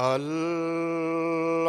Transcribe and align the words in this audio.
اللہ 0.00 1.68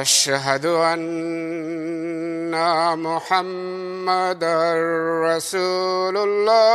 أشهد 0.00 0.66
أن 0.66 2.54
محمد 2.96 4.44
رسول 5.24 6.16
الله. 6.16 6.68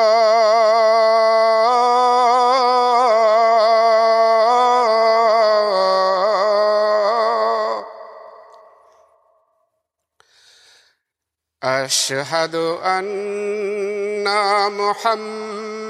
أشهد 11.64 12.56
أن 12.84 14.28
محمد 14.72 15.83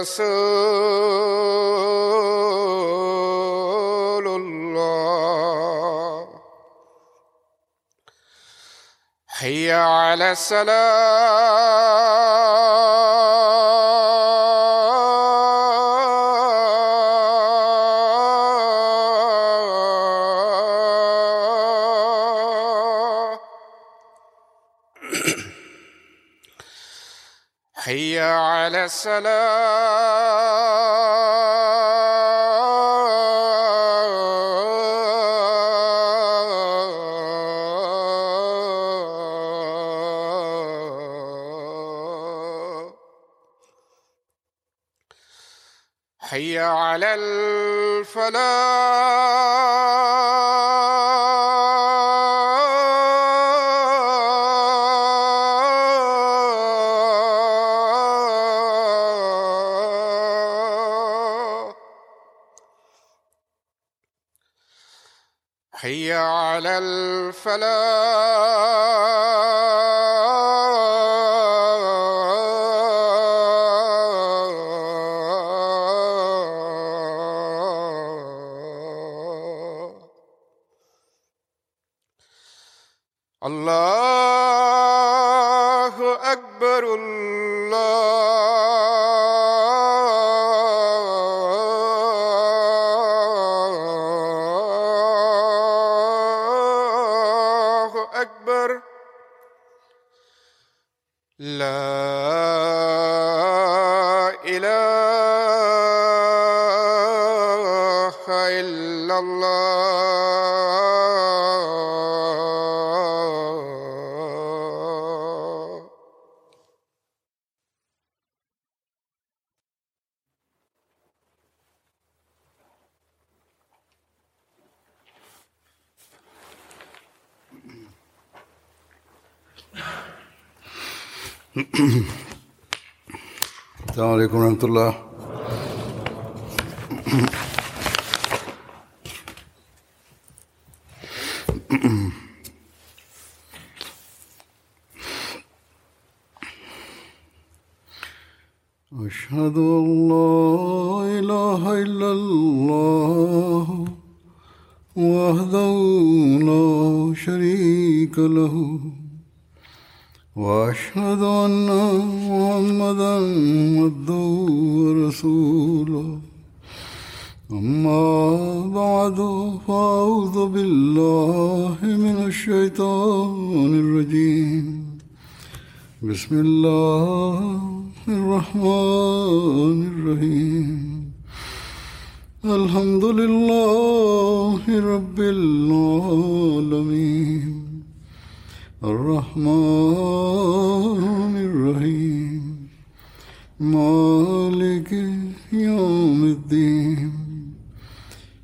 رسول 0.00 0.66
الله. 4.26 5.12
حي 9.28 9.72
على 9.72 10.32
السلام. 10.32 11.71
هيا 27.84 28.24
على 28.24 28.84
السلام. 28.84 29.32
هيا 46.20 46.64
على 46.66 47.14
الفلاح. 47.14 48.42
على 66.52 66.78
الفلاح. 66.78 67.72
الله 83.44 83.92
أكبر 86.32 86.94
الله. 86.94 87.62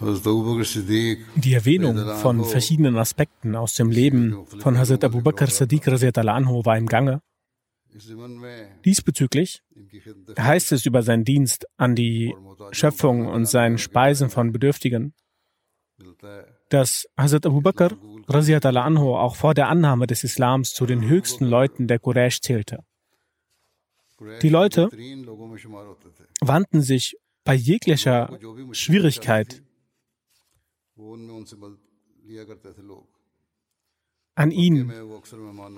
Die 0.00 1.52
Erwähnung 1.52 1.96
von 2.16 2.44
verschiedenen 2.44 2.96
Aspekten 2.96 3.54
aus 3.54 3.74
dem 3.74 3.90
Leben 3.90 4.46
von 4.46 4.78
Hazrat 4.78 5.04
Abu 5.04 5.20
Bakr 5.20 5.48
Sadiq 5.48 5.86
anhu 5.88 6.64
war 6.64 6.78
im 6.78 6.86
Gange. 6.86 7.20
Diesbezüglich 8.84 9.62
heißt 10.38 10.72
es 10.72 10.86
über 10.86 11.02
seinen 11.02 11.24
Dienst 11.24 11.66
an 11.76 11.94
die 11.94 12.34
Schöpfung 12.70 13.26
und 13.26 13.44
seinen 13.46 13.78
Speisen 13.78 14.30
von 14.30 14.52
Bedürftigen, 14.52 15.12
dass 16.70 17.06
Hazrat 17.18 17.44
Abu 17.44 17.60
Bakr 17.60 17.90
anhu 18.28 19.14
auch 19.16 19.36
vor 19.36 19.52
der 19.52 19.68
Annahme 19.68 20.06
des 20.06 20.24
Islams 20.24 20.72
zu 20.72 20.86
den 20.86 21.06
höchsten 21.06 21.44
Leuten 21.44 21.88
der 21.88 21.98
Quraysh 21.98 22.40
zählte. 22.40 22.84
Die 24.40 24.48
Leute 24.48 24.88
wandten 26.40 26.80
sich 26.80 27.16
bei 27.44 27.54
jeglicher 27.54 28.38
Schwierigkeit 28.72 29.62
an 34.34 34.50
ihn 34.50 34.92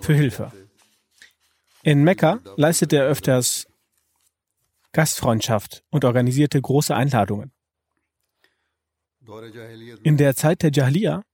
für 0.00 0.14
Hilfe. 0.14 0.52
In 1.82 2.04
Mekka 2.04 2.40
leistete 2.56 2.96
er 2.96 3.06
öfters 3.06 3.66
Gastfreundschaft 4.92 5.82
und 5.90 6.04
organisierte 6.04 6.60
große 6.60 6.94
Einladungen. 6.94 7.50
In 10.02 10.16
der 10.16 10.36
Zeit 10.36 10.62
der 10.62 10.70
Jahiliya 10.72 11.24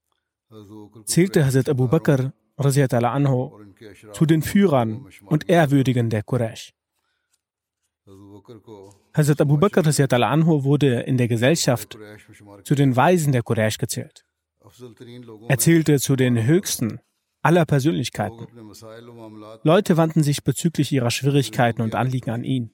zählte 1.05 1.45
Hazrat 1.45 1.69
Abu 1.69 1.87
Bakr 1.87 2.33
anhu, 2.57 3.59
zu 4.13 4.25
den 4.25 4.41
Führern 4.41 5.07
und 5.25 5.49
Ehrwürdigen 5.49 6.09
der 6.09 6.23
Quraysh. 6.23 6.73
Hazrat 9.19 9.41
Abu 9.41 9.57
Bakr 9.57 9.83
anhu 10.23 10.63
wurde 10.63 11.01
in 11.01 11.17
der 11.17 11.27
Gesellschaft 11.27 11.97
zu 12.63 12.73
den 12.73 12.95
Weisen 12.95 13.33
der 13.33 13.43
Quraysh 13.43 13.77
gezählt. 13.77 14.23
Er 15.49 15.57
zählte 15.57 15.99
zu 15.99 16.15
den 16.15 16.45
höchsten 16.45 17.01
aller 17.41 17.65
Persönlichkeiten. 17.65 18.47
Leute 19.63 19.97
wandten 19.97 20.23
sich 20.23 20.45
bezüglich 20.45 20.93
ihrer 20.93 21.11
Schwierigkeiten 21.11 21.81
und 21.81 21.95
Anliegen 21.95 22.29
an 22.29 22.45
ihn. 22.45 22.73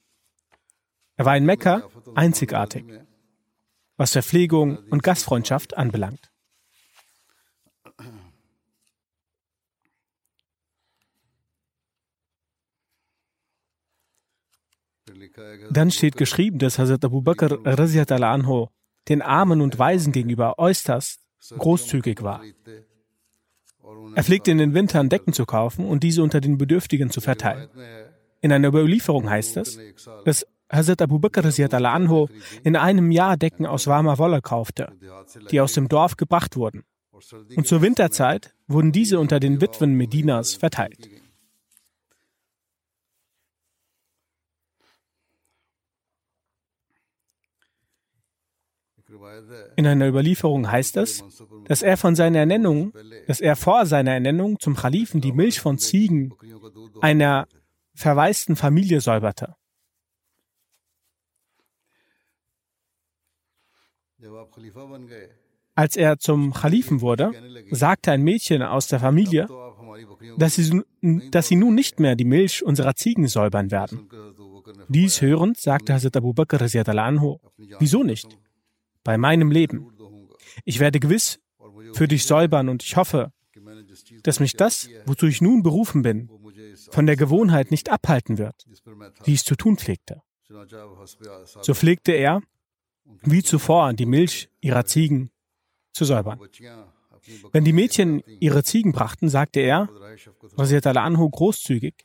Er 1.15 1.25
war 1.25 1.35
in 1.35 1.45
Mekka 1.45 1.89
einzigartig, 2.13 2.85
was 3.97 4.11
Verpflegung 4.11 4.77
und 4.91 5.01
Gastfreundschaft 5.01 5.75
anbelangt. 5.75 6.31
Dann 15.69 15.91
steht 15.91 16.17
geschrieben, 16.17 16.59
dass 16.59 16.79
Hazrat 16.79 17.03
Abu 17.05 17.21
Bakr 17.21 17.59
anhu 17.65 18.67
den 19.07 19.21
Armen 19.21 19.61
und 19.61 19.77
Weisen 19.77 20.11
gegenüber 20.11 20.57
äußerst 20.57 21.19
großzügig 21.57 22.23
war. 22.23 22.41
Er 24.15 24.23
pflegte 24.23 24.51
in 24.51 24.57
den 24.57 24.73
Wintern 24.73 25.09
Decken 25.09 25.33
zu 25.33 25.45
kaufen 25.45 25.85
und 25.85 26.03
diese 26.03 26.23
unter 26.23 26.41
den 26.41 26.57
Bedürftigen 26.57 27.11
zu 27.11 27.21
verteilen. 27.21 27.69
In 28.41 28.51
einer 28.51 28.67
Überlieferung 28.67 29.29
heißt 29.29 29.57
es, 29.57 29.79
dass 30.23 30.45
Hazrat 30.71 31.01
Abu 31.01 31.19
Bakr 31.19 31.43
anhu 31.45 32.27
in 32.63 32.75
einem 32.75 33.11
Jahr 33.11 33.37
Decken 33.37 33.65
aus 33.65 33.87
warmer 33.87 34.17
Wolle 34.17 34.41
kaufte, 34.41 34.91
die 35.51 35.61
aus 35.61 35.73
dem 35.73 35.87
Dorf 35.87 36.17
gebracht 36.17 36.55
wurden. 36.55 36.83
Und 37.55 37.67
zur 37.67 37.81
Winterzeit 37.81 38.53
wurden 38.67 38.91
diese 38.91 39.19
unter 39.19 39.39
den 39.39 39.61
Witwen 39.61 39.93
Medinas 39.93 40.55
verteilt. 40.55 41.09
In 49.75 49.87
einer 49.87 50.07
Überlieferung 50.07 50.71
heißt 50.71 50.97
es, 50.97 51.23
dass 51.65 51.81
er 51.81 51.97
von 51.97 52.15
seiner 52.15 52.39
Ernennung, 52.39 52.93
dass 53.27 53.41
er 53.41 53.55
vor 53.55 53.85
seiner 53.85 54.13
Ernennung 54.13 54.59
zum 54.59 54.75
Kalifen 54.75 55.21
die 55.21 55.31
Milch 55.31 55.59
von 55.59 55.77
Ziegen 55.77 56.33
einer 57.01 57.47
verwaisten 57.93 58.55
Familie 58.55 59.01
säuberte. 59.01 59.55
Als 65.75 65.97
er 65.97 66.17
zum 66.19 66.53
Kalifen 66.53 67.01
wurde, 67.01 67.31
sagte 67.71 68.11
ein 68.11 68.23
Mädchen 68.23 68.61
aus 68.61 68.87
der 68.87 68.99
Familie, 68.99 69.47
dass 70.37 70.55
sie, 70.55 70.81
dass 71.31 71.47
sie 71.47 71.55
nun 71.55 71.75
nicht 71.75 71.99
mehr 71.99 72.15
die 72.15 72.25
Milch 72.25 72.63
unserer 72.63 72.95
Ziegen 72.95 73.27
säubern 73.27 73.71
werden. 73.71 74.09
Dies 74.87 75.21
hörend 75.21 75.57
sagte 75.57 75.93
Hazrat 75.93 76.17
Abu 76.17 76.33
Bakr 76.33 76.61
anhu, 76.61 77.37
wieso 77.79 78.03
nicht? 78.03 78.37
bei 79.05 79.17
meinem 79.17 79.51
Leben. 79.51 79.87
Ich 80.65 80.81
werde 80.81 80.99
gewiss 80.99 81.39
für 81.93 82.09
dich 82.09 82.25
säubern 82.25 82.67
und 82.67 82.83
ich 82.83 82.97
hoffe, 82.97 83.31
dass 84.23 84.41
mich 84.41 84.57
das, 84.57 84.89
wozu 85.05 85.27
ich 85.27 85.41
nun 85.41 85.63
berufen 85.63 86.01
bin, 86.01 86.29
von 86.89 87.05
der 87.05 87.15
Gewohnheit 87.15 87.71
nicht 87.71 87.89
abhalten 87.89 88.37
wird, 88.37 88.65
wie 89.23 89.33
ich 89.33 89.39
es 89.39 89.45
zu 89.45 89.55
tun 89.55 89.77
pflegte. 89.77 90.21
So 91.61 91.73
pflegte 91.73 92.11
er, 92.11 92.41
wie 93.21 93.43
zuvor, 93.43 93.93
die 93.93 94.05
Milch 94.05 94.49
ihrer 94.59 94.85
Ziegen 94.85 95.29
zu 95.93 96.03
säubern. 96.03 96.39
Wenn 97.51 97.63
die 97.63 97.73
Mädchen 97.73 98.21
ihre 98.39 98.63
Ziegen 98.63 98.91
brachten, 98.91 99.29
sagte 99.29 99.59
er, 99.59 99.89
Rasiat 100.57 100.85
al-Anhu 100.87 101.29
großzügig, 101.29 101.95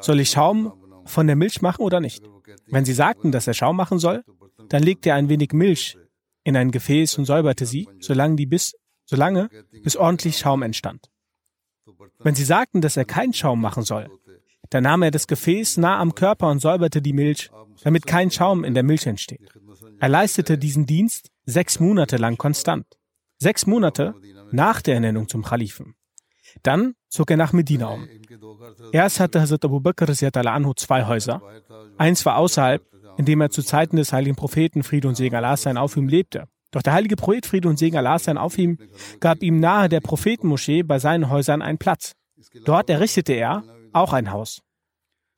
soll 0.00 0.20
ich 0.20 0.30
Schaum 0.30 0.72
von 1.06 1.26
der 1.26 1.36
Milch 1.36 1.62
machen 1.62 1.82
oder 1.82 2.00
nicht? 2.00 2.22
Wenn 2.66 2.84
sie 2.84 2.94
sagten, 2.94 3.32
dass 3.32 3.46
er 3.46 3.54
Schaum 3.54 3.76
machen 3.76 3.98
soll, 3.98 4.24
dann 4.68 4.82
legte 4.82 5.10
er 5.10 5.16
ein 5.16 5.28
wenig 5.28 5.52
Milch 5.52 5.98
in 6.46 6.56
ein 6.56 6.70
Gefäß 6.70 7.18
und 7.18 7.24
säuberte 7.24 7.66
sie, 7.66 7.88
solange, 7.98 8.36
die 8.36 8.46
bis, 8.46 8.76
solange 9.04 9.50
bis 9.82 9.96
ordentlich 9.96 10.38
Schaum 10.38 10.62
entstand. 10.62 11.10
Wenn 12.20 12.36
sie 12.36 12.44
sagten, 12.44 12.80
dass 12.80 12.96
er 12.96 13.04
keinen 13.04 13.32
Schaum 13.32 13.60
machen 13.60 13.82
soll, 13.82 14.08
dann 14.70 14.84
nahm 14.84 15.02
er 15.02 15.10
das 15.10 15.26
Gefäß 15.26 15.76
nah 15.78 15.98
am 15.98 16.14
Körper 16.14 16.48
und 16.48 16.60
säuberte 16.60 17.02
die 17.02 17.12
Milch, 17.12 17.50
damit 17.82 18.06
kein 18.06 18.30
Schaum 18.30 18.62
in 18.62 18.74
der 18.74 18.84
Milch 18.84 19.06
entsteht. 19.06 19.52
Er 19.98 20.08
leistete 20.08 20.56
diesen 20.56 20.86
Dienst 20.86 21.30
sechs 21.46 21.80
Monate 21.80 22.16
lang 22.16 22.38
konstant. 22.38 22.86
Sechs 23.38 23.66
Monate 23.66 24.14
nach 24.52 24.80
der 24.80 24.94
Ernennung 24.94 25.28
zum 25.28 25.42
Kalifen. 25.42 25.96
Dann 26.62 26.94
zog 27.08 27.30
er 27.32 27.36
nach 27.36 27.52
Medina 27.52 27.88
um. 27.88 28.08
Erst 28.92 29.18
hatte 29.18 29.40
Hazrat 29.40 29.64
Abu 29.64 29.80
Bakr 29.80 30.08
anhu 30.46 30.74
zwei 30.74 31.06
Häuser. 31.06 31.42
Eins 31.98 32.24
war 32.24 32.36
außerhalb 32.36 32.82
in 33.16 33.24
dem 33.24 33.40
er 33.40 33.50
zu 33.50 33.62
Zeiten 33.62 33.96
des 33.96 34.12
heiligen 34.12 34.36
Propheten 34.36 34.82
Friede 34.82 35.08
und 35.08 35.16
Segen 35.16 35.36
Allah 35.36 35.56
sein 35.56 35.76
auf 35.76 35.96
ihm 35.96 36.08
lebte. 36.08 36.48
Doch 36.70 36.82
der 36.82 36.92
heilige 36.92 37.16
Prophet 37.16 37.46
Friede 37.46 37.68
und 37.68 37.78
Segen 37.78 37.96
Allah 37.96 38.18
sein 38.18 38.38
auf 38.38 38.58
ihm 38.58 38.78
gab 39.20 39.42
ihm 39.42 39.60
nahe 39.60 39.88
der 39.88 40.00
Prophetenmoschee 40.00 40.82
bei 40.82 40.98
seinen 40.98 41.30
Häusern 41.30 41.62
einen 41.62 41.78
Platz. 41.78 42.12
Dort 42.64 42.90
errichtete 42.90 43.32
er 43.32 43.64
auch 43.92 44.12
ein 44.12 44.30
Haus. 44.30 44.60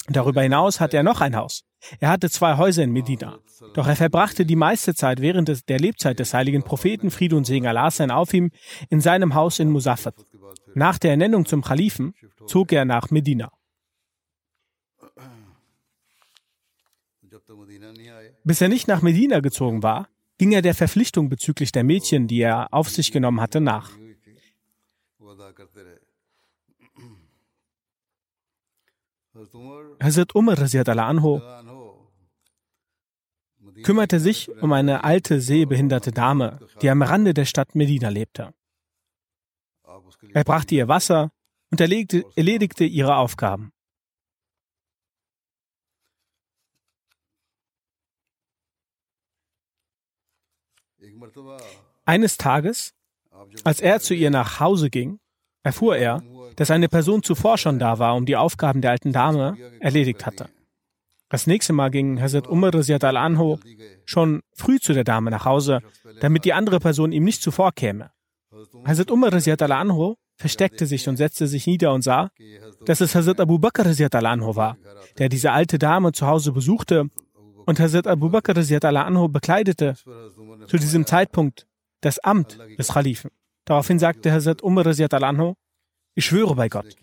Darüber 0.09 0.43
hinaus 0.43 0.81
hatte 0.81 0.97
er 0.97 1.03
noch 1.03 1.21
ein 1.21 1.37
Haus. 1.37 1.63
Er 2.01 2.11
hatte 2.11 2.31
zwei 2.31 2.57
Häuser 2.57 2.83
in 2.83 2.93
Medina. 2.93 3.39
Doch 3.75 3.87
er 3.87 3.97
verbrachte 3.97 4.47
die 4.47 4.57
meiste 4.57 4.95
Zeit 4.95 5.21
während 5.21 5.69
der 5.69 5.79
Lebzeit 5.79 6.19
des 6.19 6.33
heiligen 6.35 6.63
Propheten, 6.63 7.11
Friede 7.11 7.37
und 7.37 7.45
Segen 7.45 7.67
Allah 7.67 7.91
sein 7.91 8.11
auf 8.11 8.33
ihm, 8.33 8.51
in 8.89 9.01
seinem 9.01 9.35
Haus 9.35 9.59
in 9.59 9.71
Musaffat. 9.71 10.15
Nach 10.75 10.99
der 10.99 11.13
Ernennung 11.13 11.47
zum 11.47 11.63
Kalifen 11.63 12.15
zog 12.47 12.73
er 12.73 12.85
nach 12.85 13.11
Medina. 13.11 13.51
Bis 18.45 18.61
er 18.61 18.69
nicht 18.69 18.89
nach 18.89 19.03
Medina 19.03 19.41
gezogen 19.41 19.83
war, 19.83 20.09
ging 20.39 20.53
er 20.53 20.63
der 20.63 20.75
Verpflichtung 20.75 21.29
bezüglich 21.29 21.73
der 21.73 21.85
Mädchen, 21.85 22.29
die 22.29 22.41
er 22.41 22.73
auf 22.73 22.89
sich 22.89 23.13
genommen 23.13 23.41
hatte, 23.41 23.61
nach. 23.61 23.91
Hazrat 30.01 30.35
Umar 30.35 30.59
anhu 30.99 31.41
kümmerte 33.83 34.19
sich 34.19 34.51
um 34.63 34.73
eine 34.73 35.05
alte 35.05 35.41
sehbehinderte 35.41 36.11
Dame, 36.11 36.59
die 36.83 36.91
am 36.91 37.03
Rande 37.03 37.35
der 37.35 37.45
Stadt 37.45 37.75
Medina 37.75 38.09
lebte. 38.09 38.55
Er 40.33 40.45
brachte 40.45 40.75
ihr 40.75 40.89
Wasser 40.89 41.31
und 41.71 41.81
erledigte 41.81 42.85
ihre 42.85 43.17
Aufgaben. 43.17 43.73
Eines 52.05 52.39
Tages, 52.39 52.95
als 53.65 53.81
er 53.81 54.01
zu 54.01 54.15
ihr 54.15 54.31
nach 54.31 54.61
Hause 54.61 54.91
ging, 54.91 55.19
erfuhr 55.63 55.97
er, 55.97 56.23
dass 56.57 56.71
eine 56.71 56.89
Person 56.89 57.23
zuvor 57.23 57.59
schon 57.59 57.79
da 57.79 57.99
war, 57.99 58.17
um 58.17 58.27
die 58.27 58.37
Aufgaben 58.37 58.81
der 58.81 58.93
alten 58.93 59.13
Dame 59.13 59.57
erledigt 59.81 60.27
hatte. 60.27 60.49
Das 61.29 61.47
nächste 61.47 61.73
Mal 61.75 61.91
ging 61.91 62.21
Hazrat 62.21 62.49
Umar 62.49 62.73
al-Anho 62.75 63.61
schon 64.07 64.41
früh 64.55 64.79
zu 64.81 64.95
der 64.95 65.05
Dame 65.05 65.31
nach 65.31 65.45
Hause, 65.45 65.81
damit 66.21 66.45
die 66.45 66.55
andere 66.55 66.81
Person 66.81 67.13
ihm 67.13 67.25
nicht 67.25 67.43
zuvorkäme. 67.43 68.11
Hazrat 68.87 69.11
Umar 69.11 69.33
al-Anho 69.33 70.17
versteckte 70.37 70.87
sich 70.87 71.07
und 71.09 71.17
setzte 71.17 71.47
sich 71.47 71.67
nieder 71.67 71.93
und 71.93 72.03
sah, 72.03 72.31
dass 72.87 73.01
es 73.03 73.15
Hazrat 73.15 73.41
Abu 73.41 73.59
Bakr 73.59 73.85
al-Anho 73.87 74.57
war, 74.57 74.79
der 75.19 75.29
diese 75.29 75.53
alte 75.53 75.79
Dame 75.79 76.13
zu 76.13 76.27
Hause 76.27 76.53
besuchte 76.53 77.11
und 77.69 77.79
Hazrat 77.79 78.07
Abu 78.07 78.31
Bakr 78.31 78.57
anhu 78.57 79.29
bekleidete 79.29 79.95
zu 80.69 80.77
diesem 80.79 81.05
Zeitpunkt 81.05 81.67
das 82.01 82.19
Amt 82.19 82.59
des 82.79 82.89
Khalifen. 82.89 83.31
Daraufhin 83.67 83.99
sagte 83.99 84.33
Hazrat 84.33 84.63
Umar 84.63 84.87
anhu, 84.87 85.55
ich 86.15 86.25
schwöre 86.25 86.55
bei 86.55 86.71
Gott, 86.71 86.97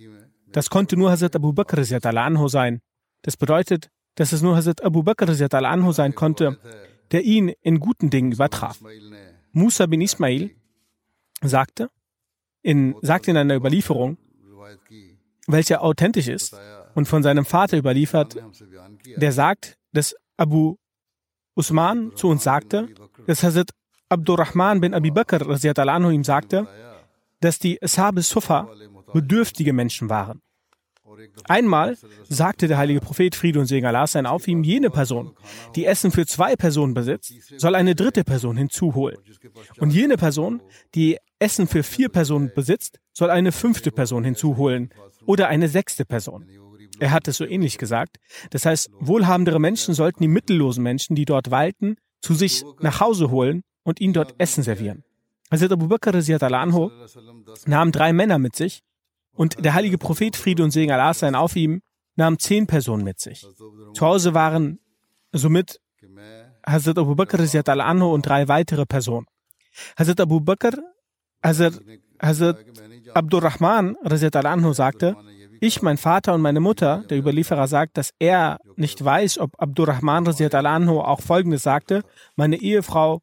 das 0.47 0.71
konnte 0.71 0.97
nur 0.97 1.11
Hazrat 1.11 1.35
Abu 1.35 1.53
Bakr 1.53 1.77
anhu 2.17 2.47
sein. 2.47 2.81
Das 3.21 3.37
bedeutet, 3.37 3.91
dass 4.15 4.31
es 4.31 4.41
nur 4.41 4.55
Hazrat 4.55 4.83
Abu 4.83 5.03
Bakr 5.03 5.27
anhu 5.53 5.91
sein 5.91 6.15
konnte, 6.15 6.57
der 7.11 7.21
ihn 7.21 7.49
in 7.61 7.79
guten 7.79 8.09
Dingen 8.09 8.31
übertraf. 8.31 8.79
Musa 9.51 9.85
bin 9.85 10.01
Ismail 10.01 10.49
sagte 11.43 11.91
in, 12.63 12.95
sagte 13.03 13.29
in 13.29 13.37
einer 13.37 13.55
Überlieferung, 13.55 14.17
welche 15.45 15.81
authentisch 15.81 16.27
ist 16.27 16.57
und 16.95 17.07
von 17.07 17.21
seinem 17.21 17.45
Vater 17.45 17.77
überliefert, 17.77 18.35
der 19.15 19.31
sagt, 19.31 19.77
dass 19.93 20.15
Abu 20.37 20.75
Usman 21.55 22.11
zu 22.15 22.27
uns 22.27 22.43
sagte, 22.43 22.89
dass 23.27 23.43
Hazrat 23.43 23.71
Abdurrahman 24.09 24.81
bin 24.81 24.93
Abi 24.93 25.11
Bakr 25.11 25.41
anhu 25.89 26.09
ihm 26.09 26.23
sagte, 26.23 26.67
dass 27.39 27.59
die 27.59 27.81
Ashab 27.81 28.19
Sufa 28.19 28.69
bedürftige 29.13 29.73
Menschen 29.73 30.09
waren. 30.09 30.41
Einmal 31.45 31.97
sagte 32.27 32.67
der 32.67 32.77
heilige 32.77 32.99
Prophet 32.99 33.35
Friede 33.35 33.59
und 33.59 33.67
Segen 33.67 33.85
Allah 33.85 34.07
sein 34.07 34.25
auf 34.25 34.47
ihm, 34.47 34.63
jene 34.63 34.89
Person, 34.89 35.35
die 35.75 35.85
Essen 35.85 36.11
für 36.11 36.25
zwei 36.25 36.55
Personen 36.55 36.93
besitzt, 36.93 37.33
soll 37.57 37.75
eine 37.75 37.95
dritte 37.95 38.23
Person 38.23 38.57
hinzuholen. 38.57 39.17
Und 39.77 39.91
jene 39.91 40.17
Person, 40.17 40.61
die 40.93 41.17
Essen 41.39 41.67
für 41.67 41.83
vier 41.83 42.09
Personen 42.09 42.51
besitzt, 42.53 42.99
soll 43.13 43.29
eine 43.29 43.51
fünfte 43.51 43.91
Person 43.91 44.23
hinzuholen 44.23 44.89
oder 45.25 45.47
eine 45.47 45.69
sechste 45.69 46.05
Person. 46.05 46.49
Er 46.99 47.11
hat 47.11 47.27
es 47.27 47.37
so 47.37 47.45
ähnlich 47.45 47.77
gesagt. 47.77 48.17
Das 48.51 48.65
heißt, 48.65 48.89
wohlhabendere 48.99 49.59
Menschen 49.59 49.93
sollten 49.93 50.21
die 50.21 50.27
mittellosen 50.27 50.83
Menschen, 50.83 51.15
die 51.15 51.25
dort 51.25 51.51
walten, 51.51 51.97
zu 52.21 52.33
sich 52.33 52.63
nach 52.79 52.99
Hause 52.99 53.29
holen 53.29 53.63
und 53.83 54.01
ihnen 54.01 54.13
dort 54.13 54.35
Essen 54.37 54.63
servieren. 54.63 55.03
Hazrat 55.51 55.71
Abu 55.71 55.87
Bakr 55.87 56.15
anhu 56.15 56.89
nahm 57.65 57.91
drei 57.91 58.13
Männer 58.13 58.39
mit 58.39 58.55
sich 58.55 58.81
und 59.33 59.63
der 59.63 59.73
heilige 59.73 59.97
Prophet 59.97 60.35
Friede 60.35 60.63
und 60.63 60.71
Segen 60.71 60.91
Allah 60.91 61.13
sein 61.13 61.35
auf 61.35 61.55
ihm 61.55 61.81
nahm 62.15 62.39
zehn 62.39 62.65
Personen 62.65 63.03
mit 63.03 63.19
sich. 63.19 63.45
Zu 63.93 64.05
Hause 64.05 64.33
waren 64.33 64.79
somit 65.31 65.79
Hazrat 66.65 66.97
Abu 66.97 67.15
Bakr 67.15 67.39
anhu 67.67 68.13
und 68.13 68.25
drei 68.25 68.47
weitere 68.47 68.85
Personen. 68.85 69.27
Hazrat 69.97 70.19
Abu 70.21 70.39
Bakr, 70.39 70.73
Hazrat, 71.43 71.79
Hazrat 72.19 72.57
Abdurrahman 73.13 73.95
anhu 73.97 74.73
sagte, 74.73 75.15
ich, 75.61 75.81
mein 75.81 75.97
Vater 75.97 76.33
und 76.33 76.41
meine 76.41 76.59
Mutter, 76.59 77.03
der 77.09 77.17
Überlieferer 77.17 77.67
sagt, 77.67 77.97
dass 77.97 78.11
er 78.19 78.59
nicht 78.75 79.03
weiß, 79.03 79.39
ob 79.39 79.51
Abdurrahman 79.59 80.27
anhu 80.27 80.99
auch 80.99 81.21
Folgendes 81.21 81.63
sagte, 81.63 82.03
meine 82.35 82.57
Ehefrau 82.57 83.21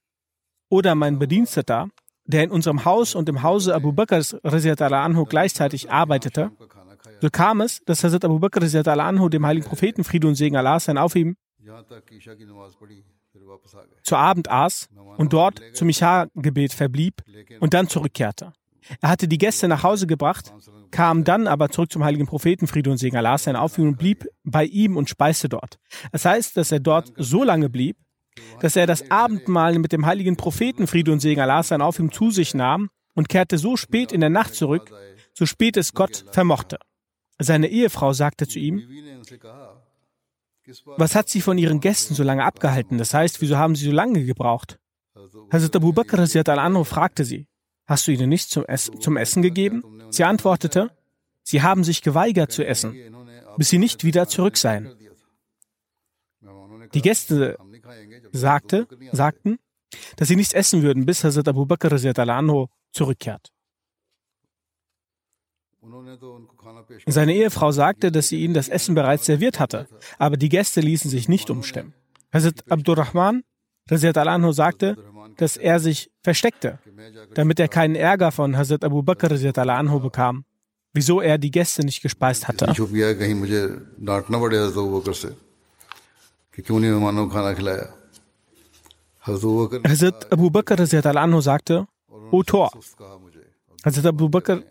oder 0.69 0.95
mein 0.95 1.19
Bediensteter, 1.19 1.89
der 2.25 2.45
in 2.45 2.51
unserem 2.51 2.85
Haus 2.85 3.15
und 3.15 3.29
im 3.29 3.43
Hause 3.43 3.75
Abu 3.75 3.93
Bakrs 3.93 4.35
anhu 4.45 5.25
gleichzeitig 5.25 5.91
arbeitete. 5.91 6.51
So 7.21 7.29
kam 7.31 7.61
es, 7.61 7.81
dass 7.85 8.05
Hazrat 8.05 8.25
Abu 8.25 8.39
Bakr 8.39 8.63
anhu 8.63 9.29
dem 9.29 9.47
heiligen 9.47 9.67
Propheten 9.67 10.05
Friede 10.05 10.29
und 10.29 10.35
Segen 10.35 10.57
Allah 10.57 10.81
sein 10.81 10.99
auf 10.99 11.15
ihm 11.15 11.37
zu 14.03 14.17
Abend 14.17 14.51
aß 14.51 14.89
und 15.17 15.33
dort 15.33 15.63
zum 15.75 15.89
Isha-Gebet 15.89 16.73
verblieb 16.73 17.23
und 17.61 17.75
dann 17.75 17.89
zurückkehrte. 17.89 18.53
Er 19.01 19.11
hatte 19.11 19.29
die 19.29 19.39
Gäste 19.39 19.69
nach 19.69 19.83
Hause 19.83 20.07
gebracht, 20.07 20.53
kam 20.91 21.25
dann 21.25 21.47
aber 21.47 21.71
zurück 21.71 21.93
zum 21.93 22.05
heiligen 22.05 22.27
Propheten 22.27 22.67
Friede 22.67 22.91
und 22.91 22.99
Segen 22.99 23.17
Allah 23.17 23.39
sein 23.39 23.57
auf 23.57 23.79
und 23.79 23.97
blieb 23.97 24.27
bei 24.45 24.65
ihm 24.65 24.97
und 24.97 25.09
speiste 25.09 25.49
dort. 25.49 25.79
Das 26.11 26.25
heißt, 26.25 26.57
dass 26.57 26.73
er 26.73 26.81
dort 26.81 27.13
so 27.17 27.45
lange 27.45 27.71
blieb, 27.71 27.97
dass 28.61 28.77
er 28.77 28.87
das 28.87 29.11
Abendmahl 29.11 29.79
mit 29.79 29.93
dem 29.93 30.07
heiligen 30.07 30.37
Propheten 30.37 30.87
Friede 30.87 31.13
und 31.13 31.21
Segen 31.21 31.41
Allah 31.41 31.63
sein 31.63 31.83
auf 31.83 32.01
zu 32.11 32.31
sich 32.31 32.55
nahm 32.55 32.91
und 33.15 33.29
kehrte 33.29 33.59
so 33.59 33.77
spät 33.77 34.13
in 34.13 34.21
der 34.21 34.31
Nacht 34.31 34.55
zurück, 34.55 34.91
so 35.35 35.47
spät 35.47 35.77
es 35.77 35.93
Gott 35.93 36.25
vermochte. 36.33 36.79
Seine 37.39 37.69
Ehefrau 37.69 38.13
sagte 38.13 38.47
zu 38.47 38.59
ihm, 38.59 38.83
was 40.97 41.15
hat 41.15 41.29
sie 41.29 41.41
von 41.41 41.59
ihren 41.59 41.81
Gästen 41.81 42.15
so 42.15 42.23
lange 42.23 42.45
abgehalten? 42.45 42.99
Das 42.99 43.15
heißt, 43.15 43.41
wieso 43.41 43.57
haben 43.57 43.75
sie 43.75 43.87
so 43.87 43.93
lange 43.93 44.25
gebraucht? 44.25 44.79
Hazrat 45.53 45.77
Abu 45.77 45.93
Bakr 45.93 46.19
al-Anhu 46.21 46.85
fragte 46.85 47.25
sie, 47.25 47.47
hast 47.93 48.07
du 48.07 48.13
ihnen 48.13 48.29
nichts 48.29 48.49
zum, 48.49 48.65
Ess 48.65 48.91
zum 48.99 49.17
Essen 49.17 49.43
gegeben? 49.43 49.83
Sie 50.11 50.25
antwortete, 50.25 50.91
sie 51.43 51.63
haben 51.63 51.85
sich 51.85 52.03
geweigert 52.03 52.51
zu 52.51 52.65
essen, 52.67 52.97
bis 53.57 53.69
sie 53.69 53.79
nicht 53.79 54.05
wieder 54.05 54.27
zurück 54.29 54.57
seien. 54.57 54.95
Die 56.95 57.03
Gäste 57.03 57.57
sagte, 58.33 58.87
sagten, 59.13 59.59
dass 60.17 60.29
sie 60.29 60.37
nichts 60.37 60.53
essen 60.55 60.83
würden, 60.83 61.07
bis 61.07 61.23
Hazrat 61.25 61.49
Abu 61.49 61.67
Bakr 61.67 61.97
zurückkehrt. 62.93 63.53
Seine 67.07 67.35
Ehefrau 67.35 67.73
sagte, 67.73 68.13
dass 68.13 68.29
sie 68.29 68.43
ihnen 68.43 68.55
das 68.55 68.69
Essen 68.69 68.95
bereits 68.95 69.27
serviert 69.27 69.59
hatte, 69.61 69.89
aber 70.19 70.37
die 70.37 70.49
Gäste 70.49 70.81
ließen 70.81 71.11
sich 71.11 71.29
nicht 71.29 71.51
umstimmen. 71.51 71.95
Hazrat 72.33 72.71
Abdurrahman 72.71 73.43
sagte, 73.89 74.97
dass 75.43 75.57
er 75.57 75.81
sich 75.81 76.09
versteckte, 76.23 76.79
damit 77.35 77.59
er 77.59 77.67
keinen 77.67 77.97
Ärger 77.97 78.31
von 78.31 78.57
Hazrat 78.57 78.85
Abu 78.85 79.03
Bakr 79.03 79.33
anhu 79.81 79.99
bekam, 79.99 80.45
wieso 80.93 81.21
er 81.21 81.37
die 81.37 81.51
Gäste 81.51 81.85
nicht 81.85 82.01
gespeist 82.01 82.47
hatte. 82.47 82.67
Hazrat 89.91 90.33
Abu 90.33 90.51
Bakr 90.51 91.17
anhu 91.25 91.41
sagte, 91.41 91.87
O 92.31 92.43
Tor. 92.45 92.71
Hazrat 93.85 94.07
Abu 94.07 94.29
Bakr 94.29 94.63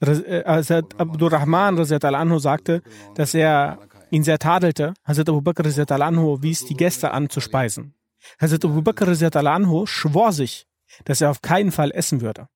Hazrat 0.00 0.98
Abdurrahman 0.98 1.78
anhu 1.78 2.38
sagte, 2.38 2.82
dass 3.16 3.34
er 3.34 3.78
ihn 4.10 4.22
sehr 4.22 4.38
tadelte. 4.38 4.94
Hazrat 5.04 5.28
Abu 5.28 5.42
Bakr 5.42 5.66
anhu 6.00 6.40
wies 6.40 6.64
die 6.64 6.74
Gäste 6.74 7.10
an 7.10 7.28
zu 7.28 7.40
speisen. 7.40 7.92
Hazrat 8.40 8.64
Abu 8.64 8.82
Bakr 8.82 9.08
anhu 9.46 9.86
schwor 9.86 10.32
sich, 10.32 10.66
dass 11.04 11.20
er 11.20 11.30
auf 11.30 11.42
keinen 11.42 11.72
Fall 11.72 11.90
essen 11.90 12.20
würde. 12.20 12.48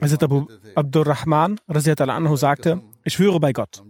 Hazrat 0.00 0.22
Abu 0.22 0.46
Abdurrahman 0.74 1.58
anhu 1.66 2.36
sagte, 2.36 2.82
ich 3.04 3.14
schwöre 3.14 3.40
bei 3.40 3.52
Gott, 3.52 3.82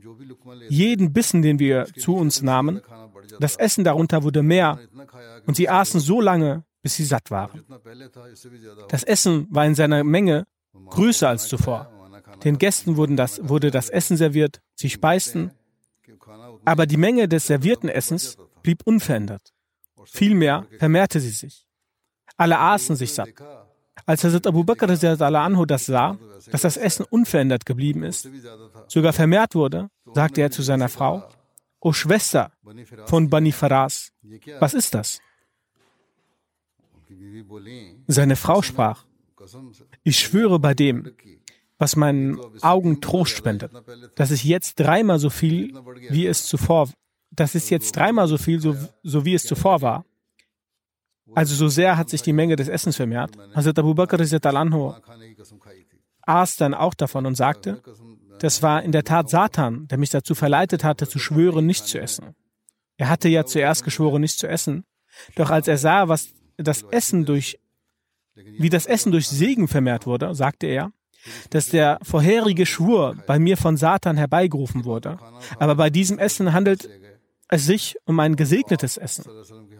jeden 0.68 1.12
Bissen, 1.12 1.42
den 1.42 1.58
wir 1.58 1.86
zu 1.96 2.16
uns 2.16 2.42
nahmen, 2.42 2.80
das 3.40 3.56
Essen 3.56 3.84
darunter 3.84 4.22
wurde 4.22 4.42
mehr 4.42 4.78
und 5.46 5.56
sie 5.56 5.68
aßen 5.68 6.00
so 6.00 6.20
lange, 6.20 6.64
bis 6.82 6.94
sie 6.94 7.04
satt 7.04 7.30
waren. 7.30 7.64
Das 8.88 9.02
Essen 9.02 9.46
war 9.50 9.66
in 9.66 9.74
seiner 9.74 10.04
Menge 10.04 10.46
größer 10.90 11.28
als 11.28 11.48
zuvor. 11.48 11.90
Den 12.44 12.58
Gästen 12.58 12.96
wurden 12.96 13.16
das, 13.16 13.40
wurde 13.48 13.70
das 13.70 13.88
Essen 13.88 14.16
serviert, 14.16 14.60
sie 14.74 14.90
speisten, 14.90 15.52
aber 16.64 16.86
die 16.86 16.96
Menge 16.96 17.28
des 17.28 17.46
servierten 17.46 17.88
Essens 17.88 18.36
blieb 18.62 18.82
unverändert. 18.84 19.52
Vielmehr 20.06 20.66
vermehrte 20.78 21.20
sie 21.20 21.30
sich. 21.30 21.66
Alle 22.36 22.58
aßen 22.58 22.96
sich 22.96 23.12
satt. 23.12 23.28
Als 24.04 24.24
Hazrat 24.24 24.46
Abu 24.46 24.64
Bakr 24.64 24.88
anhu 24.88 25.64
das 25.64 25.86
sah, 25.86 26.18
dass 26.50 26.62
das 26.62 26.76
Essen 26.76 27.04
unverändert 27.08 27.64
geblieben 27.64 28.02
ist, 28.02 28.28
sogar 28.88 29.12
vermehrt 29.12 29.54
wurde, 29.54 29.88
sagte 30.14 30.42
er 30.42 30.50
zu 30.50 30.62
seiner 30.62 30.88
Frau, 30.88 31.28
O 31.80 31.92
Schwester 31.92 32.52
von 33.06 33.30
Bani 33.30 33.52
Faras, 33.52 34.12
was 34.60 34.74
ist 34.74 34.94
das? 34.94 35.20
Seine 38.06 38.36
Frau 38.36 38.62
sprach, 38.62 39.04
ich 40.02 40.18
schwöre 40.18 40.58
bei 40.58 40.74
dem, 40.74 41.12
was 41.78 41.96
meinen 41.96 42.40
Augen 42.62 43.00
Trost 43.00 43.36
spendet, 43.36 43.70
dass 44.16 44.30
ich 44.30 44.44
jetzt 44.44 44.80
dreimal 44.80 45.18
so 45.18 45.30
viel, 45.30 45.74
wie 46.10 46.26
es 46.26 46.46
zuvor, 46.46 46.88
das 47.36 47.54
ist 47.54 47.70
jetzt 47.70 47.94
dreimal 47.96 48.28
so 48.28 48.38
viel, 48.38 48.60
so, 48.60 48.76
so 49.02 49.24
wie 49.24 49.34
es 49.34 49.44
zuvor 49.44 49.82
war. 49.82 50.04
Also 51.34 51.54
so 51.54 51.68
sehr 51.68 51.96
hat 51.96 52.08
sich 52.08 52.22
die 52.22 52.32
Menge 52.32 52.56
des 52.56 52.68
Essens 52.68 52.96
vermehrt. 52.96 53.36
Hazrat 53.54 53.78
Abu 53.78 53.94
Bakr 53.94 54.20
anhu 54.20 54.94
aß 56.22 56.56
dann 56.56 56.74
auch 56.74 56.94
davon 56.94 57.26
und 57.26 57.36
sagte, 57.36 57.82
das 58.40 58.62
war 58.62 58.82
in 58.82 58.92
der 58.92 59.04
Tat 59.04 59.30
Satan, 59.30 59.86
der 59.88 59.98
mich 59.98 60.10
dazu 60.10 60.34
verleitet 60.34 60.84
hatte, 60.84 61.08
zu 61.08 61.18
schwören, 61.18 61.66
nicht 61.66 61.86
zu 61.86 62.00
essen. 62.00 62.34
Er 62.96 63.08
hatte 63.08 63.28
ja 63.28 63.44
zuerst 63.44 63.84
geschworen, 63.84 64.22
nicht 64.22 64.38
zu 64.38 64.48
essen. 64.48 64.84
Doch 65.34 65.50
als 65.50 65.68
er 65.68 65.78
sah, 65.78 66.08
was 66.08 66.28
das 66.56 66.82
Essen 66.82 67.24
durch, 67.24 67.58
wie 68.34 68.70
das 68.70 68.86
Essen 68.86 69.12
durch 69.12 69.28
Segen 69.28 69.68
vermehrt 69.68 70.06
wurde, 70.06 70.34
sagte 70.34 70.66
er, 70.66 70.92
dass 71.50 71.68
der 71.68 71.98
vorherige 72.02 72.66
Schwur 72.66 73.16
bei 73.26 73.38
mir 73.38 73.56
von 73.56 73.76
Satan 73.76 74.16
herbeigerufen 74.16 74.84
wurde. 74.84 75.18
Aber 75.58 75.74
bei 75.74 75.90
diesem 75.90 76.18
Essen 76.18 76.52
handelt 76.52 76.88
sich 77.52 77.96
um 78.04 78.18
ein 78.20 78.36
gesegnetes 78.36 78.96
Essen, 78.96 79.24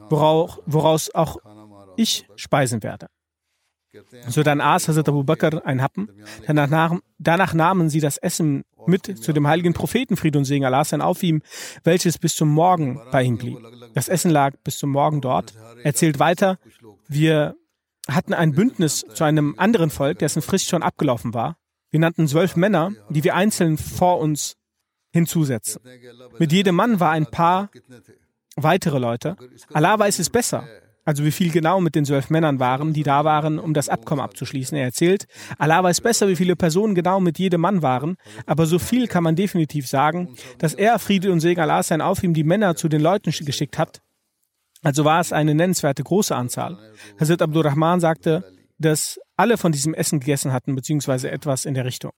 woraus, 0.09 1.15
auch 1.15 1.39
ich 1.97 2.27
speisen 2.37 2.83
werde. 2.83 3.09
So 4.29 4.43
dann 4.43 4.61
aß 4.61 4.89
Hazrat 4.89 5.09
Abu 5.09 5.25
Bakr 5.25 5.65
ein 5.65 5.81
Happen. 5.81 6.09
Danach, 6.47 6.97
danach, 7.19 7.55
nahmen 7.55 7.89
sie 7.89 8.01
das 8.01 8.19
Essen 8.19 8.65
mit 8.87 9.23
zu 9.23 9.33
dem 9.33 9.47
heiligen 9.47 9.73
Propheten 9.73 10.17
Fried 10.17 10.37
und 10.37 10.45
Segen 10.45 10.65
Allah 10.65 10.85
sein 10.85 11.01
auf 11.01 11.23
ihm, 11.23 11.43
welches 11.83 12.19
bis 12.19 12.37
zum 12.37 12.51
Morgen 12.51 13.01
bei 13.11 13.23
ihm 13.23 13.39
blieb. 13.39 13.59
Das 13.95 14.09
Essen 14.09 14.31
lag 14.31 14.55
bis 14.65 14.79
zum 14.79 14.91
Morgen 14.91 15.21
dort. 15.21 15.55
Er 15.83 15.95
zählt 15.95 16.19
weiter, 16.19 16.59
wir 17.09 17.57
hatten 18.09 18.35
ein 18.35 18.53
Bündnis 18.53 19.05
zu 19.15 19.25
einem 19.25 19.55
anderen 19.57 19.91
Volk, 19.91 20.19
dessen 20.19 20.43
Frist 20.43 20.69
schon 20.69 20.83
abgelaufen 20.83 21.35
war. 21.35 21.57
Wir 21.91 22.01
nannten 22.01 22.29
zwölf 22.29 22.57
Männer, 22.57 22.93
die 23.09 23.25
wir 23.25 23.35
einzeln 23.35 23.79
vor 23.79 24.19
uns 24.19 24.56
hinzusetzen. 25.17 25.83
Mit 26.39 26.53
jedem 26.53 26.77
Mann 26.77 27.01
war 27.01 27.11
ein 27.11 27.27
paar 27.27 27.71
weitere 28.57 28.99
Leute. 28.99 29.37
Allah 29.73 29.99
weiß 29.99 30.19
es 30.19 30.31
besser. 30.31 30.67
Also 31.05 31.25
wie 31.25 31.31
viel 31.31 31.53
genau 31.53 31.81
mit 31.81 31.95
den 31.95 32.05
zwölf 32.05 32.31
Männern 32.31 32.59
waren, 32.59 32.93
die 32.93 33.05
da 33.05 33.25
waren, 33.25 33.61
um 33.61 33.75
das 33.75 33.89
Abkommen 33.89 34.21
abzuschließen. 34.21 34.77
Er 34.77 34.87
erzählt, 34.87 35.27
Allah 35.57 35.83
weiß 35.85 36.01
besser, 36.01 36.27
wie 36.27 36.35
viele 36.35 36.57
Personen 36.57 36.97
genau 36.97 37.21
mit 37.21 37.39
jedem 37.39 37.61
Mann 37.61 37.81
waren, 37.81 38.17
aber 38.45 38.67
so 38.67 38.81
viel 38.81 39.07
kann 39.07 39.23
man 39.23 39.37
definitiv 39.37 39.87
sagen, 39.87 40.35
dass 40.59 40.75
er, 40.75 40.99
Friede 40.99 41.31
und 41.31 41.39
Segen 41.39 41.61
Allah 41.61 41.85
sein 41.85 42.01
auf 42.01 42.25
ihm, 42.25 42.35
die 42.35 42.43
Männer 42.43 42.75
zu 42.75 42.89
den 42.89 43.01
Leuten 43.01 43.31
geschickt 43.31 43.79
hat, 43.79 44.01
also 44.83 45.05
war 45.05 45.21
es 45.21 45.33
eine 45.33 45.55
nennenswerte 45.55 46.03
große 46.03 46.35
Anzahl. 46.35 46.77
Hazrat 47.21 47.43
Abdurrahman 47.43 48.01
sagte, 48.01 48.45
dass 48.79 49.19
alle 49.37 49.59
von 49.59 49.73
diesem 49.73 49.95
Essen 49.95 50.19
gegessen 50.19 50.53
hatten, 50.53 50.75
beziehungsweise 50.75 51.31
etwas 51.31 51.65
in 51.65 51.75
der 51.75 51.85
Richtung. 51.85 52.13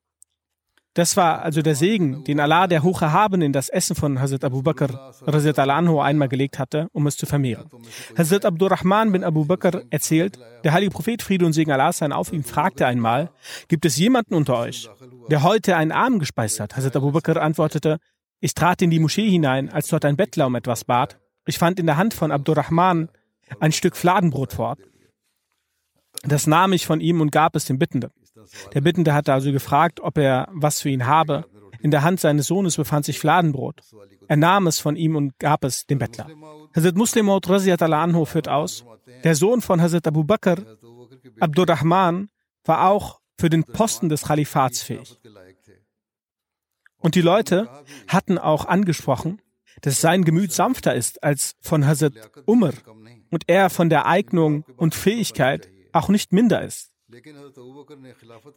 Das 0.98 1.16
war 1.16 1.42
also 1.42 1.62
der 1.62 1.76
Segen, 1.76 2.24
den 2.24 2.40
Allah, 2.40 2.66
der 2.66 2.82
Hocherhaben, 2.82 3.40
in 3.40 3.52
das 3.52 3.68
Essen 3.68 3.94
von 3.94 4.20
Hazrat 4.20 4.42
Abu 4.44 4.62
Bakr 4.62 5.12
anhu 5.24 6.00
einmal 6.00 6.28
gelegt 6.28 6.58
hatte, 6.58 6.88
um 6.90 7.06
es 7.06 7.16
zu 7.16 7.24
vermehren. 7.24 7.70
Hazrat 8.16 8.44
Abdurrahman 8.44 9.12
bin 9.12 9.22
Abu 9.22 9.44
Bakr 9.44 9.82
erzählt, 9.90 10.40
der 10.64 10.72
heilige 10.72 10.90
Prophet 10.90 11.22
Friede 11.22 11.46
und 11.46 11.52
Segen 11.52 11.70
Allah 11.70 11.92
sein 11.92 12.10
auf 12.10 12.32
ihm 12.32 12.42
fragte 12.42 12.84
einmal, 12.84 13.30
gibt 13.68 13.84
es 13.84 13.96
jemanden 13.96 14.34
unter 14.34 14.58
euch, 14.58 14.90
der 15.30 15.44
heute 15.44 15.76
einen 15.76 15.92
Arm 15.92 16.18
gespeist 16.18 16.58
hat? 16.58 16.76
Hazrat 16.76 16.96
Abu 16.96 17.12
Bakr 17.12 17.40
antwortete, 17.40 17.98
ich 18.40 18.54
trat 18.54 18.82
in 18.82 18.90
die 18.90 18.98
Moschee 18.98 19.30
hinein, 19.30 19.70
als 19.70 19.86
dort 19.86 20.04
ein 20.04 20.16
Bettler 20.16 20.48
um 20.48 20.56
etwas 20.56 20.82
bat. 20.82 21.20
Ich 21.46 21.58
fand 21.58 21.78
in 21.78 21.86
der 21.86 21.96
Hand 21.96 22.12
von 22.12 22.32
Abdurrahman 22.32 23.08
ein 23.60 23.70
Stück 23.70 23.96
Fladenbrot 23.96 24.54
fort. 24.54 24.80
Das 26.24 26.48
nahm 26.48 26.72
ich 26.72 26.86
von 26.86 27.00
ihm 27.00 27.20
und 27.20 27.30
gab 27.30 27.54
es 27.54 27.66
dem 27.66 27.78
Bittenden. 27.78 28.10
Der 28.74 28.80
Bittende 28.80 29.14
hatte 29.14 29.32
also 29.32 29.52
gefragt, 29.52 30.00
ob 30.00 30.18
er 30.18 30.48
was 30.52 30.80
für 30.80 30.88
ihn 30.88 31.06
habe. 31.06 31.44
In 31.80 31.90
der 31.90 32.02
Hand 32.02 32.20
seines 32.20 32.46
Sohnes 32.46 32.76
befand 32.76 33.04
sich 33.04 33.18
Fladenbrot. 33.18 33.80
Er 34.26 34.36
nahm 34.36 34.66
es 34.66 34.78
von 34.78 34.96
ihm 34.96 35.16
und 35.16 35.38
gab 35.38 35.64
es 35.64 35.86
dem 35.86 35.98
Bettler. 35.98 36.28
Hazrat 36.74 36.96
Muslim 36.96 37.28
anhu 37.30 38.24
führt 38.24 38.48
aus, 38.48 38.84
der 39.24 39.34
Sohn 39.34 39.60
von 39.60 39.80
Hazrat 39.80 40.06
Abu 40.06 40.24
Bakr, 40.24 40.56
Abdurrahman, 41.40 42.28
war 42.64 42.88
auch 42.90 43.20
für 43.38 43.48
den 43.48 43.64
Posten 43.64 44.08
des 44.08 44.22
Khalifats 44.22 44.82
fähig. 44.82 45.18
Und 46.98 47.14
die 47.14 47.22
Leute 47.22 47.68
hatten 48.08 48.38
auch 48.38 48.64
angesprochen, 48.64 49.40
dass 49.82 50.00
sein 50.00 50.24
Gemüt 50.24 50.52
sanfter 50.52 50.94
ist 50.94 51.22
als 51.22 51.54
von 51.60 51.86
Hazrat 51.86 52.14
Umar 52.46 52.72
und 53.30 53.44
er 53.46 53.70
von 53.70 53.88
der 53.88 54.06
Eignung 54.06 54.64
und 54.76 54.94
Fähigkeit 54.94 55.70
auch 55.92 56.08
nicht 56.08 56.32
minder 56.32 56.62
ist. 56.62 56.90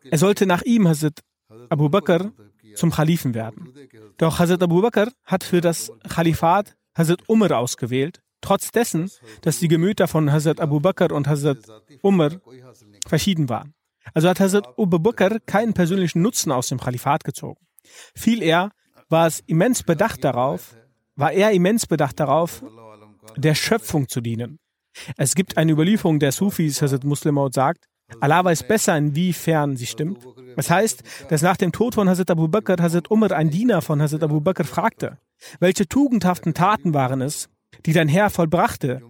Er 0.10 0.18
sollte 0.18 0.46
nach 0.46 0.62
ihm, 0.64 0.88
Hazrat 0.88 1.20
Abu 1.70 1.90
Bakr, 1.90 2.32
zum 2.76 2.92
Khalifen 2.92 3.34
werden. 3.34 3.74
Doch 4.18 4.40
Hazrat 4.40 4.64
Abu 4.64 4.82
Bakr 4.82 5.12
hat 5.26 5.44
für 5.44 5.62
das 5.62 5.92
Khalifat 6.08 6.76
Hazrat 6.96 7.28
Umar 7.28 7.58
ausgewählt, 7.58 8.22
trotz 8.42 8.72
dessen, 8.72 9.10
dass 9.42 9.60
die 9.60 9.68
Gemüter 9.68 10.08
von 10.08 10.32
Hazrat 10.32 10.60
Abu 10.60 10.80
Bakr 10.80 11.12
und 11.14 11.28
Hazrat 11.28 11.60
Umar 12.02 12.42
verschieden 13.08 13.48
waren. 13.50 13.74
Also 14.14 14.28
hat 14.28 14.40
Hazrat 14.40 14.68
Abu 14.68 15.00
Bakr 15.00 15.40
keinen 15.46 15.74
persönlichen 15.74 16.22
Nutzen 16.22 16.52
aus 16.52 16.68
dem 16.68 16.80
Khalifat 16.80 17.24
gezogen. 17.24 17.66
Viel 18.16 18.42
eher 18.42 18.72
war 19.10 19.28
es 19.28 19.42
immens 19.48 19.84
bedacht 19.84 20.24
darauf, 20.24 20.76
war 21.16 21.32
er 21.32 21.52
immens 21.52 21.86
bedacht 21.86 22.20
darauf, 22.20 22.64
der 23.38 23.56
Schöpfung 23.56 24.08
zu 24.10 24.20
dienen. 24.22 24.60
Es 25.16 25.36
gibt 25.36 25.58
eine 25.58 25.72
Überlieferung 25.72 26.20
der 26.20 26.34
Sufis, 26.34 26.82
Hazrat 26.82 27.06
Muslimaut 27.06 27.54
sagt, 27.54 27.88
Allah 28.20 28.44
weiß 28.44 28.68
besser, 28.68 28.98
inwiefern 28.98 29.78
sie 29.78 29.86
stimmt. 29.86 30.26
Das 30.56 30.70
heißt, 30.70 31.04
dass 31.30 31.42
nach 31.42 31.58
dem 31.58 31.72
Tod 31.72 31.96
von 31.96 32.10
Hazrat 32.10 32.32
Abu 32.32 32.48
Bakr 32.48 32.82
Hazrat 32.82 33.10
Umar, 33.10 33.32
ein 33.32 33.50
Diener 33.50 33.82
von 33.82 34.02
Hazrat 34.02 34.24
Abu 34.24 34.42
Bakr, 34.42 34.64
fragte, 34.64 35.18
welche 35.60 35.88
tugendhaften 35.88 36.54
Taten 36.54 36.94
waren 36.94 37.22
es, 37.22 37.50
die 37.86 37.94
dein 37.94 38.08
Herr 38.08 38.30
vollbrachte, 38.30 39.02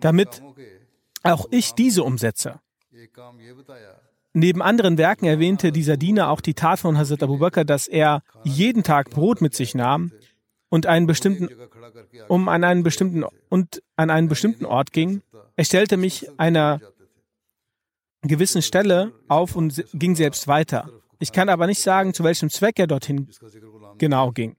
damit 0.00 0.42
auch 1.22 1.46
ich 1.50 1.72
diese 1.72 2.04
umsetze. 2.04 2.60
Neben 4.32 4.62
anderen 4.62 4.96
Werken 4.96 5.26
erwähnte 5.26 5.72
dieser 5.72 5.96
Diener 5.96 6.30
auch 6.30 6.40
die 6.40 6.54
Tat 6.54 6.78
von 6.78 6.96
Hazrat 6.96 7.22
Abu 7.22 7.38
Bakr, 7.38 7.64
dass 7.64 7.88
er 7.88 8.22
jeden 8.44 8.84
Tag 8.84 9.10
Brot 9.10 9.40
mit 9.40 9.54
sich 9.54 9.74
nahm 9.74 10.12
und 10.68 10.86
einen 10.86 11.06
bestimmten, 11.06 11.48
um 12.28 12.48
an 12.48 12.62
einen 12.62 12.84
bestimmten 12.84 13.24
und 13.48 13.82
an 13.96 14.10
einen 14.10 14.28
bestimmten 14.28 14.64
Ort 14.66 14.92
ging. 14.92 15.22
Er 15.56 15.64
stellte 15.64 15.96
mich 15.96 16.30
einer 16.38 16.80
gewissen 18.22 18.62
Stelle 18.62 19.12
auf 19.28 19.56
und 19.56 19.84
ging 19.94 20.14
selbst 20.14 20.48
weiter. 20.48 20.90
Ich 21.18 21.32
kann 21.32 21.48
aber 21.48 21.66
nicht 21.66 21.80
sagen, 21.80 22.14
zu 22.14 22.24
welchem 22.24 22.50
Zweck 22.50 22.78
er 22.78 22.86
dorthin 22.86 23.28
genau 23.98 24.30
ging. 24.32 24.56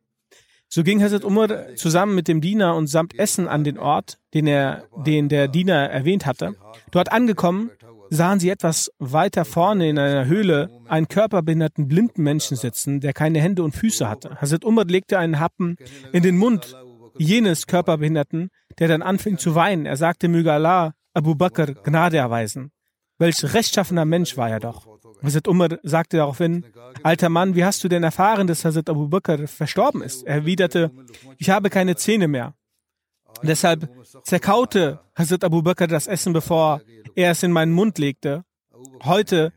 So 0.67 0.83
ging 0.83 1.01
Hazrat 1.03 1.25
Umar 1.25 1.75
zusammen 1.75 2.15
mit 2.15 2.29
dem 2.29 2.39
Diener 2.39 2.75
und 2.75 2.87
samt 2.87 3.17
Essen 3.19 3.47
an 3.47 3.65
den 3.65 3.77
Ort, 3.77 4.19
den 4.33 4.47
er, 4.47 4.85
den 5.05 5.27
der 5.27 5.49
Diener 5.49 5.89
erwähnt 5.89 6.25
hatte. 6.25 6.55
Dort 6.91 7.11
angekommen, 7.11 7.71
sahen 8.09 8.39
sie 8.39 8.49
etwas 8.49 8.91
weiter 8.97 9.43
vorne 9.43 9.89
in 9.89 9.99
einer 9.99 10.25
Höhle 10.25 10.69
einen 10.87 11.07
körperbehinderten 11.07 11.87
blinden 11.87 12.23
Menschen 12.23 12.55
sitzen, 12.55 13.01
der 13.01 13.11
keine 13.11 13.41
Hände 13.41 13.63
und 13.63 13.75
Füße 13.75 14.07
hatte. 14.07 14.37
Hazrat 14.39 14.63
Umar 14.63 14.85
legte 14.85 15.17
einen 15.19 15.39
Happen 15.39 15.75
in 16.13 16.23
den 16.23 16.37
Mund 16.37 16.77
jenes 17.17 17.67
Körperbehinderten, 17.67 18.49
der 18.79 18.87
dann 18.87 19.01
anfing 19.01 19.37
zu 19.37 19.55
weinen. 19.55 19.85
Er 19.85 19.97
sagte, 19.97 20.29
möge 20.29 20.53
Allah 20.53 20.93
Abu 21.13 21.35
Bakr 21.35 21.73
Gnade 21.73 22.17
erweisen. 22.17 22.71
Welch 23.21 23.53
rechtschaffener 23.53 24.03
Mensch 24.03 24.35
war 24.35 24.49
er 24.49 24.59
doch. 24.59 24.87
Hazrat 25.21 25.47
Umar 25.47 25.69
sagte 25.83 26.17
daraufhin, 26.17 26.65
alter 27.03 27.29
Mann, 27.29 27.53
wie 27.53 27.63
hast 27.63 27.83
du 27.83 27.87
denn 27.87 28.01
erfahren, 28.01 28.47
dass 28.47 28.65
Hazrat 28.65 28.89
Abu 28.89 29.07
Bakr 29.07 29.47
verstorben 29.47 30.01
ist? 30.01 30.23
Er 30.23 30.37
erwiderte, 30.37 30.89
ich 31.37 31.51
habe 31.51 31.69
keine 31.69 31.95
Zähne 31.95 32.27
mehr. 32.27 32.55
Deshalb 33.43 33.87
zerkaute 34.23 35.01
Hazrat 35.15 35.43
Abu 35.43 35.61
Bakr 35.61 35.85
das 35.85 36.07
Essen, 36.07 36.33
bevor 36.33 36.81
er 37.15 37.29
es 37.29 37.43
in 37.43 37.51
meinen 37.51 37.73
Mund 37.73 37.99
legte. 37.99 38.43
Heute, 39.03 39.53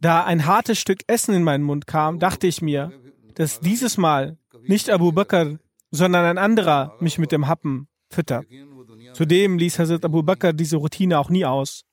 da 0.00 0.24
ein 0.24 0.46
hartes 0.46 0.78
Stück 0.78 1.00
Essen 1.08 1.34
in 1.34 1.42
meinen 1.42 1.64
Mund 1.64 1.88
kam, 1.88 2.20
dachte 2.20 2.46
ich 2.46 2.62
mir, 2.62 2.92
dass 3.34 3.58
dieses 3.58 3.96
Mal 3.96 4.38
nicht 4.62 4.90
Abu 4.90 5.10
Bakr, 5.10 5.58
sondern 5.90 6.24
ein 6.24 6.38
anderer 6.38 6.94
mich 7.00 7.18
mit 7.18 7.32
dem 7.32 7.48
Happen 7.48 7.88
füttert. 8.10 8.46
Zudem 9.12 9.58
ließ 9.58 9.80
Hazrat 9.80 10.04
Abu 10.04 10.22
Bakr 10.22 10.52
diese 10.52 10.76
Routine 10.76 11.18
auch 11.18 11.30
nie 11.30 11.44
aus. 11.44 11.87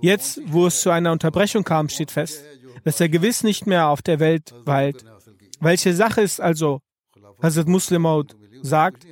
Jetzt, 0.00 0.40
wo 0.46 0.66
es 0.66 0.80
zu 0.80 0.90
einer 0.90 1.12
Unterbrechung 1.12 1.64
kam, 1.64 1.88
steht 1.88 2.10
fest, 2.10 2.42
dass 2.84 3.00
er 3.00 3.08
gewiss 3.08 3.42
nicht 3.42 3.66
mehr 3.66 3.88
auf 3.88 4.02
der 4.02 4.20
Welt 4.20 4.54
weilt. 4.64 5.04
Welche 5.60 5.94
Sache 5.94 6.20
ist 6.20 6.40
also, 6.40 6.80
Hazrat 7.42 7.68
Muslimaud 7.68 8.36
sagt, 8.62 9.06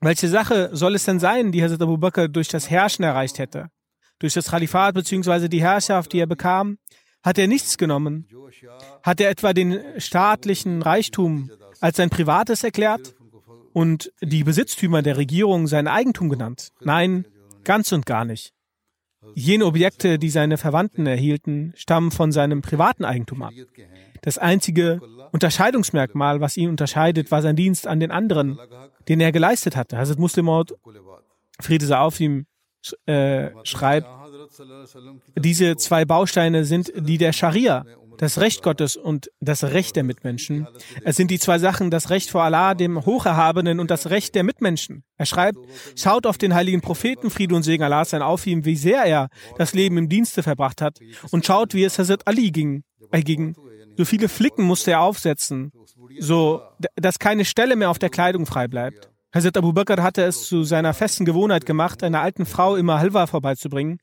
Welche 0.00 0.28
Sache 0.28 0.70
soll 0.72 0.94
es 0.94 1.04
denn 1.04 1.18
sein, 1.18 1.52
die 1.52 1.62
Hazrat 1.62 1.82
Abu 1.82 1.96
Bakr 1.96 2.28
durch 2.28 2.48
das 2.48 2.68
Herrschen 2.70 3.04
erreicht 3.04 3.38
hätte? 3.38 3.68
Durch 4.18 4.34
das 4.34 4.50
Khalifat 4.50 4.94
bzw. 4.94 5.48
die 5.48 5.62
Herrschaft, 5.62 6.12
die 6.12 6.20
er 6.20 6.26
bekam, 6.26 6.78
hat 7.22 7.38
er 7.38 7.48
nichts 7.48 7.76
genommen. 7.76 8.28
Hat 9.02 9.20
er 9.20 9.30
etwa 9.30 9.52
den 9.52 9.80
staatlichen 9.98 10.82
Reichtum 10.82 11.50
als 11.80 11.96
sein 11.96 12.10
privates 12.10 12.62
erklärt 12.62 13.14
und 13.72 14.12
die 14.20 14.44
Besitztümer 14.44 15.02
der 15.02 15.16
Regierung 15.16 15.66
sein 15.66 15.88
Eigentum 15.88 16.28
genannt? 16.28 16.70
Nein, 16.80 17.26
ganz 17.64 17.92
und 17.92 18.06
gar 18.06 18.24
nicht. 18.24 18.55
Jene 19.34 19.66
Objekte, 19.66 20.18
die 20.18 20.30
seine 20.30 20.56
Verwandten 20.56 21.06
erhielten, 21.06 21.72
stammen 21.76 22.10
von 22.10 22.32
seinem 22.32 22.62
privaten 22.62 23.04
Eigentum 23.04 23.42
ab. 23.42 23.52
Das 24.22 24.38
einzige 24.38 25.00
Unterscheidungsmerkmal, 25.32 26.40
was 26.40 26.56
ihn 26.56 26.70
unterscheidet, 26.70 27.30
war 27.30 27.42
sein 27.42 27.56
Dienst 27.56 27.86
an 27.86 28.00
den 28.00 28.10
anderen, 28.10 28.58
den 29.08 29.20
er 29.20 29.32
geleistet 29.32 29.76
hatte. 29.76 29.98
Hazrat 29.98 30.18
Muslimot, 30.18 30.74
Friede 31.60 31.86
sei 31.86 31.98
auf 31.98 32.18
ihm, 32.20 32.46
äh, 33.06 33.50
schreibt, 33.64 34.08
diese 35.38 35.76
zwei 35.76 36.04
Bausteine 36.04 36.64
sind 36.64 36.92
die 36.96 37.18
der 37.18 37.32
Scharia, 37.32 37.84
das 38.18 38.38
Recht 38.38 38.62
Gottes 38.62 38.96
und 38.96 39.30
das 39.40 39.64
Recht 39.64 39.96
der 39.96 40.04
Mitmenschen. 40.04 40.66
Es 41.04 41.16
sind 41.16 41.30
die 41.30 41.38
zwei 41.38 41.58
Sachen, 41.58 41.90
das 41.90 42.10
Recht 42.10 42.30
vor 42.30 42.42
Allah, 42.42 42.74
dem 42.74 43.04
Hocherhabenen, 43.04 43.80
und 43.80 43.90
das 43.90 44.10
Recht 44.10 44.34
der 44.34 44.42
Mitmenschen. 44.42 45.04
Er 45.16 45.26
schreibt, 45.26 45.58
schaut 45.96 46.26
auf 46.26 46.38
den 46.38 46.54
heiligen 46.54 46.80
Propheten, 46.80 47.30
Friede 47.30 47.54
und 47.54 47.62
Segen 47.62 47.82
Allah 47.82 48.04
sein 48.04 48.22
auf 48.22 48.46
ihm, 48.46 48.64
wie 48.64 48.76
sehr 48.76 49.04
er 49.04 49.28
das 49.58 49.74
Leben 49.74 49.98
im 49.98 50.08
Dienste 50.08 50.42
verbracht 50.42 50.80
hat, 50.80 50.98
und 51.30 51.44
schaut, 51.44 51.74
wie 51.74 51.84
es 51.84 51.98
Hazrat 51.98 52.26
Ali 52.26 52.50
ging. 52.50 52.82
Er 53.10 53.22
ging. 53.22 53.54
So 53.96 54.04
viele 54.04 54.28
Flicken 54.28 54.64
musste 54.64 54.92
er 54.92 55.00
aufsetzen, 55.00 55.72
so 56.18 56.62
dass 56.96 57.18
keine 57.18 57.44
Stelle 57.44 57.76
mehr 57.76 57.90
auf 57.90 57.98
der 57.98 58.10
Kleidung 58.10 58.46
frei 58.46 58.68
bleibt. 58.68 59.10
Hazrat 59.34 59.56
Abu 59.56 59.72
Bakr 59.72 60.02
hatte 60.02 60.22
es 60.22 60.46
zu 60.46 60.62
seiner 60.62 60.94
festen 60.94 61.24
Gewohnheit 61.24 61.66
gemacht, 61.66 62.02
einer 62.02 62.20
alten 62.20 62.46
Frau 62.46 62.76
immer 62.76 62.98
Halwa 63.00 63.26
vorbeizubringen. 63.26 63.98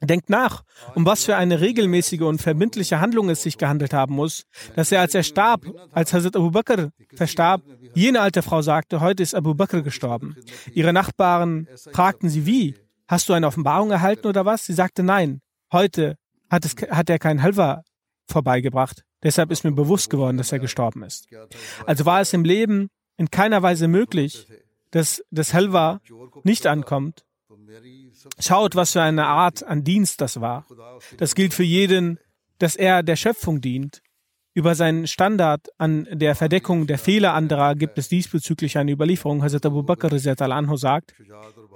Denkt 0.00 0.30
nach, 0.30 0.62
um 0.94 1.06
was 1.06 1.24
für 1.24 1.36
eine 1.36 1.60
regelmäßige 1.60 2.20
und 2.20 2.40
verbindliche 2.40 3.00
Handlung 3.00 3.30
es 3.30 3.42
sich 3.42 3.58
gehandelt 3.58 3.92
haben 3.92 4.14
muss, 4.14 4.44
dass 4.76 4.92
er, 4.92 5.00
als 5.00 5.14
er 5.14 5.22
starb, 5.22 5.64
als 5.92 6.12
Hazrat 6.12 6.36
Abu 6.36 6.50
Bakr 6.50 6.90
verstarb, 7.14 7.62
jene 7.94 8.20
alte 8.20 8.42
Frau 8.42 8.62
sagte, 8.62 9.00
heute 9.00 9.22
ist 9.22 9.34
Abu 9.34 9.54
Bakr 9.54 9.82
gestorben. 9.82 10.36
Ihre 10.72 10.92
Nachbarn 10.92 11.66
fragten 11.92 12.28
sie, 12.28 12.46
wie? 12.46 12.76
Hast 13.08 13.28
du 13.28 13.32
eine 13.32 13.46
Offenbarung 13.46 13.90
erhalten 13.90 14.26
oder 14.26 14.44
was? 14.44 14.66
Sie 14.66 14.74
sagte, 14.74 15.02
nein. 15.02 15.40
Heute 15.72 16.16
hat, 16.50 16.64
es, 16.64 16.76
hat 16.90 17.10
er 17.10 17.18
kein 17.18 17.42
Halwa 17.42 17.82
vorbeigebracht. 18.26 19.02
Deshalb 19.22 19.50
ist 19.50 19.64
mir 19.64 19.72
bewusst 19.72 20.10
geworden, 20.10 20.36
dass 20.36 20.52
er 20.52 20.58
gestorben 20.58 21.02
ist. 21.02 21.26
Also 21.86 22.04
war 22.04 22.20
es 22.20 22.32
im 22.32 22.44
Leben 22.44 22.88
in 23.18 23.30
keiner 23.30 23.62
Weise 23.62 23.88
möglich, 23.88 24.46
dass 24.90 25.22
das 25.30 25.52
Helva 25.52 26.00
nicht 26.44 26.66
ankommt. 26.66 27.24
Schaut, 28.38 28.74
was 28.74 28.92
für 28.92 29.02
eine 29.02 29.26
Art 29.26 29.62
an 29.62 29.84
Dienst 29.84 30.20
das 30.20 30.40
war. 30.40 30.66
Das 31.18 31.34
gilt 31.34 31.52
für 31.52 31.64
jeden, 31.64 32.18
dass 32.58 32.76
er 32.76 33.02
der 33.02 33.16
Schöpfung 33.16 33.60
dient. 33.60 34.00
Über 34.54 34.74
seinen 34.74 35.06
Standard 35.06 35.68
an 35.78 36.08
der 36.10 36.34
Verdeckung 36.34 36.86
der 36.86 36.98
Fehler 36.98 37.34
anderer 37.34 37.74
gibt 37.74 37.98
es 37.98 38.08
diesbezüglich 38.08 38.78
eine 38.78 38.90
Überlieferung. 38.90 39.42
Hazrat 39.42 39.66
Abu 39.66 39.82
Bakr 39.82 40.10
al-Anhu 40.12 40.76
sagt, 40.76 41.14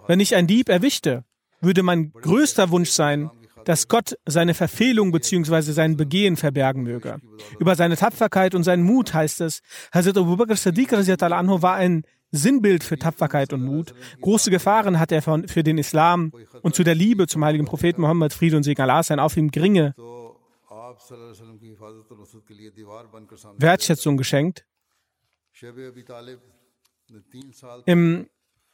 wenn 0.08 0.20
ich 0.20 0.34
einen 0.34 0.48
Dieb 0.48 0.68
erwischte, 0.68 1.24
würde 1.60 1.82
mein 1.82 2.12
größter 2.12 2.70
Wunsch 2.70 2.90
sein, 2.90 3.30
dass 3.64 3.88
Gott 3.88 4.16
seine 4.26 4.54
Verfehlung 4.54 5.12
bzw. 5.12 5.72
sein 5.72 5.96
Begehen 5.96 6.36
verbergen 6.36 6.82
möge. 6.82 7.20
Über 7.58 7.74
seine 7.74 7.96
Tapferkeit 7.96 8.54
und 8.54 8.64
seinen 8.64 8.82
Mut 8.82 9.14
heißt 9.14 9.40
es, 9.40 9.60
Hazrat 9.92 10.18
Abu 10.18 10.36
Bakr 10.36 10.56
Siddiq 10.56 10.92
anhu 10.92 11.62
war 11.62 11.74
ein 11.74 12.04
Sinnbild 12.32 12.82
für 12.82 12.98
Tapferkeit 12.98 13.52
und 13.52 13.62
Mut. 13.62 13.94
Große 14.22 14.50
Gefahren 14.50 14.98
hat 14.98 15.12
er 15.12 15.22
für 15.22 15.62
den 15.62 15.78
Islam 15.78 16.32
und 16.62 16.74
zu 16.74 16.82
der 16.82 16.94
Liebe 16.94 17.26
zum 17.26 17.44
heiligen 17.44 17.66
Propheten 17.66 18.00
Mohammed, 18.00 18.32
Friede 18.32 18.56
und 18.56 18.62
Segen 18.62 18.80
Allah 18.80 19.02
sein, 19.02 19.20
auf 19.20 19.36
ihm 19.36 19.50
geringe 19.50 19.94
Wertschätzung 23.58 24.16
geschenkt. 24.16 24.64
Im 27.86 28.28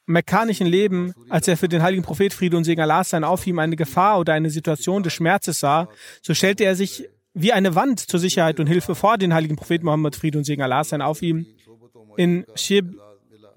mekkanischen 0.08 0.66
Leben, 0.66 1.14
als 1.28 1.46
er 1.48 1.56
für 1.56 1.68
den 1.68 1.82
heiligen 1.82 2.02
Prophet 2.02 2.32
Friede 2.32 2.56
und 2.56 2.64
Segen 2.64 2.80
Allah 2.80 3.04
sein 3.04 3.24
auf 3.24 3.46
ihm 3.46 3.58
eine 3.58 3.76
Gefahr 3.76 4.18
oder 4.18 4.32
eine 4.32 4.50
Situation 4.50 5.02
des 5.02 5.12
Schmerzes 5.12 5.60
sah, 5.60 5.88
so 6.22 6.34
stellte 6.34 6.64
er 6.64 6.74
sich 6.74 7.08
wie 7.34 7.52
eine 7.52 7.74
Wand 7.74 8.00
zur 8.00 8.18
Sicherheit 8.18 8.58
und 8.58 8.66
Hilfe 8.66 8.94
vor 8.94 9.18
den 9.18 9.34
heiligen 9.34 9.56
Propheten 9.56 9.84
Muhammad 9.84 10.16
Friede 10.16 10.38
und 10.38 10.44
Segen 10.44 10.62
Allah 10.62 10.82
sein 10.82 11.02
auf 11.02 11.22
ihm. 11.22 11.46
In 12.16 12.44
Shib 12.56 12.96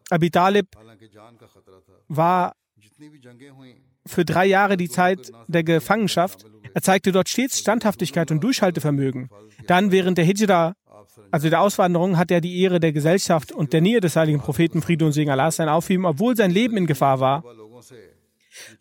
Abi 0.09 0.29
Talib 0.29 0.67
war 2.09 2.53
für 4.05 4.25
drei 4.25 4.45
Jahre 4.45 4.77
die 4.77 4.89
Zeit 4.89 5.31
der 5.47 5.63
Gefangenschaft. 5.63 6.45
Er 6.73 6.81
zeigte 6.81 7.11
dort 7.11 7.29
stets 7.29 7.59
Standhaftigkeit 7.59 8.29
und 8.31 8.43
Durchhaltevermögen. 8.43 9.29
Dann 9.67 9.91
während 9.91 10.17
der 10.17 10.25
Hijra 10.25 10.75
also 11.31 11.49
der 11.49 11.61
Auswanderung 11.61 12.17
hat 12.17 12.31
er 12.31 12.41
die 12.41 12.61
Ehre 12.61 12.79
der 12.79 12.91
Gesellschaft 12.91 13.51
und 13.51 13.73
der 13.73 13.81
Nähe 13.81 13.99
des 13.99 14.15
heiligen 14.15 14.39
Propheten 14.39 14.81
Friede 14.81 15.05
und 15.05 15.11
Segen 15.11 15.31
Allah 15.31 15.51
sein 15.51 15.69
auf 15.69 15.89
ihm, 15.89 16.05
obwohl 16.05 16.35
sein 16.35 16.51
Leben 16.51 16.77
in 16.77 16.87
Gefahr 16.87 17.19
war. 17.19 17.43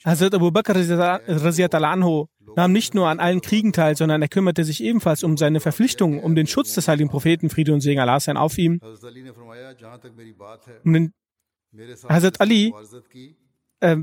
Hazrat 0.04 0.34
Abu 0.34 0.50
Bakr 0.50 0.76
anhu 0.76 2.26
nahm 2.56 2.72
nicht 2.72 2.94
nur 2.94 3.08
an 3.08 3.20
allen 3.20 3.40
Kriegen 3.40 3.72
teil, 3.72 3.96
sondern 3.96 4.20
er 4.22 4.28
kümmerte 4.28 4.64
sich 4.64 4.82
ebenfalls 4.82 5.22
um 5.22 5.36
seine 5.36 5.60
Verpflichtungen, 5.60 6.20
um 6.20 6.34
den 6.34 6.46
Schutz 6.46 6.74
des 6.74 6.88
heiligen 6.88 7.08
Propheten 7.08 7.50
Friede 7.50 7.72
und 7.72 7.80
Segen 7.80 8.00
Allah 8.00 8.20
sein 8.20 8.36
auf 8.36 8.58
ihm. 8.58 8.80
Um 10.84 10.92
den 10.92 11.12
Hazrat 12.08 12.40
Ali 12.40 12.74
äh, 13.80 13.96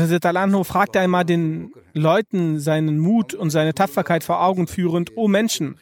Hazrat 0.00 0.26
Al-Anho 0.26 0.64
fragte 0.64 1.00
einmal 1.00 1.24
den 1.24 1.72
Leuten 1.92 2.60
seinen 2.60 2.98
Mut 2.98 3.34
und 3.34 3.50
seine 3.50 3.74
Tapferkeit 3.74 4.24
vor 4.24 4.42
Augen 4.42 4.66
führend, 4.66 5.16
O 5.16 5.28
Menschen, 5.28 5.76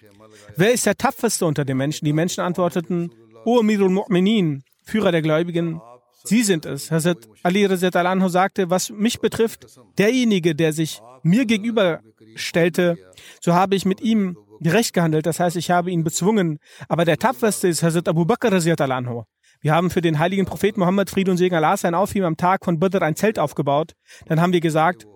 wer 0.57 0.73
ist 0.73 0.87
der 0.87 0.97
tapferste 0.97 1.47
unter 1.47 1.65
den 1.65 1.77
Menschen? 1.77 2.05
Die 2.05 2.13
Menschen 2.13 2.41
antworteten, 2.41 3.11
O 3.45 3.61
Amirul 3.61 3.91
Mu'minin, 3.91 4.63
Führer 4.85 5.13
der 5.13 5.23
Gläubigen, 5.23 5.81
Sie 6.25 6.43
sind 6.43 6.67
es. 6.67 6.91
Hazrat 6.91 7.19
Ali 7.43 7.67
Razat 7.67 7.97
Al-Anho 7.97 8.29
sagte, 8.29 8.71
was 8.71 8.91
mich 8.91 9.21
betrifft, 9.21 9.67
derjenige, 9.99 10.55
der 10.55 10.73
sich 10.73 11.01
mir 11.23 11.47
gegenüber 11.47 12.01
stellte, 12.37 12.97
so 13.41 13.55
habe 13.55 13.75
ich 13.75 13.85
mit 13.85 14.01
ihm 14.01 14.37
gerecht 14.61 14.95
gehandelt, 14.95 15.27
das 15.27 15.41
heißt, 15.41 15.57
ich 15.57 15.71
habe 15.71 15.91
ihn 15.91 16.05
bezwungen. 16.05 16.59
Aber 16.89 17.05
der 17.05 17.19
tapferste 17.19 17.69
ist 17.69 17.83
Hazrat 17.83 18.09
Abu 18.09 18.25
Bakr 18.25 18.53
Razat 18.53 18.81
Al-Anho. 18.81 19.25
Wir 19.63 19.75
haben 19.75 19.91
für 19.91 20.01
den 20.01 20.19
heiligen 20.19 20.45
Propheten 20.45 20.81
Mohammed 20.81 21.09
Friede 21.09 21.31
und 21.31 21.37
Segen 21.37 21.55
Allah 21.55 21.77
sein 21.77 21.95
auf 21.95 22.13
ihm 22.17 22.25
am 22.25 22.37
Tag 22.37 22.65
von 22.65 22.81
Badr 22.81 23.03
ein 23.03 23.15
Zelt 23.15 23.39
aufgebaut. 23.39 23.93
Dann 24.27 24.41
haben 24.41 24.53
wir 24.53 24.61
gesagt, 24.61 25.07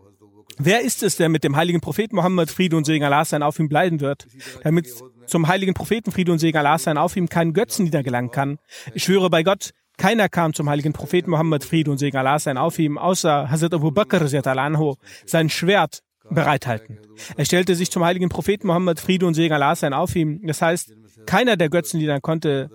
wer 0.57 0.83
ist 0.83 1.03
es, 1.03 1.17
der 1.17 1.29
mit 1.29 1.43
dem 1.43 1.57
heiligen 1.57 1.81
Propheten 1.81 2.15
Mohammed 2.15 2.49
Friede 2.53 2.77
und 2.77 2.85
Segen 2.85 3.05
Allah 3.05 3.25
sein 3.25 3.43
auf 3.43 3.59
ihm 3.59 3.69
bleiben 3.69 4.01
wird, 4.01 4.29
damit 4.63 4.87
zum 5.27 5.49
heiligen 5.49 5.75
Propheten 5.75 6.13
Friede 6.13 6.31
und 6.31 6.39
Segen 6.39 6.59
Allah 6.59 6.79
sein 6.79 6.97
auf 6.97 7.17
ihm 7.17 7.29
kein 7.29 7.55
Götzen 7.55 7.87
niedergelangen 7.87 8.31
kann? 8.31 8.59
Ich 8.95 9.03
schwöre 9.03 9.31
bei 9.31 9.43
Gott, 9.43 9.71
keiner 9.99 10.29
kam 10.29 10.55
zum 10.55 10.71
heiligen 10.71 10.93
Propheten 10.93 11.31
Mohammed 11.31 11.65
Friede 11.65 11.91
und 11.91 11.99
Segen 11.99 12.17
Allah 12.17 12.39
sein 12.39 12.57
auf 12.57 12.79
ihm, 12.79 12.99
außer 12.99 13.51
Hazrat 13.51 13.75
Abu 13.75 13.91
Bakr 13.91 14.23
anhu, 14.59 14.95
sein 15.25 15.51
Schwert 15.51 16.03
bereithalten. 16.31 17.01
Er 17.37 17.45
stellte 17.45 17.75
sich 17.75 17.91
zum 17.91 18.05
heiligen 18.05 18.29
Propheten 18.29 18.69
Mohammed 18.69 19.01
Friede 19.01 19.27
und 19.27 19.35
Segen 19.35 19.55
Allah 19.55 19.75
sein 19.75 19.93
auf 19.93 20.15
ihm. 20.15 20.41
Das 20.47 20.63
heißt, 20.63 20.95
keiner 21.27 21.57
der 21.57 21.69
Götzenlieder 21.69 22.21
konnte 22.21 22.71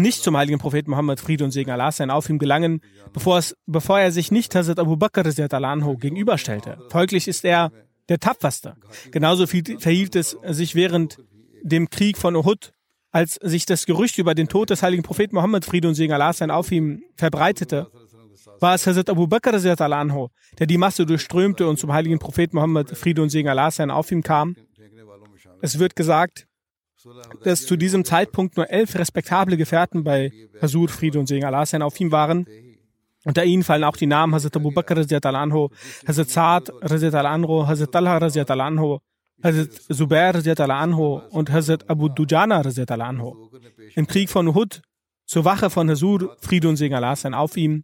nicht 0.00 0.22
zum 0.22 0.36
heiligen 0.36 0.58
Propheten 0.58 0.90
Mohammed 0.90 1.20
Friede 1.20 1.44
und 1.44 1.50
Segen 1.50 1.70
Allah 1.70 1.92
sein 1.92 2.10
auf 2.10 2.28
ihm 2.28 2.38
gelangen, 2.38 2.80
bevor, 3.12 3.38
es, 3.38 3.56
bevor 3.66 4.00
er 4.00 4.12
sich 4.12 4.30
nicht 4.30 4.54
Hazrat 4.54 4.78
Abu 4.78 4.96
Bakr 4.96 5.24
anhu 5.50 5.96
gegenüberstellte. 5.96 6.78
Folglich 6.90 7.28
ist 7.28 7.44
er 7.44 7.72
der 8.08 8.20
tapferste. 8.20 8.76
Genauso 9.10 9.46
verhielt 9.46 10.16
es 10.16 10.36
sich 10.48 10.74
während 10.74 11.18
dem 11.62 11.90
Krieg 11.90 12.18
von 12.18 12.36
Uhud, 12.36 12.72
als 13.10 13.38
sich 13.42 13.66
das 13.66 13.86
Gerücht 13.86 14.18
über 14.18 14.34
den 14.34 14.48
Tod 14.48 14.70
des 14.70 14.82
heiligen 14.82 15.02
Propheten 15.02 15.34
Mohammed 15.34 15.64
Friede 15.64 15.88
und 15.88 15.94
Segen 15.94 16.12
Allah 16.12 16.32
sein 16.32 16.50
auf 16.50 16.70
ihm 16.70 17.02
verbreitete. 17.16 17.90
War 18.60 18.74
es 18.74 18.86
Hazrat 18.86 19.10
Abu 19.10 19.26
Bakr 19.26 19.54
anhu, 19.92 20.28
der 20.58 20.66
die 20.66 20.78
Masse 20.78 21.06
durchströmte 21.06 21.66
und 21.66 21.78
zum 21.78 21.92
heiligen 21.92 22.18
Propheten 22.18 22.56
Mohammed 22.56 22.96
Friede 22.96 23.22
und 23.22 23.30
Segen 23.30 23.48
Allah 23.48 23.70
sein 23.70 23.90
auf 23.90 24.10
ihm 24.12 24.22
kam? 24.22 24.56
Es 25.62 25.78
wird 25.78 25.96
gesagt, 25.96 26.45
dass 27.42 27.66
zu 27.66 27.76
diesem 27.76 28.04
Zeitpunkt 28.04 28.56
nur 28.56 28.70
elf 28.70 28.94
respektable 28.96 29.56
Gefährten 29.56 30.04
bei 30.04 30.32
Hasur, 30.60 30.88
Friede 30.88 31.18
und 31.18 31.26
Segen 31.26 31.44
Allah 31.44 31.64
auf 31.84 32.00
ihm 32.00 32.12
waren. 32.12 32.46
Unter 33.24 33.44
ihnen 33.44 33.64
fallen 33.64 33.82
auch 33.82 33.96
die 33.96 34.06
Namen 34.06 34.34
Hazrat 34.34 34.56
Abu 34.56 34.70
Bakr 34.70 34.96
anhu, 35.34 35.68
Hazrat 36.06 36.30
Saad 36.30 36.70
anhu, 36.80 37.66
Hazrat 37.66 37.90
Talha 37.92 38.18
anhu, 38.66 38.98
Hazrat 39.42 39.72
Zubair 39.92 40.70
anhu 40.70 41.20
und 41.30 41.50
Hazrat 41.50 41.90
Abu 41.90 42.08
Dujana 42.08 42.62
anhu. 42.62 43.50
Im 43.96 44.06
Krieg 44.06 44.30
von 44.30 44.46
Uhud 44.46 44.80
zur 45.26 45.44
Wache 45.44 45.70
von 45.70 45.90
Hasur, 45.90 46.36
Friede 46.40 46.68
und 46.68 46.76
Segen 46.76 46.94
Allah 46.94 47.16
auf 47.32 47.56
ihm, 47.56 47.82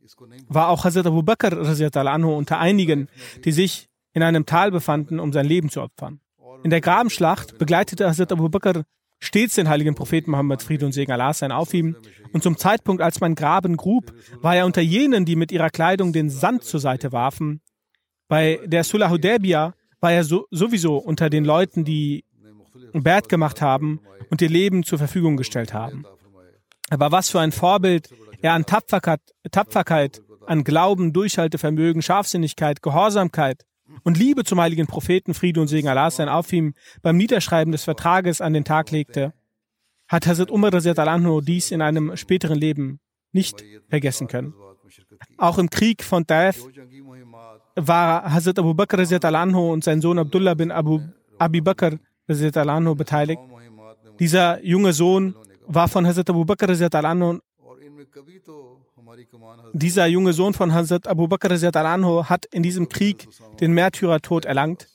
war 0.48 0.68
auch 0.68 0.84
Hazrat 0.84 1.06
Abu 1.06 1.24
Bakr 1.24 1.58
anhu 2.06 2.36
unter 2.36 2.60
einigen, 2.60 3.08
die 3.44 3.52
sich 3.52 3.88
in 4.12 4.22
einem 4.22 4.46
Tal 4.46 4.70
befanden, 4.70 5.18
um 5.18 5.32
sein 5.32 5.46
Leben 5.46 5.70
zu 5.70 5.82
opfern. 5.82 6.20
In 6.62 6.70
der 6.70 6.80
Grabenschlacht 6.80 7.58
begleitete 7.58 8.06
Hazrat 8.06 8.30
Abu 8.30 8.48
Bakr 8.48 8.84
stets 9.22 9.54
den 9.54 9.68
heiligen 9.68 9.94
Propheten 9.94 10.32
Mohammed 10.32 10.62
Friede 10.62 10.84
und 10.84 10.92
Segen 10.92 11.12
Allah 11.12 11.32
sein 11.32 11.52
auf 11.52 11.72
ihm. 11.72 11.96
Und 12.32 12.42
zum 12.42 12.56
Zeitpunkt, 12.56 13.02
als 13.02 13.20
mein 13.20 13.36
Graben 13.36 13.76
grub, 13.76 14.12
war 14.40 14.56
er 14.56 14.66
unter 14.66 14.80
jenen, 14.80 15.24
die 15.24 15.36
mit 15.36 15.52
ihrer 15.52 15.70
Kleidung 15.70 16.12
den 16.12 16.28
Sand 16.28 16.64
zur 16.64 16.80
Seite 16.80 17.12
warfen. 17.12 17.60
Bei 18.28 18.58
der 18.64 18.82
Sulah 18.82 19.10
Hudaybiyah 19.10 19.74
war 20.00 20.12
er 20.12 20.24
so, 20.24 20.46
sowieso 20.50 20.96
unter 20.96 21.30
den 21.30 21.44
Leuten, 21.44 21.84
die 21.84 22.24
Bert 22.92 23.28
gemacht 23.28 23.62
haben 23.62 24.00
und 24.28 24.42
ihr 24.42 24.48
Leben 24.48 24.82
zur 24.82 24.98
Verfügung 24.98 25.36
gestellt 25.36 25.72
haben. 25.72 26.04
Aber 26.90 27.12
was 27.12 27.30
für 27.30 27.40
ein 27.40 27.52
Vorbild 27.52 28.10
er 28.42 28.54
an 28.54 28.66
Tapferkeit, 28.66 29.20
Tapferkeit 29.52 30.20
an 30.46 30.64
Glauben, 30.64 31.12
Durchhaltevermögen, 31.12 32.02
Scharfsinnigkeit, 32.02 32.82
Gehorsamkeit 32.82 33.64
und 34.04 34.18
Liebe 34.18 34.44
zum 34.44 34.60
heiligen 34.60 34.86
Propheten, 34.86 35.34
Friede 35.34 35.60
und 35.60 35.68
Segen 35.68 35.88
Allah 35.88 36.10
sein 36.10 36.28
auf 36.28 36.52
ihm 36.52 36.74
beim 37.02 37.16
Niederschreiben 37.16 37.72
des 37.72 37.84
Vertrages 37.84 38.40
an 38.40 38.52
den 38.52 38.64
Tag 38.64 38.90
legte, 38.90 39.32
hat 40.08 40.26
Hazrat 40.26 40.50
Umar 40.50 40.74
al 40.74 41.42
dies 41.42 41.70
in 41.70 41.80
einem 41.80 42.16
späteren 42.16 42.58
Leben 42.58 43.00
nicht 43.32 43.64
vergessen 43.88 44.28
können. 44.28 44.54
Auch 45.38 45.58
im 45.58 45.70
Krieg 45.70 46.04
von 46.04 46.26
Taif 46.26 46.66
war 47.76 48.32
Hazrat 48.32 48.58
Abu 48.58 48.74
Bakr 48.74 48.98
al 48.98 49.54
und 49.54 49.84
sein 49.84 50.00
Sohn 50.00 50.18
Abdullah 50.18 50.54
bin 50.54 50.70
Abu 50.70 51.00
Abi 51.38 51.60
Bakr 51.60 51.98
al 52.28 52.94
beteiligt. 52.94 53.40
Dieser 54.18 54.62
junge 54.64 54.92
Sohn 54.92 55.34
war 55.66 55.88
von 55.88 56.06
Hazrat 56.06 56.28
Abu 56.28 56.44
Bakr 56.44 56.68
al 56.68 57.40
dieser 59.72 60.06
junge 60.06 60.32
Sohn 60.32 60.54
von 60.54 60.72
Hazrat 60.72 61.06
Abu 61.06 61.28
Bakr 61.28 61.50
hat 61.50 62.44
in 62.46 62.62
diesem 62.62 62.88
Krieg 62.88 63.28
den 63.60 63.72
Märtyrertod 63.72 64.44
erlangt. 64.44 64.88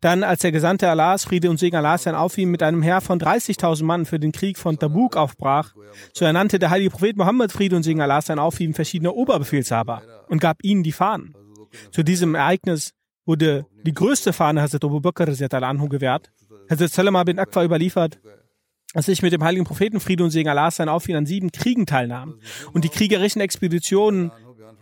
Dann, 0.00 0.24
als 0.24 0.40
der 0.40 0.52
Gesandte 0.52 0.90
Allahs, 0.90 1.24
Friede 1.24 1.48
und 1.48 1.58
Segen 1.58 1.76
Allahs 1.76 2.02
sein 2.02 2.14
auf 2.14 2.36
ihm 2.36 2.50
mit 2.50 2.62
einem 2.62 2.82
Heer 2.82 3.00
von 3.00 3.18
30.000 3.18 3.84
Mann 3.84 4.04
für 4.04 4.18
den 4.18 4.32
Krieg 4.32 4.58
von 4.58 4.78
Tabuk 4.78 5.16
aufbrach, 5.16 5.74
so 6.12 6.24
ernannte 6.24 6.58
der 6.58 6.70
heilige 6.70 6.90
Prophet 6.90 7.16
Mohammed, 7.16 7.52
Friede 7.52 7.76
und 7.76 7.82
Segen 7.82 8.00
Allahs 8.00 8.26
sein 8.26 8.38
auf 8.38 8.60
ihm 8.60 8.74
verschiedene 8.74 9.12
Oberbefehlshaber 9.12 10.02
und 10.28 10.40
gab 10.40 10.62
ihnen 10.62 10.82
die 10.82 10.92
Fahnen. 10.92 11.34
Zu 11.92 12.02
diesem 12.02 12.34
Ereignis 12.34 12.92
wurde 13.24 13.66
die 13.84 13.94
größte 13.94 14.32
Fahne 14.32 14.62
Hazrat 14.62 14.84
Abu 14.84 15.00
Bakr 15.00 15.26
gewährt. 15.26 16.30
Hazrat 16.68 16.90
Salama 16.90 17.24
bin 17.24 17.38
Akwa 17.38 17.64
überliefert, 17.64 18.18
dass 18.94 19.08
ich 19.08 19.22
mit 19.22 19.32
dem 19.32 19.44
heiligen 19.44 19.64
Propheten 19.64 20.00
Friede 20.00 20.24
und 20.24 20.30
Segen 20.30 20.48
Allah 20.48 20.70
sein 20.70 20.88
auf 20.88 21.08
ihn 21.08 21.16
an 21.16 21.26
sieben 21.26 21.52
Kriegen 21.52 21.86
teilnahm. 21.86 22.38
Und 22.72 22.84
die 22.84 22.88
kriegerischen 22.88 23.40
Expeditionen, 23.40 24.30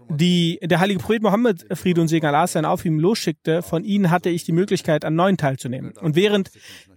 die 0.08 0.58
der 0.62 0.80
heilige 0.80 1.00
Prophet 1.00 1.22
Mohammed 1.22 1.66
Friede 1.76 2.00
und 2.00 2.08
Segen 2.08 2.26
Allah 2.26 2.46
sein 2.46 2.64
auf 2.64 2.84
ihm 2.84 2.98
losschickte, 2.98 3.62
von 3.62 3.84
ihnen 3.84 4.10
hatte 4.10 4.30
ich 4.30 4.44
die 4.44 4.52
Möglichkeit, 4.52 5.04
an 5.04 5.14
neun 5.14 5.36
teilzunehmen. 5.36 5.92
Und 6.00 6.16
während 6.16 6.50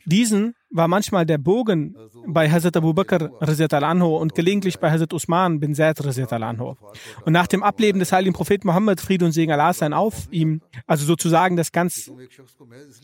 diesen 0.06 0.56
war 0.70 0.88
manchmal 0.88 1.26
der 1.26 1.38
Bogen 1.38 1.96
bei 2.28 2.50
Hazrat 2.50 2.78
Abu 2.78 2.94
Bakr 2.94 3.32
anhu 3.42 4.18
und 4.18 4.36
gelegentlich 4.36 4.80
bei 4.80 4.92
Hazrat 4.92 5.14
Usman 5.14 5.60
bin 5.60 5.76
Zaid 5.76 6.00
anhu. 6.32 6.76
Und 7.26 7.34
nach 7.34 7.48
dem 7.48 7.64
Ableben 7.64 8.00
des 8.00 8.12
heiligen 8.12 8.34
Propheten 8.34 8.68
Mohammed 8.68 9.00
Friede 9.00 9.26
und 9.26 9.32
Segen 9.32 9.52
Allah 9.52 9.74
sein 9.74 9.94
auf 9.94 10.28
ihm, 10.32 10.62
also 10.86 11.06
sozusagen 11.06 11.56
das 11.56 11.72
ganz, 11.72 12.12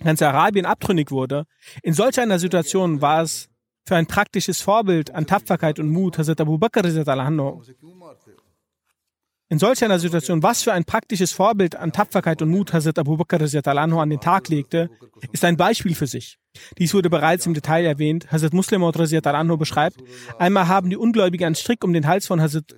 ganze 0.03 0.27
Arabien 0.27 0.65
abtrünnig 0.65 1.11
wurde, 1.11 1.45
in 1.81 1.93
solch 1.93 2.19
einer 2.19 2.39
Situation 2.39 3.01
war 3.01 3.23
es 3.23 3.49
für 3.85 3.95
ein 3.95 4.07
praktisches 4.07 4.61
Vorbild 4.61 5.13
an 5.13 5.25
Tapferkeit 5.25 5.79
und 5.79 5.89
Mut 5.89 6.17
Hazrat 6.17 6.41
Abu 6.41 6.57
Bakr 6.57 6.83
in 9.53 9.59
solch 9.59 9.83
einer 9.83 9.99
Situation, 9.99 10.41
was 10.41 10.63
für 10.63 10.73
ein 10.73 10.83
praktisches 10.83 11.31
Vorbild 11.31 11.75
an 11.75 11.91
Tapferkeit 11.91 12.41
und 12.41 12.49
Mut 12.49 12.73
Hazrat 12.73 12.97
Abu 12.97 13.17
Bakr 13.17 13.39
an 13.39 14.09
den 14.09 14.19
Tag 14.19 14.49
legte, 14.49 14.89
ist 15.31 15.45
ein 15.45 15.57
Beispiel 15.57 15.93
für 15.93 16.07
sich. 16.07 16.39
Dies 16.79 16.93
wurde 16.95 17.09
bereits 17.09 17.45
im 17.45 17.53
Detail 17.53 17.85
erwähnt. 17.85 18.31
Hazrat 18.31 18.53
Muslim 18.53 18.83
anhu 18.83 19.57
beschreibt, 19.57 19.97
einmal 20.39 20.67
haben 20.67 20.89
die 20.89 20.97
Ungläubigen 20.97 21.45
einen 21.45 21.55
Strick 21.55 21.83
um 21.83 21.93
den 21.93 22.07
Hals 22.07 22.25
von 22.25 22.41
Hazrat, 22.41 22.73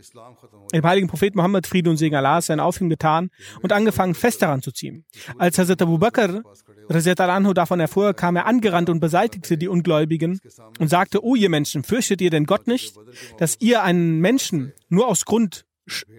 dem 0.74 0.84
heiligen 0.84 1.08
Prophet 1.08 1.34
Muhammad, 1.36 1.66
Friede 1.66 1.90
und 1.90 1.96
Segen 1.96 2.16
Allah, 2.16 2.42
sein 2.42 2.60
auf 2.60 2.82
ihm 2.82 2.90
getan 2.90 3.30
und 3.62 3.72
angefangen, 3.72 4.14
fest 4.14 4.42
daran 4.42 4.62
zu 4.62 4.74
ziehen. 4.74 5.06
Als 5.38 5.58
Hazrat 5.58 5.82
Abu 5.82 5.98
Bakr 5.98 6.42
anhu 6.90 7.54
davon 7.54 7.80
erfuhr, 7.80 8.14
kam 8.14 8.36
er 8.36 8.46
angerannt 8.46 8.90
und 8.90 9.00
beseitigte 9.00 9.58
die 9.58 9.68
Ungläubigen 9.68 10.40
und 10.80 10.88
sagte, 10.88 11.24
O 11.24 11.36
ihr 11.36 11.50
Menschen, 11.50 11.84
fürchtet 11.84 12.22
ihr 12.22 12.30
denn 12.30 12.46
Gott 12.46 12.68
nicht, 12.68 12.96
dass 13.38 13.58
ihr 13.60 13.84
einen 13.84 14.20
Menschen 14.20 14.74
nur 14.90 15.08
aus 15.08 15.26
Grund 15.26 15.66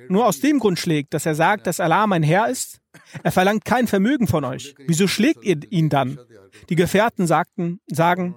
nur 0.09 0.26
aus 0.26 0.40
dem 0.40 0.61
Grund 0.61 0.79
schlägt, 0.79 1.12
dass 1.12 1.26
er 1.26 1.35
sagt, 1.35 1.66
dass 1.66 1.81
Allah 1.81 2.07
mein 2.07 2.22
Herr 2.22 2.48
ist? 2.48 2.81
Er 3.22 3.33
verlangt 3.33 3.64
kein 3.64 3.87
Vermögen 3.87 4.26
von 4.26 4.44
euch. 4.44 4.74
Wieso 4.87 5.09
schlägt 5.09 5.44
ihr 5.44 5.61
ihn 5.70 5.88
dann? 5.88 6.18
Die 6.68 6.76
Gefährten 6.76 7.26
sagten, 7.26 7.81
sagen, 7.87 8.37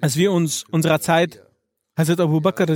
dass 0.00 0.16
wir 0.16 0.32
uns 0.32 0.64
unserer 0.70 1.00
Zeit 1.00 1.42
Hazrat 1.96 2.20
Abu 2.20 2.40
Bakr 2.40 2.66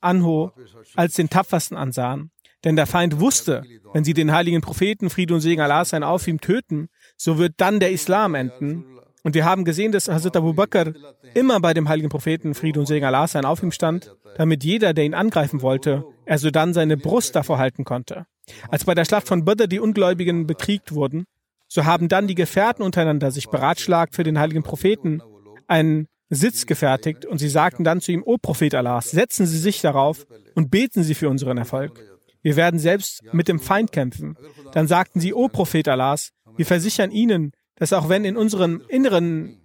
anho 0.00 0.52
als 0.96 1.14
den 1.14 1.30
tapfersten 1.30 1.76
ansahen. 1.76 2.30
Denn 2.64 2.76
der 2.76 2.86
Feind 2.86 3.20
wusste, 3.20 3.62
wenn 3.92 4.04
sie 4.04 4.14
den 4.14 4.32
heiligen 4.32 4.60
Propheten, 4.60 5.10
Friede 5.10 5.34
und 5.34 5.40
Segen 5.40 5.60
Allah 5.60 5.84
sein 5.84 6.02
auf 6.02 6.26
ihm 6.28 6.40
töten, 6.40 6.88
so 7.22 7.38
wird 7.38 7.54
dann 7.58 7.78
der 7.78 7.92
Islam 7.92 8.34
enden. 8.34 8.84
Und 9.22 9.36
wir 9.36 9.44
haben 9.44 9.64
gesehen, 9.64 9.92
dass 9.92 10.08
Hazrat 10.08 10.36
Abu 10.36 10.54
Bakr 10.54 10.92
immer 11.34 11.60
bei 11.60 11.72
dem 11.72 11.88
heiligen 11.88 12.08
Propheten, 12.08 12.54
Friede 12.54 12.80
und 12.80 12.86
Segen 12.86 13.06
Allah 13.06 13.28
sein 13.28 13.44
auf 13.44 13.62
ihm 13.62 13.70
stand, 13.70 14.12
damit 14.36 14.64
jeder, 14.64 14.92
der 14.92 15.04
ihn 15.04 15.14
angreifen 15.14 15.62
wollte, 15.62 16.04
er 16.26 16.38
so 16.38 16.50
dann 16.50 16.74
seine 16.74 16.96
Brust 16.96 17.36
davor 17.36 17.58
halten 17.58 17.84
konnte. 17.84 18.26
Als 18.70 18.84
bei 18.84 18.94
der 18.96 19.04
Schlacht 19.04 19.28
von 19.28 19.44
Badr 19.44 19.68
die 19.68 19.78
Ungläubigen 19.78 20.48
bekriegt 20.48 20.92
wurden, 20.92 21.24
so 21.68 21.84
haben 21.84 22.08
dann 22.08 22.26
die 22.26 22.34
Gefährten 22.34 22.84
untereinander 22.84 23.30
sich 23.30 23.48
beratschlagt 23.48 24.16
für 24.16 24.24
den 24.24 24.40
heiligen 24.40 24.64
Propheten 24.64 25.22
einen 25.68 26.08
Sitz 26.28 26.66
gefertigt 26.66 27.24
und 27.24 27.38
sie 27.38 27.48
sagten 27.48 27.84
dann 27.84 28.00
zu 28.00 28.10
ihm, 28.10 28.24
O 28.24 28.36
Prophet 28.36 28.74
Allahs, 28.74 29.12
setzen 29.12 29.46
Sie 29.46 29.58
sich 29.58 29.80
darauf 29.80 30.26
und 30.56 30.72
beten 30.72 31.04
Sie 31.04 31.14
für 31.14 31.28
unseren 31.28 31.56
Erfolg. 31.56 32.02
Wir 32.42 32.56
werden 32.56 32.80
selbst 32.80 33.22
mit 33.32 33.48
dem 33.48 33.60
Feind 33.60 33.92
kämpfen. 33.92 34.36
Dann 34.72 34.88
sagten 34.88 35.20
sie, 35.20 35.32
O 35.32 35.48
Prophet 35.48 35.86
Allahs, 35.88 36.30
wir 36.56 36.66
versichern 36.66 37.10
Ihnen, 37.10 37.52
dass 37.76 37.92
auch 37.92 38.08
wenn 38.08 38.24
in 38.24 38.36
unserem 38.36 38.82
Inneren 38.88 39.58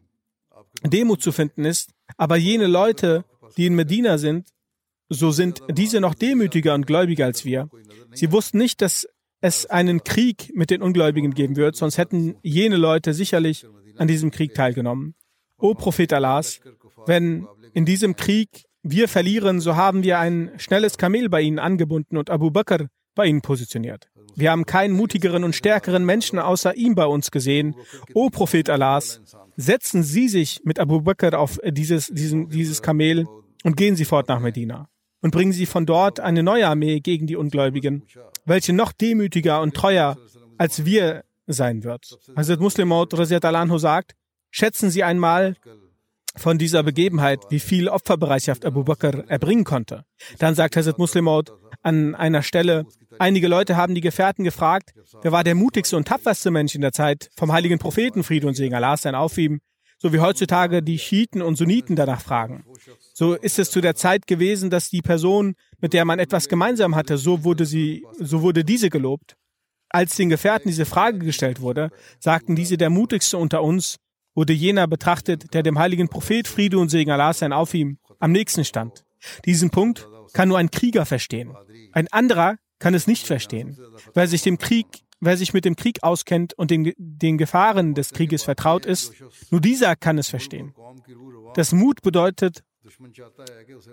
Demut 0.84 1.22
zu 1.22 1.32
finden 1.32 1.66
ist, 1.66 1.92
aber 2.18 2.38
jene 2.38 2.68
Leute, 2.68 3.26
die 3.58 3.66
in 3.66 3.76
Medina 3.76 4.18
sind, 4.18 4.50
so 5.10 5.32
sind 5.32 5.62
diese 5.70 6.02
noch 6.02 6.14
demütiger 6.14 6.76
und 6.76 6.86
gläubiger 6.86 7.26
als 7.26 7.46
wir. 7.46 7.70
Sie 8.14 8.32
wussten 8.32 8.58
nicht, 8.58 8.82
dass 8.82 9.08
es 9.42 9.66
einen 9.66 10.04
Krieg 10.04 10.52
mit 10.56 10.70
den 10.70 10.82
Ungläubigen 10.82 11.34
geben 11.34 11.56
wird, 11.56 11.76
sonst 11.76 11.98
hätten 11.98 12.36
jene 12.42 12.78
Leute 12.78 13.14
sicherlich 13.14 13.66
an 13.98 14.08
diesem 14.08 14.32
Krieg 14.32 14.54
teilgenommen. 14.54 15.16
O 15.58 15.74
Prophet 15.74 16.12
Allahs, 16.14 16.60
wenn 17.06 17.48
in 17.74 17.86
diesem 17.86 18.16
Krieg 18.16 18.66
wir 18.84 19.08
verlieren, 19.08 19.60
so 19.60 19.76
haben 19.76 20.04
wir 20.04 20.20
ein 20.20 20.52
schnelles 20.58 20.98
Kamel 20.98 21.30
bei 21.30 21.42
ihnen 21.42 21.60
angebunden 21.60 22.18
und 22.18 22.30
Abu 22.30 22.52
Bakr 22.52 22.88
bei 23.16 23.26
ihnen 23.26 23.42
positioniert. 23.42 24.08
Wir 24.38 24.52
haben 24.52 24.68
keinen 24.68 24.94
mutigeren 24.94 25.44
und 25.44 25.56
stärkeren 25.56 26.06
Menschen 26.06 26.38
außer 26.38 26.76
ihm 26.76 26.94
bei 26.94 27.08
uns 27.08 27.32
gesehen. 27.32 27.76
O 28.14 28.30
Prophet 28.30 28.70
Allahs, 28.70 29.20
setzen 29.56 30.04
Sie 30.04 30.28
sich 30.28 30.62
mit 30.64 30.80
Abu 30.80 31.02
Bakr 31.02 31.40
auf 31.40 31.60
dieses, 31.66 32.08
diesen, 32.08 32.48
dieses 32.50 32.84
Kamel 32.84 33.26
und 33.64 33.76
gehen 33.76 33.96
Sie 33.96 34.06
fort 34.06 34.28
nach 34.28 34.40
Medina 34.40 34.90
und 35.22 35.32
bringen 35.32 35.54
Sie 35.54 35.66
von 35.66 35.88
dort 35.88 36.20
eine 36.20 36.44
neue 36.44 36.68
Armee 36.68 37.00
gegen 37.00 37.26
die 37.26 37.36
Ungläubigen, 37.36 38.04
welche 38.46 38.74
noch 38.74 38.92
demütiger 38.92 39.60
und 39.60 39.74
treuer 39.74 40.18
als 40.60 40.86
wir 40.86 41.24
sein 41.48 41.84
wird. 41.84 42.20
Hazrat 42.36 42.60
Muslim 42.60 42.90
Maud 42.90 43.16
sagt, 43.80 44.16
schätzen 44.52 44.92
Sie 44.92 45.04
einmal 45.04 45.56
von 46.38 46.58
dieser 46.58 46.84
Begebenheit, 46.84 47.40
wie 47.50 47.60
viel 47.60 47.90
Opferbereitschaft 47.90 48.66
Abu 48.66 48.84
Bakr 48.84 49.26
erbringen 49.28 49.64
konnte. 49.64 50.04
Dann 50.40 50.56
sagt 50.56 50.76
Hazrat 50.76 50.98
Muslim 50.98 51.26
Maud 51.26 51.52
an 51.82 52.16
einer 52.16 52.44
Stelle, 52.44 52.86
einige 53.20 53.48
Leute 53.48 53.76
haben 53.76 53.96
die 53.96 54.02
Gefährten 54.02 54.44
gefragt, 54.44 54.94
wer 55.22 55.32
war 55.32 55.44
der 55.44 55.56
mutigste 55.56 55.98
und 55.98 56.08
tapferste 56.08 56.52
Mensch 56.52 56.76
in 56.76 56.82
der 56.82 56.92
Zeit 56.92 57.30
vom 57.36 57.52
heiligen 57.52 57.80
Propheten 57.80 58.24
Friede 58.24 58.48
und 58.48 58.54
Segen 58.54 58.76
Allah 58.76 58.98
sein 58.98 59.16
auf 59.16 59.38
ihm, 59.38 59.60
so 60.00 60.14
wie 60.14 60.20
heutzutage 60.20 60.84
die 60.84 61.00
Schiiten 61.00 61.42
und 61.42 61.56
Sunniten 61.56 61.96
danach 61.96 62.22
fragen. 62.22 62.66
So 63.14 63.34
ist 63.34 63.60
es 63.60 63.72
zu 63.72 63.82
der 63.82 63.96
Zeit 63.96 64.28
gewesen, 64.28 64.70
dass 64.70 64.90
die 64.90 65.02
Person, 65.02 65.56
mit 65.80 65.94
der 65.94 66.06
man 66.06 66.20
etwas 66.20 66.48
gemeinsam 66.48 66.96
hatte, 66.96 67.18
so 67.18 67.44
wurde 67.44 67.66
sie, 67.66 68.06
so 68.20 68.42
wurde 68.42 68.64
diese 68.64 68.90
gelobt. 68.90 69.36
Als 69.90 70.16
den 70.16 70.30
Gefährten 70.30 70.70
diese 70.70 70.86
Frage 70.86 71.20
gestellt 71.20 71.62
wurde, 71.62 71.90
sagten 72.20 72.56
diese, 72.56 72.78
der 72.78 72.90
mutigste 72.90 73.38
unter 73.38 73.64
uns 73.64 73.98
wurde 74.38 74.54
jener 74.54 74.88
betrachtet, 74.88 75.54
der 75.56 75.64
dem 75.64 75.80
heiligen 75.80 76.10
Prophet 76.10 76.48
Friede 76.48 76.78
und 76.78 76.90
Segen 76.90 77.12
Allah 77.12 77.34
sein 77.34 77.52
auf 77.52 77.74
ihm 77.74 77.98
am 78.20 78.32
nächsten 78.32 78.64
stand. 78.64 79.04
Diesen 79.46 79.72
Punkt 79.72 80.08
kann 80.32 80.48
nur 80.48 80.60
ein 80.60 80.70
Krieger 80.70 81.08
verstehen. 81.08 81.54
Ein 81.92 82.08
anderer 82.12 82.58
kann 82.78 82.94
es 82.94 83.08
nicht 83.08 83.26
verstehen. 83.26 83.76
Wer 84.14 84.28
sich 84.28 84.44
dem 84.44 84.58
Krieg 84.58 84.86
Wer 85.20 85.36
sich 85.36 85.52
mit 85.52 85.66
dem 85.66 85.76
Krieg 85.76 86.04
auskennt 86.04 86.54
und 86.54 86.70
den, 86.70 86.94
den 86.96 87.40
Gefahren 87.40 87.96
des 87.96 88.12
Krieges 88.12 88.44
vertraut 88.44 88.86
ist, 88.86 89.14
nur 89.50 89.60
dieser 89.60 89.96
kann 89.96 90.20
es 90.20 90.30
verstehen. 90.30 90.76
Das 91.56 91.72
Mut 91.72 92.04
bedeutet, 92.04 92.64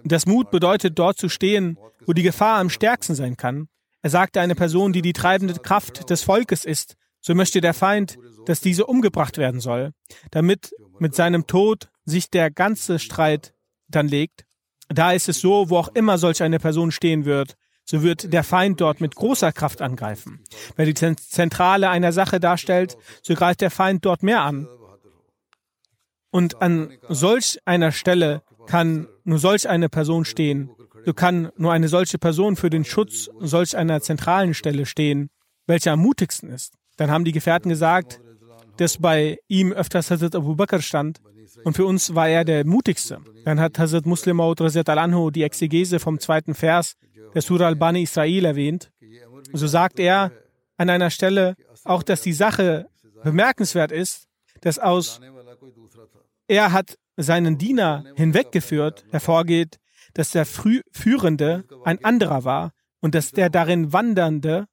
das 0.05 0.27
Mut 0.27 0.51
bedeutet, 0.51 0.99
dort 0.99 1.17
zu 1.17 1.31
stehen, 1.31 1.79
wo 2.05 2.13
die 2.13 2.23
Gefahr 2.23 2.59
am 2.59 2.69
stärksten 2.69 3.15
sein 3.15 3.39
kann. 3.39 3.69
Er 4.03 4.11
sagte, 4.11 4.43
eine 4.43 4.55
Person, 4.55 4.93
die 4.93 5.01
die 5.01 5.15
treibende 5.15 5.55
Kraft 5.55 6.11
des 6.11 6.23
Volkes 6.23 6.67
ist, 6.67 6.97
so 7.25 7.35
möchte 7.35 7.63
der 7.63 7.73
Feind, 7.73 8.19
dass 8.45 8.61
diese 8.61 8.85
umgebracht 8.85 9.39
werden 9.39 9.59
soll, 9.59 9.93
damit 10.31 10.75
mit 10.99 11.15
seinem 11.15 11.47
Tod 11.47 11.89
sich 12.05 12.29
der 12.29 12.51
ganze 12.51 12.99
Streit 12.99 13.55
dann 13.89 14.09
legt, 14.09 14.45
da 14.91 15.13
ist 15.13 15.31
es 15.31 15.41
so, 15.41 15.71
wo 15.71 15.79
auch 15.79 15.89
immer 15.95 16.19
solch 16.19 16.43
eine 16.43 16.59
Person 16.59 16.93
stehen 16.93 17.25
wird, 17.25 17.57
so 17.87 18.03
wird 18.03 18.31
der 18.33 18.45
Feind 18.45 18.83
dort 18.83 19.01
mit 19.01 19.15
großer 19.15 19.53
Kraft 19.53 19.81
angreifen. 19.81 20.45
Wer 20.77 20.85
die 20.85 20.95
Zentrale 20.95 21.89
einer 21.89 22.13
Sache 22.13 22.41
darstellt, 22.41 22.99
so 23.23 23.35
greift 23.35 23.63
der 23.63 23.71
Feind 23.71 24.05
dort 24.05 24.23
mehr 24.23 24.43
an. 24.43 24.69
Und 26.31 26.61
an 26.61 26.93
solch 27.09 27.59
einer 27.65 27.93
Stelle 27.93 28.43
kann 28.67 29.09
nur 29.25 29.39
solch 29.39 29.67
eine 29.67 29.89
Person 29.89 30.27
stehen. 30.27 30.71
So 31.07 31.15
kann 31.15 31.51
nur 31.57 31.73
eine 31.73 31.89
solche 31.89 32.19
Person 32.19 32.57
für 32.57 32.69
den 32.69 32.85
Schutz 32.85 33.31
solch 33.41 33.77
einer 33.77 34.03
zentralen 34.03 34.53
Stelle 34.53 34.85
stehen, 34.85 35.31
welche 35.67 35.91
am 35.91 36.01
mutigsten 36.01 36.51
ist. 36.51 36.75
Dann 36.97 37.11
haben 37.11 37.25
die 37.25 37.33
Gefährten 37.33 37.69
gesagt, 37.69 38.21
dass 38.77 38.99
bei 38.99 39.39
ihm 39.49 39.73
öfters 39.73 40.11
Hazrat 40.11 40.35
Abu 40.35 40.55
Bakr 40.57 40.81
stand 40.81 41.21
und 41.65 41.75
für 41.75 41.87
uns 41.87 42.15
war 42.15 42.29
er 42.29 42.45
der 42.45 42.67
mutigste. 42.67 43.21
Dann 43.45 43.61
hat 43.61 43.79
Hazrat 43.79 44.07
Muslim 44.07 44.37
Maud 44.37 44.61
al-Anhu 44.61 45.31
die 45.31 45.43
Exegese 45.43 45.99
vom 45.99 46.19
zweiten 46.19 46.55
Vers 46.55 46.97
der 47.35 47.43
Surah 47.43 47.67
al-Bani 47.67 48.03
Israel 48.03 48.45
erwähnt. 48.45 48.91
So 49.53 49.67
sagt 49.67 49.99
er 49.99 50.33
an 50.77 50.91
einer 50.91 51.11
Stelle 51.11 51.57
auch, 51.85 52.03
dass 52.03 52.23
die 52.23 52.33
Sache 52.33 52.87
bemerkenswert 53.23 53.93
ist, 53.93 54.29
dass 54.61 54.79
aus 54.79 55.21
er 56.47 56.73
hat 56.73 56.97
seinen 57.17 57.59
Diener 57.59 58.05
hinweggeführt, 58.17 59.05
hervorgeht, 59.11 59.79
dass 60.15 60.31
der 60.31 60.47
Führende 60.47 61.65
ein 61.85 62.05
anderer 62.05 62.45
war 62.45 62.73
und 63.01 63.15
dass 63.15 63.31
der 63.33 63.51
darin 63.51 63.93
Wandernde 63.93 64.67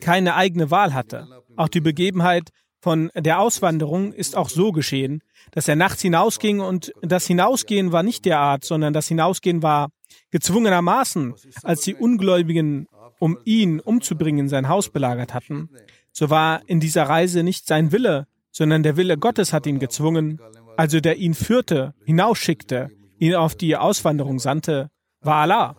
keine 0.00 0.34
eigene 0.34 0.70
Wahl 0.70 0.94
hatte. 0.94 1.26
Auch 1.56 1.68
die 1.68 1.80
Begebenheit 1.80 2.50
von 2.80 3.10
der 3.14 3.40
Auswanderung 3.40 4.12
ist 4.12 4.36
auch 4.36 4.48
so 4.48 4.72
geschehen, 4.72 5.22
dass 5.50 5.68
er 5.68 5.76
nachts 5.76 6.02
hinausging 6.02 6.60
und 6.60 6.92
das 7.02 7.26
Hinausgehen 7.26 7.92
war 7.92 8.02
nicht 8.02 8.24
der 8.24 8.38
Art, 8.38 8.64
sondern 8.64 8.92
das 8.92 9.08
Hinausgehen 9.08 9.62
war 9.62 9.90
gezwungenermaßen, 10.30 11.34
als 11.62 11.82
die 11.82 11.94
Ungläubigen, 11.94 12.86
um 13.18 13.38
ihn 13.44 13.80
umzubringen, 13.80 14.48
sein 14.48 14.68
Haus 14.68 14.88
belagert 14.88 15.34
hatten. 15.34 15.68
So 16.12 16.30
war 16.30 16.62
in 16.66 16.80
dieser 16.80 17.04
Reise 17.04 17.42
nicht 17.42 17.66
sein 17.66 17.92
Wille, 17.92 18.26
sondern 18.50 18.82
der 18.82 18.96
Wille 18.96 19.16
Gottes 19.18 19.52
hat 19.52 19.66
ihn 19.66 19.78
gezwungen, 19.78 20.40
also 20.76 21.00
der 21.00 21.16
ihn 21.16 21.34
führte, 21.34 21.94
hinausschickte, 22.04 22.90
ihn 23.18 23.34
auf 23.34 23.54
die 23.54 23.76
Auswanderung 23.76 24.38
sandte, 24.38 24.90
war 25.20 25.42
Allah. 25.42 25.76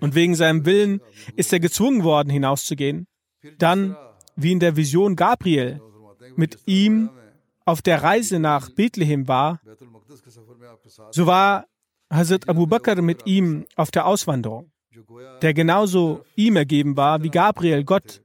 Und 0.00 0.14
wegen 0.14 0.34
seinem 0.34 0.64
Willen 0.64 1.00
ist 1.36 1.52
er 1.52 1.60
gezwungen 1.60 2.04
worden, 2.04 2.30
hinauszugehen. 2.30 3.06
Dann 3.58 3.96
wie 4.36 4.52
in 4.52 4.60
der 4.60 4.76
Vision 4.76 5.16
Gabriel 5.16 5.80
mit 6.36 6.58
ihm 6.66 7.10
auf 7.64 7.82
der 7.82 8.02
Reise 8.02 8.38
nach 8.38 8.70
Bethlehem 8.70 9.28
war, 9.28 9.60
so 11.10 11.26
war 11.26 11.66
Hazrat 12.10 12.48
Abu 12.48 12.66
Bakr 12.66 13.00
mit 13.02 13.26
ihm 13.26 13.66
auf 13.76 13.90
der 13.90 14.06
Auswanderung, 14.06 14.72
der 15.42 15.54
genauso 15.54 16.24
ihm 16.34 16.56
ergeben 16.56 16.96
war, 16.96 17.22
wie 17.22 17.30
Gabriel 17.30 17.84
Gott 17.84 18.22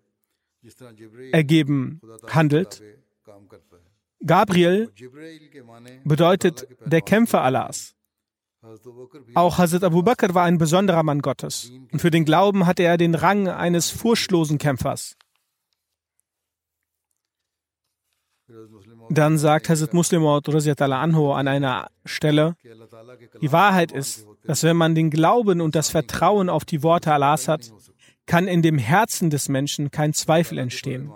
ergeben 1.32 2.02
handelt. 2.28 2.82
Gabriel 4.26 4.92
bedeutet 6.04 6.68
der 6.86 7.02
Kämpfer 7.02 7.44
Allahs. 7.44 7.95
Auch 9.36 9.58
Hazrat 9.58 9.84
Abu 9.84 10.04
Bakr 10.04 10.34
war 10.34 10.44
ein 10.44 10.58
besonderer 10.58 11.04
Mann 11.04 11.22
Gottes 11.22 11.72
und 11.92 12.00
für 12.00 12.12
den 12.12 12.26
Glauben 12.26 12.66
hatte 12.66 12.84
er 12.84 12.98
den 12.98 13.16
Rang 13.16 13.48
eines 13.48 13.90
furchtlosen 13.90 14.58
Kämpfers. 14.58 15.16
Dann 19.10 19.38
sagt 19.38 19.70
Hazrat 19.70 19.94
Muslim 19.94 20.24
Anho 20.26 21.34
an 21.34 21.48
einer 21.48 21.88
Stelle, 22.06 22.56
die 23.42 23.52
Wahrheit 23.52 23.92
ist, 23.92 24.26
dass 24.44 24.64
wenn 24.64 24.78
man 24.78 24.96
den 24.96 25.10
Glauben 25.10 25.62
und 25.62 25.76
das 25.76 25.90
Vertrauen 25.90 26.50
auf 26.50 26.66
die 26.66 26.84
Worte 26.84 27.14
Allahs 27.14 27.48
hat, 27.48 27.72
kann 28.26 28.48
in 28.48 28.62
dem 28.62 28.78
Herzen 28.78 29.30
des 29.30 29.50
Menschen 29.50 29.92
kein 29.92 30.14
Zweifel 30.14 30.58
entstehen. 30.58 31.12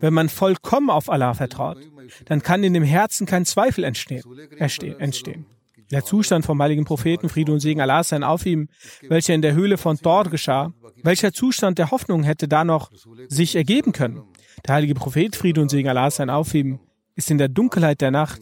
Wenn 0.00 0.14
man 0.14 0.28
vollkommen 0.28 0.90
auf 0.90 1.10
Allah 1.10 1.34
vertraut, 1.34 1.78
dann 2.26 2.42
kann 2.42 2.62
in 2.62 2.74
dem 2.74 2.84
Herzen 2.84 3.26
kein 3.26 3.44
Zweifel 3.44 3.84
entstehen. 3.84 4.24
entstehen. 4.58 5.46
Der 5.90 6.04
Zustand 6.04 6.44
vom 6.44 6.60
heiligen 6.62 6.84
Propheten, 6.84 7.28
Friede 7.28 7.52
und 7.52 7.60
Segen 7.60 7.80
Allah 7.80 8.02
sein 8.02 8.24
auf 8.24 8.46
ihm, 8.46 8.68
welcher 9.08 9.34
in 9.34 9.42
der 9.42 9.54
Höhle 9.54 9.76
von 9.76 9.96
Dor 9.96 10.24
geschah, 10.24 10.72
welcher 11.02 11.32
Zustand 11.32 11.78
der 11.78 11.90
Hoffnung 11.90 12.22
hätte 12.22 12.48
da 12.48 12.64
noch 12.64 12.90
sich 13.28 13.56
ergeben 13.56 13.92
können? 13.92 14.22
Der 14.66 14.76
heilige 14.76 14.94
Prophet, 14.94 15.36
Friede 15.36 15.60
und 15.60 15.70
Segen 15.70 15.88
Allah 15.88 16.10
sein 16.10 16.30
auf 16.30 16.54
ihm, 16.54 16.80
ist 17.14 17.30
in 17.30 17.38
der 17.38 17.48
Dunkelheit 17.48 18.00
der 18.00 18.10
Nacht, 18.10 18.40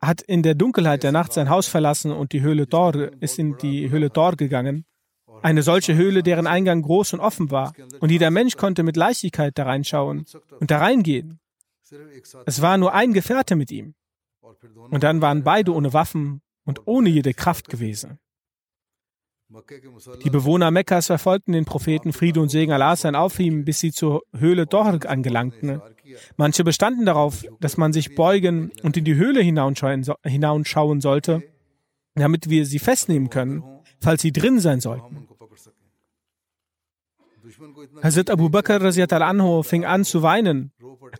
hat 0.00 0.22
in 0.22 0.42
der 0.42 0.54
Dunkelheit 0.54 1.02
der 1.02 1.12
Nacht 1.12 1.32
sein 1.32 1.48
Haus 1.48 1.66
verlassen 1.66 2.12
und 2.12 2.32
die 2.32 2.40
Höhle 2.40 2.66
Dor 2.66 2.94
ist 3.20 3.38
in 3.38 3.56
die 3.58 3.90
Höhle 3.90 4.10
Dor 4.10 4.36
gegangen. 4.36 4.84
Eine 5.42 5.62
solche 5.62 5.94
Höhle, 5.94 6.22
deren 6.22 6.46
Eingang 6.46 6.82
groß 6.82 7.14
und 7.14 7.20
offen 7.20 7.50
war. 7.50 7.72
Und 8.00 8.10
jeder 8.10 8.30
Mensch 8.30 8.56
konnte 8.56 8.82
mit 8.82 8.96
Leichtigkeit 8.96 9.56
da 9.56 9.64
reinschauen 9.64 10.24
und 10.60 10.70
da 10.70 10.78
reingehen. 10.78 11.38
Es 12.46 12.62
war 12.62 12.78
nur 12.78 12.94
ein 12.94 13.12
Gefährte 13.12 13.56
mit 13.56 13.70
ihm. 13.70 13.94
Und 14.90 15.02
dann 15.02 15.20
waren 15.20 15.44
beide 15.44 15.72
ohne 15.74 15.92
Waffen 15.92 16.40
und 16.64 16.86
ohne 16.86 17.08
jede 17.08 17.34
Kraft 17.34 17.68
gewesen. 17.68 18.18
Die 20.22 20.30
Bewohner 20.30 20.70
Mekkas 20.70 21.06
verfolgten 21.06 21.52
den 21.52 21.64
Propheten 21.64 22.12
Friede 22.12 22.40
und 22.40 22.50
Segen 22.50 22.72
Allah 22.72 22.96
sein 22.96 23.14
auf 23.14 23.38
ihm, 23.40 23.64
bis 23.64 23.80
sie 23.80 23.92
zur 23.92 24.22
Höhle 24.36 24.66
Dorg 24.66 25.06
angelangten. 25.06 25.80
Manche 26.36 26.64
bestanden 26.64 27.06
darauf, 27.06 27.46
dass 27.60 27.78
man 27.78 27.94
sich 27.94 28.14
beugen 28.14 28.70
und 28.82 28.98
in 28.98 29.04
die 29.04 29.14
Höhle 29.14 29.40
hinausschauen 29.40 31.00
sollte, 31.00 31.42
damit 32.14 32.50
wir 32.50 32.66
sie 32.66 32.78
festnehmen 32.78 33.30
können, 33.30 33.64
falls 34.00 34.20
sie 34.20 34.32
drin 34.32 34.60
sein 34.60 34.80
sollten. 34.80 35.28
Hazrat 38.02 38.30
Abu 38.30 38.48
Bakr 38.48 38.80
anho 39.22 39.62
fing 39.62 39.84
an 39.84 40.04
zu 40.04 40.22
weinen, 40.22 40.72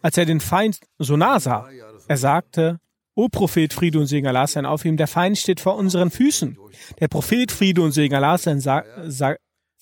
als 0.02 0.16
er 0.16 0.24
den 0.24 0.40
Feind 0.40 0.80
so 0.98 1.16
nah 1.16 1.40
sah. 1.40 1.68
Er 2.06 2.16
sagte, 2.16 2.78
O 3.14 3.28
Prophet, 3.28 3.72
Friede 3.72 3.98
und 3.98 4.06
Segen 4.06 4.28
Allah 4.28 4.46
sein 4.46 4.64
auf 4.64 4.84
ihm, 4.84 4.96
der 4.96 5.08
Feind 5.08 5.36
steht 5.36 5.60
vor 5.60 5.76
unseren 5.76 6.10
Füßen. 6.10 6.56
Der 7.00 7.08
Prophet, 7.08 7.50
Friede 7.50 7.82
und 7.82 7.90
Segen 7.90 8.14
Allah 8.14 8.38
sein, 8.38 8.60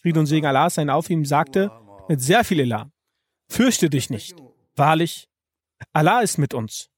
Friede 0.01 0.21
und 0.21 0.27
Segen 0.27 0.47
Allah 0.47 0.71
sein 0.71 0.89
auf 0.89 1.11
ihm, 1.11 1.25
sagte 1.25 1.71
mit 2.09 2.21
sehr 2.23 2.45
viel 2.45 2.61
Elan, 2.61 2.93
fürchte 3.49 3.91
dich 3.91 4.11
nicht. 4.11 4.37
Wahrlich, 4.75 5.29
Allah 5.93 6.21
ist 6.21 6.39
mit 6.39 6.55
uns. 6.55 6.89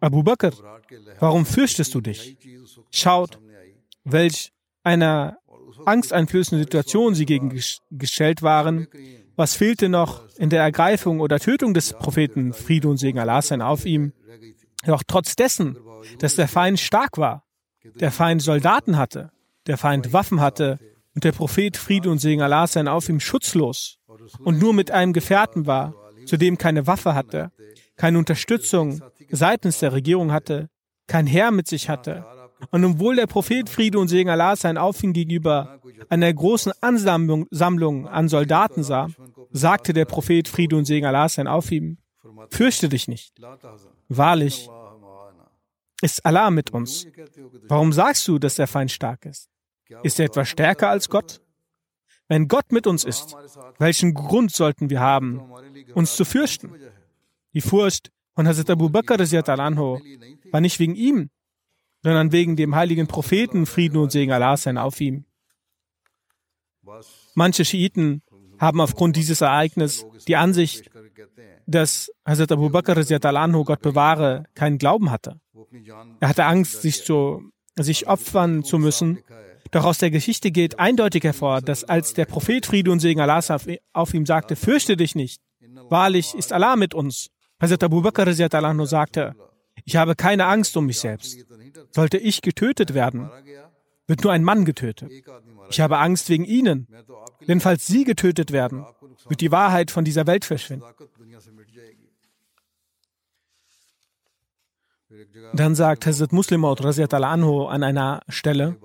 Abu 0.00 0.22
Bakr, 0.22 0.52
warum 1.20 1.46
fürchtest 1.46 1.94
du 1.94 2.00
dich? 2.00 2.36
Schaut, 2.90 3.38
welch 4.04 4.52
einer 4.82 5.38
angsteinflößenden 5.84 6.64
Situation 6.64 7.14
sie 7.14 7.26
gegengestellt 7.26 8.42
waren, 8.42 8.88
was 9.36 9.54
fehlte 9.54 9.88
noch 9.88 10.26
in 10.36 10.50
der 10.50 10.62
Ergreifung 10.62 11.20
oder 11.20 11.38
Tötung 11.38 11.72
des 11.72 11.92
Propheten 11.92 12.52
Friede 12.52 12.88
und 12.88 12.96
Segen 12.96 13.18
Allah 13.18 13.40
sein 13.40 13.62
auf 13.62 13.86
ihm? 13.86 14.12
Doch 14.84 15.02
trotz 15.06 15.36
dessen, 15.36 15.78
dass 16.18 16.36
der 16.36 16.48
Feind 16.48 16.80
stark 16.80 17.18
war, 17.18 17.44
der 18.00 18.10
Feind 18.10 18.42
Soldaten 18.42 18.96
hatte, 18.96 19.30
der 19.66 19.76
Feind 19.76 20.12
Waffen 20.12 20.40
hatte 20.40 20.78
und 21.14 21.24
der 21.24 21.32
Prophet 21.32 21.76
Friede 21.76 22.10
und 22.10 22.18
Segen 22.18 22.42
Allah 22.42 22.66
sein 22.66 22.88
auf 22.88 23.08
ihm 23.08 23.20
schutzlos 23.20 23.98
und 24.40 24.58
nur 24.58 24.72
mit 24.72 24.90
einem 24.90 25.12
Gefährten 25.12 25.66
war, 25.66 25.94
zu 26.26 26.36
dem 26.36 26.58
keine 26.58 26.86
Waffe 26.86 27.14
hatte, 27.14 27.52
keine 27.96 28.18
Unterstützung 28.18 29.00
seitens 29.30 29.80
der 29.80 29.92
Regierung 29.92 30.32
hatte, 30.32 30.68
kein 31.06 31.26
Herr 31.26 31.50
mit 31.50 31.66
sich 31.66 31.88
hatte, 31.88 32.24
und 32.70 32.84
obwohl 32.84 33.16
der 33.16 33.26
Prophet 33.26 33.68
Friede 33.68 33.98
und 33.98 34.08
Segen 34.08 34.30
Allah 34.30 34.56
sein 34.56 34.78
auf 34.78 35.02
ihn 35.02 35.12
gegenüber 35.12 35.80
einer 36.08 36.32
großen 36.32 36.72
Ansammlung 36.80 38.08
an 38.08 38.28
Soldaten 38.28 38.82
sah, 38.82 39.08
sagte 39.50 39.92
der 39.92 40.04
Prophet 40.04 40.48
Friede 40.48 40.76
und 40.76 40.84
Segen 40.84 41.06
Allah 41.06 41.28
sein 41.28 41.46
auf 41.46 41.70
ihm, 41.70 41.98
fürchte 42.50 42.88
dich 42.88 43.08
nicht. 43.08 43.34
Wahrlich 44.08 44.68
ist 46.02 46.24
Allah 46.24 46.50
mit 46.50 46.70
uns. 46.70 47.06
Warum 47.68 47.92
sagst 47.92 48.26
du, 48.28 48.38
dass 48.38 48.56
der 48.56 48.66
Feind 48.66 48.90
stark 48.90 49.24
ist? 49.26 49.48
Ist 50.02 50.18
er 50.20 50.26
etwa 50.26 50.44
stärker 50.44 50.90
als 50.90 51.08
Gott? 51.08 51.40
Wenn 52.28 52.46
Gott 52.46 52.72
mit 52.72 52.86
uns 52.86 53.04
ist, 53.04 53.34
welchen 53.78 54.14
Grund 54.14 54.52
sollten 54.52 54.90
wir 54.90 55.00
haben, 55.00 55.40
uns 55.94 56.14
zu 56.14 56.24
fürchten? 56.24 56.72
Die 57.54 57.62
Furcht 57.62 58.12
von 58.34 58.46
Hazrat 58.46 58.70
Abu 58.70 58.90
Bakr 58.90 59.18
war 59.18 60.60
nicht 60.60 60.78
wegen 60.78 60.94
ihm, 60.94 61.30
sondern 62.02 62.32
wegen 62.32 62.56
dem 62.56 62.74
heiligen 62.74 63.06
Propheten 63.06 63.66
Frieden 63.66 63.96
und 63.98 64.12
Segen 64.12 64.32
Allah 64.32 64.56
sein 64.56 64.78
auf 64.78 65.00
ihm. 65.00 65.24
Manche 67.34 67.64
Schiiten 67.64 68.22
haben 68.58 68.80
aufgrund 68.80 69.16
dieses 69.16 69.40
Ereignisses 69.40 70.06
die 70.26 70.36
Ansicht, 70.36 70.90
dass 71.66 72.10
Hazrat 72.24 72.52
Abu 72.52 72.70
Bakr 72.70 72.96
anhu, 72.96 73.64
Gott 73.64 73.82
bewahre, 73.82 74.44
keinen 74.54 74.78
Glauben 74.78 75.10
hatte. 75.10 75.40
Er 76.20 76.28
hatte 76.28 76.44
Angst, 76.44 76.82
sich, 76.82 77.04
zu, 77.04 77.50
sich 77.76 78.08
opfern 78.08 78.64
zu 78.64 78.78
müssen. 78.78 79.18
Doch 79.70 79.84
aus 79.84 79.98
der 79.98 80.10
Geschichte 80.10 80.50
geht 80.50 80.78
eindeutig 80.78 81.24
hervor, 81.24 81.60
dass 81.60 81.84
als 81.84 82.14
der 82.14 82.24
Prophet 82.24 82.64
Friede 82.64 82.90
und 82.90 83.00
Segen 83.00 83.20
Allah 83.20 83.40
auf 83.92 84.14
ihm 84.14 84.24
sagte, 84.24 84.56
fürchte 84.56 84.96
dich 84.96 85.14
nicht, 85.14 85.42
wahrlich 85.90 86.34
ist 86.34 86.52
Allah 86.52 86.76
mit 86.76 86.94
uns, 86.94 87.28
Hazrat 87.60 87.84
Abu 87.84 88.00
Bakr 88.02 88.32
sagte, 88.32 89.34
ich 89.84 89.96
habe 89.96 90.14
keine 90.14 90.46
Angst 90.46 90.76
um 90.76 90.86
mich 90.86 91.00
selbst. 91.00 91.44
Sollte 91.90 92.18
ich 92.18 92.42
getötet 92.42 92.94
werden, 92.94 93.30
wird 94.06 94.24
nur 94.24 94.32
ein 94.32 94.44
Mann 94.44 94.64
getötet. 94.64 95.10
Ich 95.70 95.80
habe 95.80 95.98
Angst 95.98 96.28
wegen 96.30 96.44
ihnen, 96.44 96.88
denn 97.46 97.60
falls 97.60 97.86
sie 97.86 98.04
getötet 98.04 98.52
werden, 98.52 98.84
wird 99.28 99.40
die 99.40 99.52
Wahrheit 99.52 99.90
von 99.90 100.04
dieser 100.04 100.26
Welt 100.26 100.44
verschwinden. 100.44 100.86
Dann 105.54 105.74
sagt 105.74 106.06
Hazrat 106.06 106.32
Muslim 106.32 106.64
anhu 106.64 107.64
an 107.64 107.82
einer 107.82 108.22
Stelle, 108.28 108.76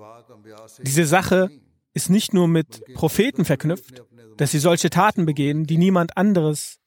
diese 0.82 1.06
Sache 1.06 1.50
ist 1.92 2.10
nicht 2.10 2.34
nur 2.34 2.48
mit 2.48 2.82
Propheten 2.94 3.44
verknüpft, 3.44 4.02
dass 4.36 4.50
sie 4.50 4.58
solche 4.58 4.90
Taten 4.90 5.26
begehen, 5.26 5.64
die 5.64 5.78
niemand 5.78 6.16
anderes 6.16 6.78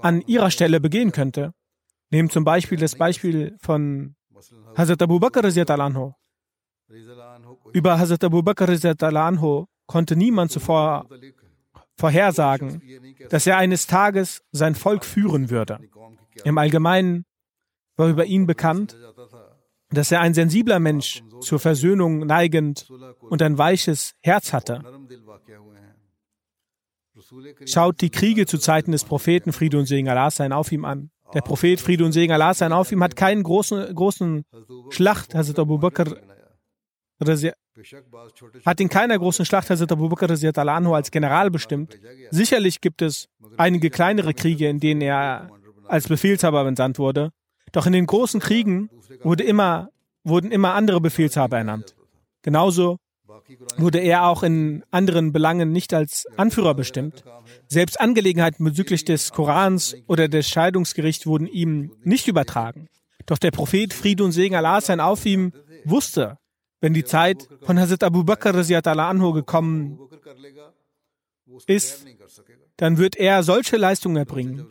an 0.00 0.22
ihrer 0.22 0.50
Stelle 0.50 0.80
begehen 0.80 1.12
könnte. 1.12 1.52
Nehmen 2.10 2.30
zum 2.30 2.44
Beispiel 2.44 2.78
das 2.78 2.96
Beispiel 2.96 3.56
von 3.60 4.15
Hazrat 4.76 5.02
Abu 5.02 5.18
Bakr. 5.18 5.42
Über 7.72 7.98
Hazrat 7.98 8.24
Abu 8.24 8.42
Bakr 8.42 9.66
konnte 9.86 10.16
niemand 10.16 10.50
zuvor 10.50 11.06
vorhersagen, 11.96 12.82
dass 13.30 13.46
er 13.46 13.56
eines 13.56 13.86
Tages 13.86 14.42
sein 14.52 14.74
Volk 14.74 15.04
führen 15.04 15.50
würde. 15.50 15.80
Im 16.44 16.58
Allgemeinen 16.58 17.24
war 17.96 18.08
über 18.08 18.26
ihn 18.26 18.46
bekannt, 18.46 18.96
dass 19.90 20.12
er 20.12 20.20
ein 20.20 20.34
sensibler 20.34 20.80
Mensch 20.80 21.22
zur 21.40 21.58
Versöhnung 21.58 22.26
neigend 22.26 22.90
und 23.20 23.40
ein 23.40 23.56
weiches 23.56 24.14
Herz 24.22 24.52
hatte. 24.52 24.82
Schaut 27.64 28.00
die 28.02 28.10
Kriege 28.10 28.46
zu 28.46 28.58
Zeiten 28.58 28.92
des 28.92 29.04
Propheten 29.04 29.52
Friede 29.52 29.78
und 29.78 29.86
Segen 29.86 30.08
Allah 30.08 30.30
sein 30.30 30.52
auf 30.52 30.70
ihm 30.70 30.84
an. 30.84 31.10
Der 31.34 31.40
Prophet 31.40 31.80
Friede 31.80 32.04
und 32.04 32.12
Segen 32.12 32.32
Allah 32.32 32.54
sein 32.54 32.72
auf 32.72 32.92
ihm 32.92 33.02
hat 33.02 33.16
keinen 33.16 33.42
großen, 33.42 33.94
großen 33.94 34.44
Schlacht, 34.90 35.34
Hazrat 35.34 35.58
Abu 35.58 35.78
Bakr 35.78 36.16
hat 38.64 38.80
in 38.80 38.88
keiner 38.88 39.18
großen 39.18 39.44
Schlacht 39.44 39.70
Hazrat 39.70 39.92
Abu 39.92 40.08
Bakr 40.08 40.30
als 40.30 41.10
General 41.10 41.50
bestimmt. 41.50 41.98
Sicherlich 42.30 42.80
gibt 42.80 43.02
es 43.02 43.28
einige 43.56 43.90
kleinere 43.90 44.34
Kriege, 44.34 44.68
in 44.68 44.80
denen 44.80 45.00
er 45.00 45.50
als 45.86 46.08
Befehlshaber 46.08 46.66
entsandt 46.66 46.98
wurde. 46.98 47.30
Doch 47.72 47.86
in 47.86 47.92
den 47.92 48.06
großen 48.06 48.40
Kriegen 48.40 48.90
wurde 49.22 49.44
immer, 49.44 49.90
wurden 50.24 50.50
immer 50.50 50.74
andere 50.74 51.00
Befehlshaber 51.00 51.58
ernannt. 51.58 51.96
Genauso 52.42 52.98
wurde 53.76 53.98
er 53.98 54.26
auch 54.26 54.42
in 54.42 54.84
anderen 54.90 55.32
Belangen 55.32 55.72
nicht 55.72 55.94
als 55.94 56.26
Anführer 56.36 56.74
bestimmt. 56.74 57.24
Selbst 57.68 58.00
Angelegenheiten 58.00 58.64
bezüglich 58.64 59.04
des 59.04 59.32
Korans 59.32 59.96
oder 60.06 60.28
des 60.28 60.48
Scheidungsgerichts 60.48 61.26
wurden 61.26 61.46
ihm 61.46 61.92
nicht 62.02 62.28
übertragen. 62.28 62.88
Doch 63.26 63.38
der 63.38 63.50
Prophet 63.50 63.92
Friede 63.92 64.24
und 64.24 64.32
Segen 64.32 64.54
Allah 64.54 64.80
sein 64.80 65.00
auf 65.00 65.26
ihm 65.26 65.52
wusste, 65.84 66.38
wenn 66.80 66.94
die 66.94 67.04
Zeit 67.04 67.48
von 67.62 67.78
Hazrat 67.78 68.04
Abu 68.04 68.24
Bakr 68.24 68.54
anhu 68.54 69.32
gekommen 69.32 69.98
ist, 71.66 72.04
dann 72.76 72.98
wird 72.98 73.16
er 73.16 73.42
solche 73.42 73.76
Leistungen 73.76 74.16
erbringen, 74.16 74.66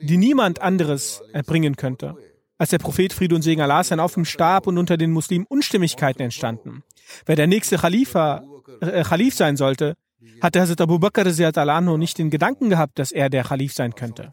die 0.00 0.16
niemand 0.16 0.62
anderes 0.62 1.22
erbringen 1.32 1.76
könnte. 1.76 2.16
Als 2.58 2.70
der 2.70 2.78
Prophet 2.78 3.12
Friede 3.12 3.34
und 3.34 3.42
Segen 3.42 3.62
Allah 3.62 3.82
sein 3.84 4.00
auf 4.00 4.16
ihm 4.16 4.24
starb 4.24 4.66
und 4.66 4.78
unter 4.78 4.96
den 4.96 5.12
Muslimen 5.12 5.46
Unstimmigkeiten 5.46 6.22
entstanden. 6.22 6.82
Wer 7.26 7.36
der 7.36 7.46
nächste 7.46 7.76
Khalifa, 7.76 8.42
äh, 8.80 9.02
Khalif 9.02 9.34
sein 9.34 9.56
sollte, 9.56 9.96
hatte 10.40 10.60
Hazrat 10.60 10.80
Abu 10.80 10.98
Bakr 10.98 11.26
anhu 11.26 11.96
nicht 11.96 12.18
den 12.18 12.30
Gedanken 12.30 12.70
gehabt, 12.70 12.98
dass 12.98 13.12
er 13.12 13.30
der 13.30 13.44
Khalif 13.44 13.72
sein 13.72 13.94
könnte. 13.94 14.32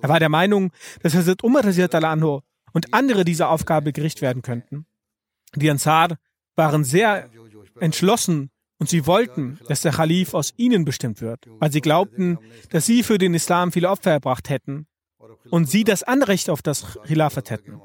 Er 0.00 0.08
war 0.08 0.20
der 0.20 0.28
Meinung, 0.28 0.72
dass 1.02 1.14
Hazrat 1.14 1.42
Umar 1.42 1.64
anhu 1.64 2.40
und 2.72 2.94
andere 2.94 3.24
dieser 3.24 3.48
Aufgabe 3.48 3.92
gericht 3.92 4.22
werden 4.22 4.42
könnten. 4.42 4.86
Die 5.54 5.70
Ansar 5.70 6.18
waren 6.56 6.84
sehr 6.84 7.28
entschlossen 7.80 8.50
und 8.78 8.88
sie 8.88 9.06
wollten, 9.06 9.58
dass 9.68 9.82
der 9.82 9.92
Khalif 9.92 10.34
aus 10.34 10.54
ihnen 10.56 10.84
bestimmt 10.84 11.20
wird, 11.20 11.46
weil 11.60 11.70
sie 11.72 11.80
glaubten, 11.80 12.38
dass 12.70 12.86
sie 12.86 13.02
für 13.02 13.18
den 13.18 13.34
Islam 13.34 13.72
viele 13.72 13.88
Opfer 13.88 14.10
erbracht 14.10 14.48
hätten 14.48 14.86
und 15.50 15.70
sie 15.70 15.84
das 15.84 16.02
Anrecht 16.02 16.50
auf 16.50 16.62
das 16.62 16.98
Khilafat 17.06 17.50
hätten. 17.50 17.80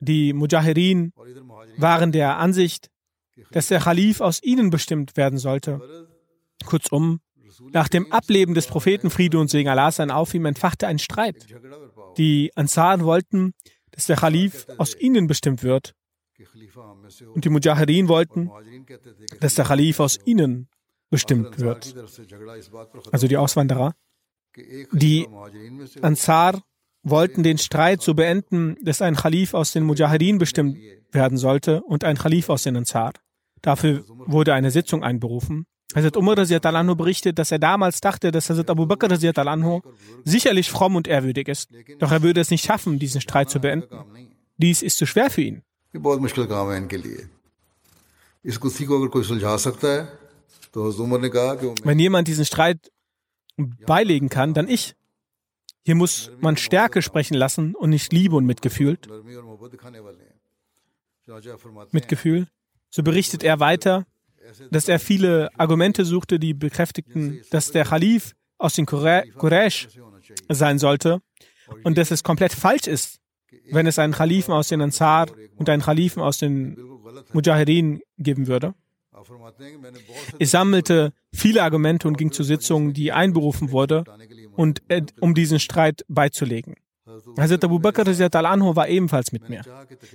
Die 0.00 0.32
Mujahirin 0.32 1.12
waren 1.76 2.12
der 2.12 2.38
Ansicht, 2.38 2.90
dass 3.50 3.68
der 3.68 3.80
Khalif 3.80 4.20
aus 4.20 4.42
ihnen 4.42 4.70
bestimmt 4.70 5.16
werden 5.16 5.38
sollte. 5.38 6.08
Kurzum, 6.64 7.20
nach 7.72 7.88
dem 7.88 8.12
Ableben 8.12 8.54
des 8.54 8.66
Propheten 8.66 9.10
Friede 9.10 9.38
und 9.38 9.50
Segen 9.50 9.68
Allah 9.68 9.90
sein 9.90 10.10
auf 10.10 10.34
ihm 10.34 10.46
entfachte 10.46 10.86
ein 10.86 10.98
Streit. 10.98 11.46
Die 12.16 12.52
Ansar 12.54 13.00
wollten, 13.00 13.54
dass 13.90 14.06
der 14.06 14.16
Khalif 14.16 14.66
aus 14.78 14.96
ihnen 14.98 15.26
bestimmt 15.26 15.62
wird 15.62 15.94
und 17.34 17.44
die 17.44 17.48
Mujahirin 17.48 18.08
wollten, 18.08 18.50
dass 19.40 19.54
der 19.54 19.64
Khalif 19.64 20.00
aus 20.00 20.18
ihnen 20.24 20.68
bestimmt 21.10 21.58
wird. 21.58 21.94
Also 23.10 23.26
die 23.26 23.36
Auswanderer. 23.36 23.94
Die 24.92 25.26
Ansar 26.02 26.62
wollten 27.02 27.42
den 27.42 27.58
Streit 27.58 28.02
so 28.02 28.14
beenden, 28.14 28.76
dass 28.82 29.02
ein 29.02 29.14
Khalif 29.14 29.54
aus 29.54 29.72
den 29.72 29.84
Mujahirin 29.84 30.38
bestimmt 30.38 30.78
werden 31.10 31.38
sollte 31.38 31.82
und 31.82 32.04
ein 32.04 32.18
Khalif 32.18 32.50
aus 32.50 32.64
den 32.64 32.76
Ansar. 32.76 33.12
Dafür 33.62 34.04
wurde 34.08 34.54
eine 34.54 34.70
Sitzung 34.70 35.02
einberufen. 35.02 35.66
Hazrat 35.94 36.16
Umar 36.18 36.38
anhu 36.38 36.94
berichtet, 36.96 37.38
dass 37.38 37.50
er 37.50 37.58
damals 37.58 38.00
dachte, 38.00 38.30
dass 38.30 38.50
Hazrat 38.50 38.68
Abu 38.68 38.86
Bakr 38.86 39.10
anhu 39.46 39.80
sicherlich 40.24 40.70
fromm 40.70 40.96
und 40.96 41.08
ehrwürdig 41.08 41.48
ist, 41.48 41.70
doch 41.98 42.12
er 42.12 42.22
würde 42.22 42.40
es 42.40 42.50
nicht 42.50 42.64
schaffen, 42.64 42.98
diesen 42.98 43.20
Streit 43.22 43.48
zu 43.48 43.60
beenden. 43.60 43.88
Dies 44.58 44.82
ist 44.82 44.98
zu 44.98 45.06
schwer 45.06 45.30
für 45.30 45.40
ihn. 45.42 45.62
Wenn 51.84 51.98
jemand 51.98 52.28
diesen 52.28 52.44
Streit 52.44 52.92
beilegen 53.56 54.28
kann, 54.28 54.54
dann 54.54 54.68
ich. 54.68 54.94
Hier 55.84 55.94
muss 55.94 56.30
man 56.40 56.56
Stärke 56.58 57.00
sprechen 57.00 57.34
lassen 57.34 57.74
und 57.74 57.90
nicht 57.90 58.12
Liebe 58.12 58.36
und 58.36 58.44
Mitgefühl. 58.44 58.98
Mitgefühl. 61.92 62.46
So 62.90 63.02
berichtet 63.02 63.42
er 63.42 63.60
weiter, 63.60 64.06
dass 64.70 64.88
er 64.88 64.98
viele 64.98 65.50
Argumente 65.58 66.04
suchte, 66.04 66.38
die 66.38 66.54
bekräftigten, 66.54 67.42
dass 67.50 67.70
der 67.70 67.84
Khalif 67.84 68.34
aus 68.56 68.74
den 68.74 68.86
Quraysh 68.86 69.88
sein 70.48 70.78
sollte 70.78 71.20
und 71.84 71.98
dass 71.98 72.10
es 72.10 72.22
komplett 72.22 72.52
falsch 72.52 72.86
ist, 72.86 73.20
wenn 73.70 73.86
es 73.86 73.98
einen 73.98 74.14
Khalifen 74.14 74.52
aus 74.52 74.68
den 74.68 74.80
Ansar 74.80 75.28
und 75.56 75.68
einen 75.68 75.82
Khalifen 75.82 76.22
aus 76.22 76.38
den 76.38 76.76
Mujahirin 77.32 78.00
geben 78.18 78.46
würde. 78.46 78.74
Ich 80.38 80.50
sammelte 80.50 81.12
viele 81.32 81.62
Argumente 81.62 82.08
und 82.08 82.16
ging 82.16 82.32
zur 82.32 82.44
Sitzung, 82.44 82.92
die 82.92 83.12
einberufen 83.12 83.70
wurde, 83.72 84.04
und, 84.52 84.82
äh, 84.88 85.02
um 85.20 85.34
diesen 85.34 85.60
Streit 85.60 86.04
beizulegen. 86.08 86.74
Hazrat 87.36 87.64
Abu 87.64 87.78
Bakr 87.78 88.06
war 88.06 88.88
ebenfalls 88.88 89.32
mit 89.32 89.48
mir. 89.48 89.62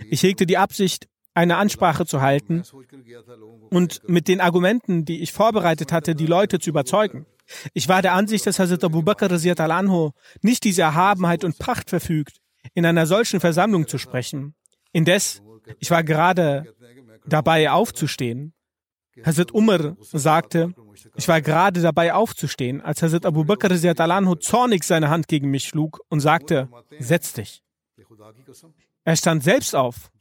Ich 0.10 0.24
hegte 0.24 0.46
die 0.46 0.58
Absicht, 0.58 1.08
eine 1.34 1.58
Ansprache 1.58 2.06
zu 2.06 2.22
halten 2.22 2.64
und 3.70 4.08
mit 4.08 4.28
den 4.28 4.42
Argumenten, 4.42 5.06
die 5.06 5.22
ich 5.22 5.34
vorbereitet 5.34 5.92
hatte, 5.92 6.16
die 6.16 6.28
Leute 6.28 6.60
zu 6.60 6.70
überzeugen. 6.70 7.26
Ich 7.74 7.90
war 7.90 8.02
der 8.02 8.14
Ansicht, 8.14 8.46
dass 8.46 8.60
Hazrat 8.60 8.84
Abu 8.84 9.02
Bakr 9.02 9.32
al-Anhu 9.32 10.12
nicht 10.42 10.64
diese 10.64 10.84
Erhabenheit 10.84 11.44
und 11.44 11.60
Pracht 11.60 11.90
verfügt, 11.90 12.38
in 12.74 12.86
einer 12.86 13.06
solchen 13.06 13.40
Versammlung 13.40 13.88
zu 13.88 13.98
sprechen. 13.98 14.56
Indes, 14.92 15.42
ich 15.80 15.92
war 15.92 16.04
gerade 16.04 16.74
dabei 17.26 17.72
aufzustehen. 17.72 18.54
Hazrat 19.24 19.54
Umar 19.54 19.96
sagte, 20.02 20.74
ich 21.16 21.28
war 21.28 21.42
gerade 21.42 21.82
dabei 21.82 22.14
aufzustehen, 22.14 22.82
als 22.82 23.02
Hazrat 23.02 23.26
Abu 23.26 23.44
Bakr 23.44 23.72
Anhu 23.72 24.36
zornig 24.36 24.84
seine 24.84 25.10
Hand 25.10 25.28
gegen 25.28 25.50
mich 25.50 25.66
schlug 25.66 26.00
und 26.10 26.20
sagte, 26.20 26.70
setz 27.00 27.34
dich. 27.34 27.62
Er 29.06 29.16
stand 29.16 29.44
selbst 29.44 29.76
auf 29.76 30.12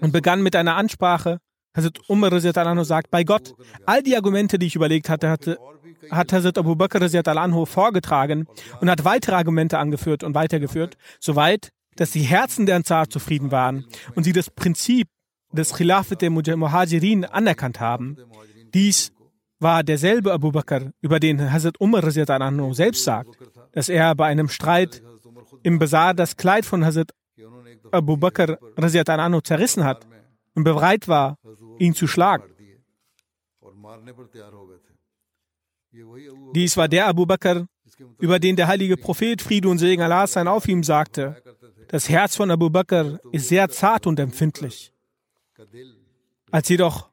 und 0.00 0.12
begann 0.12 0.42
mit 0.42 0.56
einer 0.56 0.76
Ansprache. 0.76 1.38
Hazrat 1.74 2.00
Umar 2.08 2.32
Anhu 2.32 2.84
sagt, 2.84 3.10
bei 3.10 3.24
Gott, 3.24 3.54
all 3.86 4.02
die 4.02 4.16
Argumente, 4.16 4.58
die 4.58 4.66
ich 4.66 4.74
überlegt 4.74 5.08
hatte, 5.08 5.30
hatte 5.30 5.58
hat 6.10 6.32
Hazrat 6.32 6.58
Abu 6.58 6.74
Bakr 6.74 7.00
anhu 7.36 7.66
vorgetragen 7.66 8.46
und 8.80 8.90
hat 8.90 9.04
weitere 9.04 9.36
Argumente 9.36 9.78
angeführt 9.78 10.24
und 10.24 10.34
weitergeführt, 10.34 10.96
soweit, 11.20 11.70
dass 11.96 12.10
die 12.10 12.22
Herzen 12.22 12.66
der 12.66 12.76
Ansar 12.76 13.08
zufrieden 13.08 13.50
waren 13.50 13.86
und 14.14 14.24
sie 14.24 14.32
das 14.32 14.50
Prinzip 14.50 15.08
des 15.52 15.74
Khilafat 15.74 16.22
der 16.22 16.30
Muhajirin 16.30 17.24
anerkannt 17.24 17.80
haben. 17.80 18.16
Dies 18.74 19.12
war 19.58 19.84
derselbe 19.84 20.32
Abu 20.32 20.50
Bakr, 20.50 20.92
über 21.00 21.20
den 21.20 21.52
Hazrat 21.52 21.80
Umar 21.80 22.02
anhu 22.02 22.74
selbst 22.74 23.04
sagt, 23.04 23.36
dass 23.72 23.88
er 23.88 24.14
bei 24.14 24.26
einem 24.26 24.48
Streit 24.48 25.02
im 25.62 25.78
Bazar 25.78 26.14
das 26.14 26.36
Kleid 26.36 26.64
von 26.64 26.84
Hazrat 26.84 27.12
Abu 27.92 28.16
Bakr 28.16 28.58
anhu 28.76 29.40
zerrissen 29.40 29.84
hat 29.84 30.06
und 30.54 30.64
bereit 30.64 31.08
war, 31.08 31.38
ihn 31.78 31.94
zu 31.94 32.06
schlagen. 32.06 32.44
Dies 36.54 36.76
war 36.76 36.88
der 36.88 37.06
Abu 37.06 37.26
Bakr, 37.26 37.66
über 38.18 38.38
den 38.38 38.56
der 38.56 38.66
heilige 38.66 38.96
Prophet 38.96 39.42
Friede 39.42 39.68
und 39.68 39.78
Segen 39.78 40.02
Allah 40.02 40.26
sein 40.26 40.48
auf 40.48 40.66
ihm 40.66 40.82
sagte, 40.82 41.42
das 41.88 42.08
Herz 42.08 42.36
von 42.36 42.50
Abu 42.50 42.70
Bakr 42.70 43.20
ist 43.32 43.48
sehr 43.48 43.68
zart 43.68 44.06
und 44.06 44.18
empfindlich. 44.18 44.92
Als 46.50 46.68
jedoch 46.68 47.10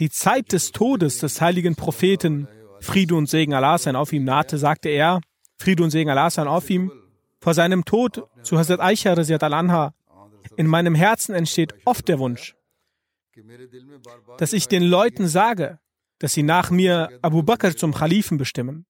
die 0.00 0.10
Zeit 0.10 0.52
des 0.52 0.72
Todes 0.72 1.18
des 1.18 1.40
heiligen 1.40 1.76
Propheten, 1.76 2.48
Friede 2.80 3.14
und 3.14 3.28
Segen 3.28 3.54
Allah 3.54 3.78
sein 3.78 3.96
auf 3.96 4.12
ihm 4.12 4.24
nahte, 4.24 4.58
sagte 4.58 4.88
er, 4.88 5.20
Friede 5.56 5.82
und 5.82 5.90
Segen 5.90 6.10
Allah 6.10 6.30
sein 6.30 6.48
auf 6.48 6.68
ihm, 6.70 6.92
vor 7.40 7.54
seinem 7.54 7.84
Tod 7.84 8.24
zu 8.42 8.58
Hazrat 8.58 8.80
Aisha 8.80 9.12
al-Anha, 9.12 9.94
in 10.58 10.66
meinem 10.66 10.94
Herzen 10.94 11.34
entsteht 11.34 11.72
oft 11.84 12.08
der 12.08 12.18
Wunsch, 12.18 12.56
dass 14.38 14.52
ich 14.52 14.66
den 14.66 14.82
Leuten 14.82 15.28
sage, 15.28 15.78
dass 16.18 16.32
sie 16.32 16.42
nach 16.42 16.70
mir 16.70 17.18
Abu 17.22 17.42
Bakr 17.44 17.76
zum 17.76 17.94
Khalifen 17.94 18.38
bestimmen. 18.38 18.84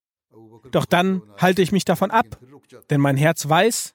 Doch 0.70 0.86
dann 0.86 1.22
halte 1.36 1.60
ich 1.60 1.70
mich 1.70 1.84
davon 1.84 2.10
ab, 2.10 2.40
denn 2.88 3.00
mein 3.00 3.18
Herz 3.18 3.46
weiß, 3.46 3.94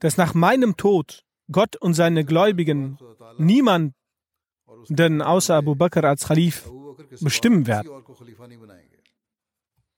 dass 0.00 0.16
nach 0.16 0.32
meinem 0.32 0.76
Tod 0.76 1.24
Gott 1.52 1.76
und 1.76 1.92
seine 1.92 2.24
Gläubigen 2.24 2.98
niemanden 3.36 3.94
außer 5.20 5.56
Abu 5.56 5.74
Bakr 5.74 6.04
als 6.04 6.26
Khalif 6.28 6.70
bestimmen 7.20 7.66
werden. 7.66 7.90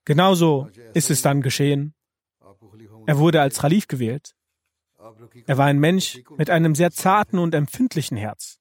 Genauso 0.03 0.69
ist 0.93 1.09
es 1.09 1.21
dann 1.21 1.41
geschehen. 1.41 1.93
Er 3.05 3.17
wurde 3.17 3.41
als 3.41 3.59
Khalif 3.59 3.87
gewählt. 3.87 4.36
Er 5.45 5.57
war 5.57 5.65
ein 5.65 5.79
Mensch 5.79 6.21
mit 6.37 6.49
einem 6.49 6.75
sehr 6.75 6.91
zarten 6.91 7.39
und 7.39 7.55
empfindlichen 7.55 8.17
Herz. 8.17 8.59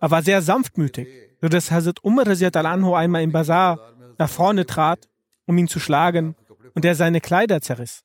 Er 0.00 0.10
war 0.10 0.22
sehr 0.22 0.42
sanftmütig, 0.42 1.08
sodass 1.40 1.70
Hazrat 1.70 2.02
Umar 2.02 2.26
al-Anhu 2.26 2.94
einmal 2.94 3.22
im 3.22 3.32
Bazar 3.32 3.78
nach 4.18 4.28
vorne 4.28 4.66
trat, 4.66 5.08
um 5.46 5.58
ihn 5.58 5.68
zu 5.68 5.80
schlagen, 5.80 6.34
und 6.74 6.84
er 6.84 6.94
seine 6.94 7.20
Kleider 7.20 7.60
zerriss. 7.60 8.02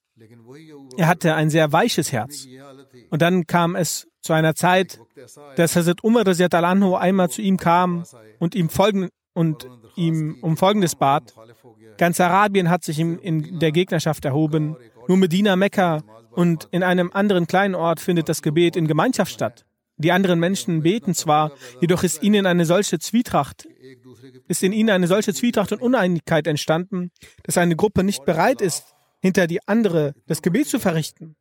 Er 0.97 1.07
hatte 1.07 1.35
ein 1.35 1.49
sehr 1.49 1.71
weiches 1.71 2.11
Herz. 2.11 2.47
Und 3.09 3.21
dann 3.21 3.45
kam 3.45 3.75
es 3.75 4.07
zu 4.21 4.33
einer 4.33 4.55
Zeit, 4.55 4.99
dass 5.55 5.75
Hazrat 5.75 6.03
Umar 6.03 6.25
al-Anhu 6.27 6.95
einmal 6.95 7.29
zu 7.29 7.41
ihm 7.41 7.57
kam 7.57 8.03
und 8.39 8.55
ihm 8.55 8.69
folgen 8.69 9.09
und 9.33 9.67
ihm 9.95 10.37
um 10.41 10.57
Folgendes 10.57 10.95
bat. 10.95 11.33
Ganz 11.97 12.19
Arabien 12.19 12.69
hat 12.69 12.83
sich 12.83 12.99
in 12.99 13.59
der 13.59 13.71
Gegnerschaft 13.71 14.25
erhoben. 14.25 14.75
Nur 15.07 15.17
Medina, 15.17 15.55
Mekka 15.55 16.03
und 16.37 16.67
in 16.69 16.83
einem 16.83 17.09
anderen 17.11 17.47
kleinen 17.47 17.73
Ort 17.73 17.99
findet 17.99 18.29
das 18.29 18.43
Gebet 18.43 18.75
in 18.75 18.87
Gemeinschaft 18.87 19.31
statt. 19.31 19.65
Die 19.97 20.11
anderen 20.11 20.39
Menschen 20.39 20.83
beten 20.83 21.15
zwar, 21.15 21.51
jedoch 21.81 22.03
ist 22.03 22.21
ihnen 22.21 22.45
eine 22.45 22.67
solche 22.67 22.99
Zwietracht, 22.99 23.67
ist 24.47 24.61
in 24.61 24.71
ihnen 24.71 24.91
eine 24.91 25.07
solche 25.07 25.33
Zwietracht 25.33 25.71
und 25.71 25.81
Uneinigkeit 25.81 26.45
entstanden, 26.45 27.09
dass 27.41 27.57
eine 27.57 27.75
Gruppe 27.75 28.03
nicht 28.03 28.23
bereit 28.23 28.61
ist, 28.61 28.93
hinter 29.19 29.47
die 29.47 29.67
andere 29.67 30.13
das 30.27 30.43
Gebet 30.43 30.67
zu 30.67 30.77
verrichten. 30.77 31.35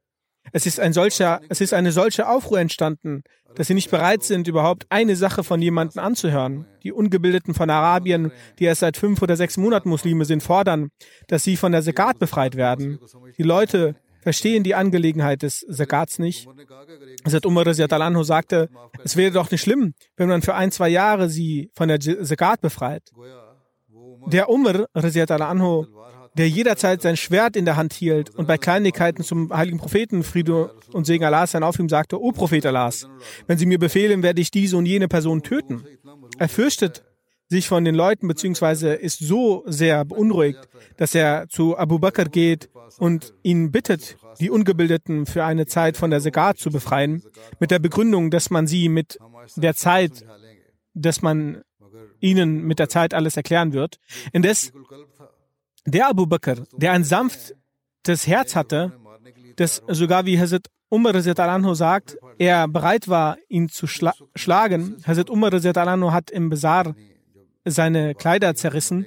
Es 0.52 0.64
ist, 0.64 0.80
ein 0.80 0.94
solcher, 0.94 1.42
es 1.50 1.60
ist 1.60 1.74
eine 1.74 1.92
solche 1.92 2.26
Aufruhr 2.26 2.60
entstanden, 2.60 3.22
dass 3.54 3.66
sie 3.66 3.74
nicht 3.74 3.90
bereit 3.90 4.22
sind, 4.22 4.48
überhaupt 4.48 4.86
eine 4.88 5.16
Sache 5.16 5.44
von 5.44 5.60
jemandem 5.60 6.02
anzuhören. 6.02 6.64
Die 6.84 6.92
Ungebildeten 6.92 7.52
von 7.52 7.68
Arabien, 7.68 8.32
die 8.58 8.64
erst 8.64 8.80
seit 8.80 8.96
fünf 8.96 9.20
oder 9.20 9.36
sechs 9.36 9.58
Monaten 9.58 9.90
Muslime 9.90 10.24
sind, 10.24 10.42
fordern, 10.42 10.88
dass 11.26 11.42
sie 11.42 11.58
von 11.58 11.72
der 11.72 11.82
Zakat 11.82 12.18
befreit 12.18 12.54
werden. 12.54 12.98
Die 13.36 13.42
Leute 13.42 13.96
verstehen 14.26 14.64
die 14.64 14.74
Angelegenheit 14.74 15.42
des 15.42 15.64
Zakats 15.70 16.18
nicht. 16.18 16.48
Hazrat 17.24 17.46
Umar 17.46 17.64
anhu 17.68 18.24
sagte, 18.24 18.68
es 19.04 19.14
wäre 19.14 19.30
doch 19.30 19.52
nicht 19.52 19.60
schlimm, 19.60 19.94
wenn 20.16 20.28
man 20.28 20.42
für 20.42 20.56
ein, 20.56 20.72
zwei 20.72 20.88
Jahre 20.88 21.28
sie 21.28 21.70
von 21.76 21.86
der 21.86 22.00
Zakat 22.00 22.60
befreit. 22.60 23.04
Der 24.26 24.48
Umar 24.48 24.88
anhu 24.92 25.86
der 26.36 26.48
jederzeit 26.48 27.02
sein 27.02 27.16
Schwert 27.16 27.54
in 27.54 27.64
der 27.66 27.76
Hand 27.76 27.92
hielt 27.92 28.30
und 28.34 28.48
bei 28.48 28.58
Kleinigkeiten 28.58 29.22
zum 29.22 29.56
heiligen 29.56 29.78
Propheten 29.78 30.24
Friede 30.24 30.74
und 30.92 31.06
Segen 31.06 31.24
Allahs 31.24 31.52
sein 31.52 31.62
auf 31.62 31.78
ihm 31.78 31.88
sagte, 31.88 32.20
O 32.20 32.32
Prophet 32.32 32.66
Allahs, 32.66 33.08
wenn 33.46 33.58
Sie 33.58 33.64
mir 33.64 33.78
befehlen, 33.78 34.24
werde 34.24 34.40
ich 34.40 34.50
diese 34.50 34.76
und 34.76 34.86
jene 34.86 35.06
Person 35.06 35.44
töten. 35.44 35.84
Er 36.36 36.48
fürchtet 36.48 37.04
sich 37.48 37.68
von 37.68 37.84
den 37.84 37.94
Leuten 37.94 38.26
beziehungsweise 38.26 38.94
ist 38.94 39.20
so 39.20 39.62
sehr 39.66 40.04
beunruhigt, 40.04 40.68
dass 40.96 41.14
er 41.14 41.48
zu 41.48 41.78
Abu 41.78 41.98
Bakr 41.98 42.24
geht 42.24 42.68
und 42.98 43.34
ihn 43.42 43.70
bittet, 43.70 44.16
die 44.40 44.50
Ungebildeten 44.50 45.26
für 45.26 45.44
eine 45.44 45.66
Zeit 45.66 45.96
von 45.96 46.10
der 46.10 46.20
Segat 46.20 46.58
zu 46.58 46.70
befreien, 46.70 47.22
mit 47.60 47.70
der 47.70 47.78
Begründung, 47.78 48.30
dass 48.30 48.50
man 48.50 48.66
sie 48.66 48.88
mit 48.88 49.18
der 49.56 49.74
Zeit, 49.74 50.24
dass 50.94 51.22
man 51.22 51.62
ihnen 52.20 52.62
mit 52.64 52.78
der 52.78 52.88
Zeit 52.88 53.14
alles 53.14 53.36
erklären 53.36 53.72
wird. 53.72 53.98
Indes 54.32 54.72
der 55.84 56.08
Abu 56.08 56.26
Bakr, 56.26 56.56
der 56.72 56.92
ein 56.92 57.04
sanftes 57.04 58.26
Herz 58.26 58.56
hatte, 58.56 58.92
das 59.56 59.82
sogar 59.88 60.26
wie 60.26 60.38
Hazrat 60.38 60.66
Umar 60.88 61.14
anhu 61.14 61.74
sagt, 61.74 62.16
er 62.38 62.68
bereit 62.68 63.08
war, 63.08 63.38
ihn 63.48 63.68
zu 63.68 63.86
schla 63.86 64.14
schlagen. 64.34 64.96
Hazrat 65.06 65.30
Umar 65.30 65.52
anhu 65.52 66.12
hat 66.12 66.30
im 66.30 66.50
Bazar 66.50 66.94
seine 67.66 68.14
Kleider 68.14 68.54
zerrissen. 68.54 69.06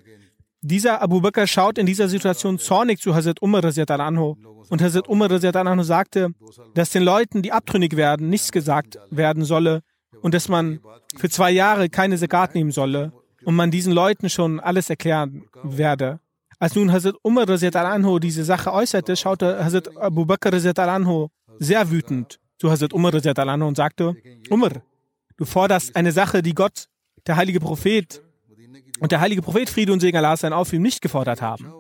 Dieser 0.62 1.02
Abu 1.02 1.22
Bakr 1.22 1.48
schaut 1.48 1.78
in 1.78 1.86
dieser 1.86 2.10
Situation 2.10 2.60
zornig 2.60 3.00
zu 3.00 3.16
Hazrat 3.16 3.42
Umar 3.42 3.64
anhu. 3.64 4.36
Und 4.70 4.82
Hazrat 4.82 5.08
Umar 5.08 5.32
anhu 5.32 5.84
sagte, 5.84 6.30
dass 6.74 6.92
den 6.92 7.04
Leuten, 7.04 7.42
die 7.42 7.52
abtrünnig 7.52 7.96
werden, 7.96 8.30
nichts 8.30 8.52
gesagt 8.52 9.00
werden 9.10 9.46
solle 9.46 9.82
und 10.22 10.34
dass 10.34 10.50
man 10.50 10.80
für 11.16 11.30
zwei 11.30 11.52
Jahre 11.52 11.90
keine 11.90 12.18
Zakat 12.18 12.56
nehmen 12.56 12.72
solle 12.72 13.14
und 13.46 13.56
man 13.56 13.72
diesen 13.72 13.94
Leuten 13.94 14.30
schon 14.30 14.60
alles 14.60 14.90
erklären 14.90 15.46
werde. 15.64 16.20
Als 16.60 16.76
nun 16.76 16.92
Hazrat 16.92 17.16
Umar 17.24 17.48
anhu 17.50 18.20
diese 18.20 18.44
Sache 18.44 18.74
äußerte, 18.74 19.16
schaute 19.16 19.64
Hazrat 19.64 19.96
Abu 19.98 20.26
Bakr 20.26 20.54
anhu 20.78 21.30
sehr 21.58 21.90
wütend 21.90 22.38
zu 22.58 22.70
Hazrat 22.70 22.94
Umar 22.94 23.14
anhu 23.14 23.68
und 23.68 23.78
sagte, 23.78 24.16
Umar, 24.50 24.72
du 25.38 25.46
forderst 25.46 25.96
eine 25.96 26.12
Sache, 26.12 26.42
die 26.42 26.54
Gott, 26.54 26.88
der 27.26 27.38
heilige 27.38 27.62
Prophet 27.62 28.22
und 29.00 29.12
der 29.12 29.20
heilige 29.20 29.42
Prophet 29.42 29.70
Friede 29.70 29.94
und 29.94 30.00
Segen 30.00 30.18
Allah 30.18 30.38
sein 30.38 30.54
auf 30.54 30.74
ihm 30.74 30.82
nicht 30.82 31.02
gefordert 31.02 31.42
haben. 31.42 31.72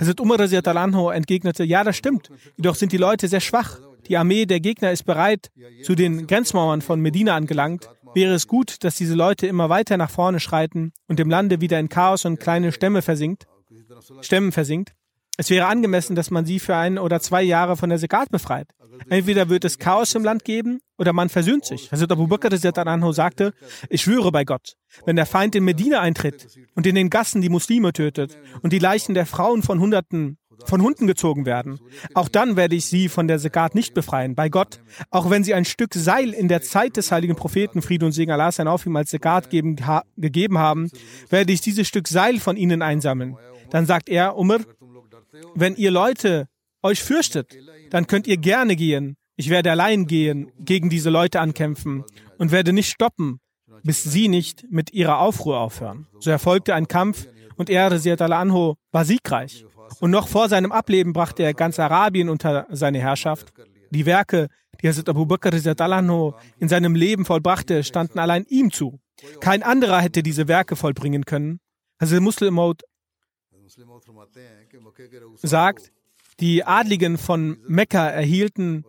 Hazrat 0.00 0.20
Umar 0.20 0.40
anhu 0.40 1.10
entgegnete, 1.10 1.64
ja, 1.64 1.84
das 1.84 1.96
stimmt, 1.96 2.30
jedoch 2.56 2.74
sind 2.74 2.92
die 2.92 2.96
Leute 2.96 3.28
sehr 3.28 3.40
schwach. 3.40 3.78
Die 4.08 4.16
Armee 4.16 4.46
der 4.46 4.60
Gegner 4.60 4.90
ist 4.90 5.04
bereit, 5.04 5.50
zu 5.82 5.94
den 5.94 6.26
Grenzmauern 6.26 6.80
von 6.80 7.00
Medina 7.00 7.36
angelangt. 7.36 7.88
Wäre 8.14 8.34
es 8.34 8.46
gut, 8.46 8.82
dass 8.84 8.96
diese 8.96 9.14
Leute 9.14 9.46
immer 9.46 9.68
weiter 9.68 9.96
nach 9.96 10.10
vorne 10.10 10.40
schreiten 10.40 10.92
und 11.08 11.20
im 11.20 11.28
Lande 11.28 11.60
wieder 11.60 11.78
in 11.78 11.88
Chaos 11.88 12.24
und 12.24 12.40
kleine 12.40 12.72
Stämme 12.72 13.02
versinkt? 13.02 13.46
Stämmen 14.22 14.52
versinkt. 14.52 14.94
Es 15.40 15.50
wäre 15.50 15.66
angemessen, 15.66 16.16
dass 16.16 16.32
man 16.32 16.44
sie 16.44 16.58
für 16.58 16.74
ein 16.74 16.98
oder 16.98 17.20
zwei 17.20 17.44
Jahre 17.44 17.76
von 17.76 17.88
der 17.88 17.98
Sekat 17.98 18.28
befreit. 18.30 18.68
Entweder 19.08 19.48
wird 19.48 19.64
es 19.64 19.78
Chaos 19.78 20.16
im 20.16 20.24
Land 20.24 20.44
geben 20.44 20.80
oder 20.98 21.12
man 21.12 21.28
versöhnt 21.28 21.64
sich. 21.64 21.92
Hazrat 21.92 22.10
Abu 22.10 22.26
Bakr 22.26 22.50
anhu 22.88 23.12
sagte, 23.12 23.54
ich 23.88 24.02
schwöre 24.02 24.32
bei 24.32 24.44
Gott, 24.44 24.74
wenn 25.06 25.14
der 25.14 25.26
Feind 25.26 25.54
in 25.54 25.62
Medina 25.62 26.00
eintritt 26.00 26.48
und 26.74 26.88
in 26.88 26.96
den 26.96 27.08
Gassen 27.08 27.40
die 27.40 27.50
Muslime 27.50 27.92
tötet 27.92 28.36
und 28.62 28.72
die 28.72 28.80
Leichen 28.80 29.14
der 29.14 29.26
Frauen 29.26 29.62
von 29.62 29.78
Hunderten 29.78 30.38
von 30.64 30.82
Hunden 30.82 31.06
gezogen 31.06 31.46
werden. 31.46 31.78
Auch 32.14 32.28
dann 32.28 32.56
werde 32.56 32.74
ich 32.74 32.86
sie 32.86 33.08
von 33.08 33.28
der 33.28 33.38
Sekat 33.38 33.76
nicht 33.76 33.94
befreien. 33.94 34.34
Bei 34.34 34.48
Gott, 34.48 34.80
auch 35.10 35.30
wenn 35.30 35.44
sie 35.44 35.54
ein 35.54 35.64
Stück 35.64 35.94
Seil 35.94 36.30
in 36.30 36.48
der 36.48 36.62
Zeit 36.62 36.96
des 36.96 37.12
heiligen 37.12 37.36
Propheten 37.36 37.80
Friede 37.80 38.04
und 38.06 38.10
Segen 38.10 38.32
Allah 38.32 38.50
sein 38.50 38.66
auf 38.66 38.84
ihm 38.84 38.96
als 38.96 39.10
Sekat 39.10 39.50
geben, 39.50 39.76
ha, 39.86 40.02
gegeben 40.16 40.58
haben, 40.58 40.90
werde 41.30 41.52
ich 41.52 41.60
dieses 41.60 41.86
Stück 41.86 42.08
Seil 42.08 42.40
von 42.40 42.56
ihnen 42.56 42.82
einsammeln. 42.82 43.36
Dann 43.70 43.86
sagt 43.86 44.08
er, 44.08 44.36
Umar, 44.36 44.60
wenn 45.54 45.76
ihr 45.76 45.90
Leute 45.90 46.48
euch 46.82 47.02
fürchtet, 47.02 47.56
dann 47.90 48.06
könnt 48.06 48.26
ihr 48.26 48.36
gerne 48.36 48.76
gehen. 48.76 49.16
Ich 49.36 49.50
werde 49.50 49.70
allein 49.70 50.06
gehen, 50.06 50.50
gegen 50.58 50.90
diese 50.90 51.10
Leute 51.10 51.40
ankämpfen 51.40 52.04
und 52.38 52.50
werde 52.50 52.72
nicht 52.72 52.90
stoppen, 52.90 53.40
bis 53.84 54.02
sie 54.02 54.28
nicht 54.28 54.66
mit 54.70 54.92
ihrer 54.92 55.18
Aufruhr 55.20 55.60
aufhören. 55.60 56.06
So 56.18 56.30
erfolgte 56.30 56.74
ein 56.74 56.88
Kampf 56.88 57.28
und 57.56 57.70
er, 57.70 57.90
Rasiat 57.90 58.20
anho 58.20 58.76
war 58.92 59.04
siegreich. 59.04 59.64
Und 60.00 60.10
noch 60.10 60.28
vor 60.28 60.48
seinem 60.48 60.72
Ableben 60.72 61.12
brachte 61.12 61.42
er 61.42 61.54
ganz 61.54 61.78
Arabien 61.78 62.28
unter 62.28 62.66
seine 62.70 62.98
Herrschaft. 62.98 63.52
Die 63.90 64.06
Werke, 64.06 64.48
die 64.82 64.88
Hazrat 64.88 65.08
Abu 65.08 65.26
Bakr 65.26 65.52
anho 65.80 66.34
in 66.58 66.68
seinem 66.68 66.94
Leben 66.94 67.24
vollbrachte, 67.24 67.82
standen 67.84 68.18
allein 68.18 68.44
ihm 68.48 68.70
zu. 68.70 69.00
Kein 69.40 69.62
anderer 69.62 70.00
hätte 70.00 70.22
diese 70.22 70.46
Werke 70.46 70.76
vollbringen 70.76 71.24
können. 71.24 71.60
Hazrat 72.00 72.20
Muslim 72.20 72.54
Maud 72.54 72.82
sagt, 75.42 75.92
die 76.40 76.64
Adligen 76.64 77.18
von 77.18 77.58
Mekka 77.66 78.08
erhielten 78.08 78.84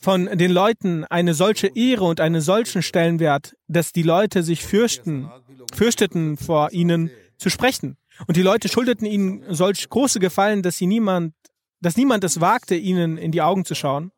von 0.00 0.26
den 0.26 0.50
Leuten 0.50 1.04
eine 1.04 1.34
solche 1.34 1.68
Ehre 1.68 2.04
und 2.04 2.20
einen 2.20 2.40
solchen 2.40 2.82
Stellenwert, 2.82 3.56
dass 3.68 3.92
die 3.92 4.02
Leute 4.02 4.42
sich 4.42 4.64
fürchten, 4.64 5.30
fürchteten 5.74 6.36
vor 6.36 6.72
ihnen 6.72 7.10
zu 7.36 7.50
sprechen. 7.50 7.96
Und 8.26 8.36
die 8.36 8.42
Leute 8.42 8.68
schuldeten 8.68 9.06
ihnen 9.06 9.42
solch 9.54 9.88
große 9.88 10.18
Gefallen, 10.18 10.62
dass 10.62 10.76
sie 10.78 10.86
niemand, 10.86 11.34
dass 11.80 11.96
niemand 11.96 12.24
es 12.24 12.40
wagte, 12.40 12.74
ihnen 12.74 13.16
in 13.16 13.32
die 13.32 13.42
Augen 13.42 13.64
zu 13.64 13.74
schauen. 13.74 14.10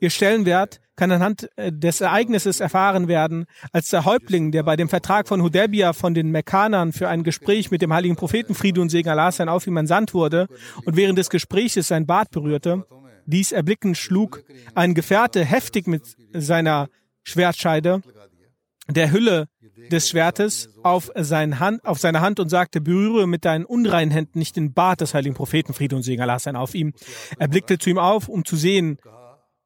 Ihr 0.00 0.10
Stellenwert 0.10 0.80
kann 0.96 1.10
anhand 1.10 1.48
äh, 1.56 1.72
des 1.72 2.00
Ereignisses 2.00 2.60
erfahren 2.60 3.08
werden, 3.08 3.46
als 3.72 3.88
der 3.88 4.04
Häuptling, 4.04 4.52
der 4.52 4.62
bei 4.62 4.76
dem 4.76 4.88
Vertrag 4.88 5.28
von 5.28 5.42
Hudaybiyah 5.42 5.92
von 5.92 6.14
den 6.14 6.30
Mekkanern 6.30 6.92
für 6.92 7.08
ein 7.08 7.24
Gespräch 7.24 7.70
mit 7.70 7.82
dem 7.82 7.92
heiligen 7.92 8.16
Propheten 8.16 8.54
Friede 8.54 8.80
und 8.80 8.90
Segen 8.90 9.08
Allah 9.08 9.32
sein 9.32 9.48
auf 9.48 9.66
ihm 9.66 9.76
entsandt 9.76 10.14
wurde 10.14 10.46
und 10.84 10.96
während 10.96 11.18
des 11.18 11.30
Gespräches 11.30 11.88
sein 11.88 12.06
Bart 12.06 12.30
berührte, 12.30 12.84
dies 13.26 13.52
erblickend 13.52 13.96
schlug 13.96 14.44
ein 14.74 14.94
Gefährte 14.94 15.44
heftig 15.44 15.86
mit 15.86 16.02
seiner 16.32 16.88
Schwertscheide 17.22 18.02
der 18.88 19.10
Hülle 19.10 19.48
des 19.90 20.08
Schwertes 20.08 20.68
auf, 20.82 21.10
sein 21.14 21.58
Hand, 21.58 21.84
auf 21.84 21.98
seine 21.98 22.20
Hand 22.20 22.38
und 22.40 22.48
sagte, 22.48 22.80
berühre 22.80 23.26
mit 23.26 23.44
deinen 23.44 23.64
unreinen 23.64 24.10
Händen 24.10 24.38
nicht 24.38 24.56
den 24.56 24.72
Bart 24.72 25.00
des 25.00 25.14
heiligen 25.14 25.34
Propheten, 25.34 25.72
Friede 25.72 25.96
und 25.96 26.02
Segen 26.02 26.22
Allah 26.22 26.38
sein 26.38 26.56
auf 26.56 26.74
ihm. 26.74 26.92
Er 27.38 27.48
blickte 27.48 27.78
zu 27.78 27.90
ihm 27.90 27.98
auf, 27.98 28.28
um 28.28 28.44
zu 28.44 28.56
sehen, 28.56 28.98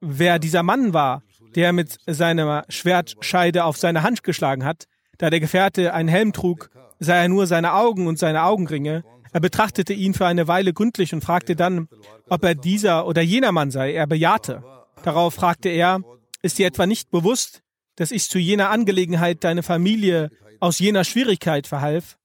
wer 0.00 0.38
dieser 0.38 0.62
Mann 0.62 0.92
war, 0.92 1.22
der 1.54 1.72
mit 1.72 1.98
seiner 2.06 2.64
Schwertscheide 2.68 3.64
auf 3.64 3.76
seine 3.76 4.02
Hand 4.02 4.22
geschlagen 4.22 4.64
hat. 4.64 4.84
Da 5.18 5.30
der 5.30 5.40
Gefährte 5.40 5.94
einen 5.94 6.08
Helm 6.08 6.32
trug, 6.32 6.70
sah 7.00 7.16
er 7.16 7.28
nur 7.28 7.46
seine 7.46 7.74
Augen 7.74 8.06
und 8.06 8.18
seine 8.18 8.44
Augenringe. 8.44 9.04
Er 9.32 9.40
betrachtete 9.40 9.92
ihn 9.92 10.14
für 10.14 10.26
eine 10.26 10.48
Weile 10.48 10.72
gründlich 10.72 11.12
und 11.12 11.22
fragte 11.22 11.56
dann, 11.56 11.88
ob 12.28 12.44
er 12.44 12.54
dieser 12.54 13.06
oder 13.06 13.22
jener 13.22 13.52
Mann 13.52 13.70
sei. 13.70 13.92
Er 13.92 14.06
bejahte. 14.06 14.62
Darauf 15.02 15.34
fragte 15.34 15.68
er, 15.68 16.00
ist 16.42 16.58
dir 16.58 16.66
etwa 16.66 16.86
nicht 16.86 17.10
bewusst, 17.10 17.62
dass 17.96 18.10
ich 18.10 18.28
zu 18.28 18.38
jener 18.38 18.70
Angelegenheit 18.70 19.42
deine 19.44 19.62
Familie 19.62 20.30
aus 20.60 20.78
jener 20.78 21.04
Schwierigkeit 21.04 21.66
verhalf 21.66 22.18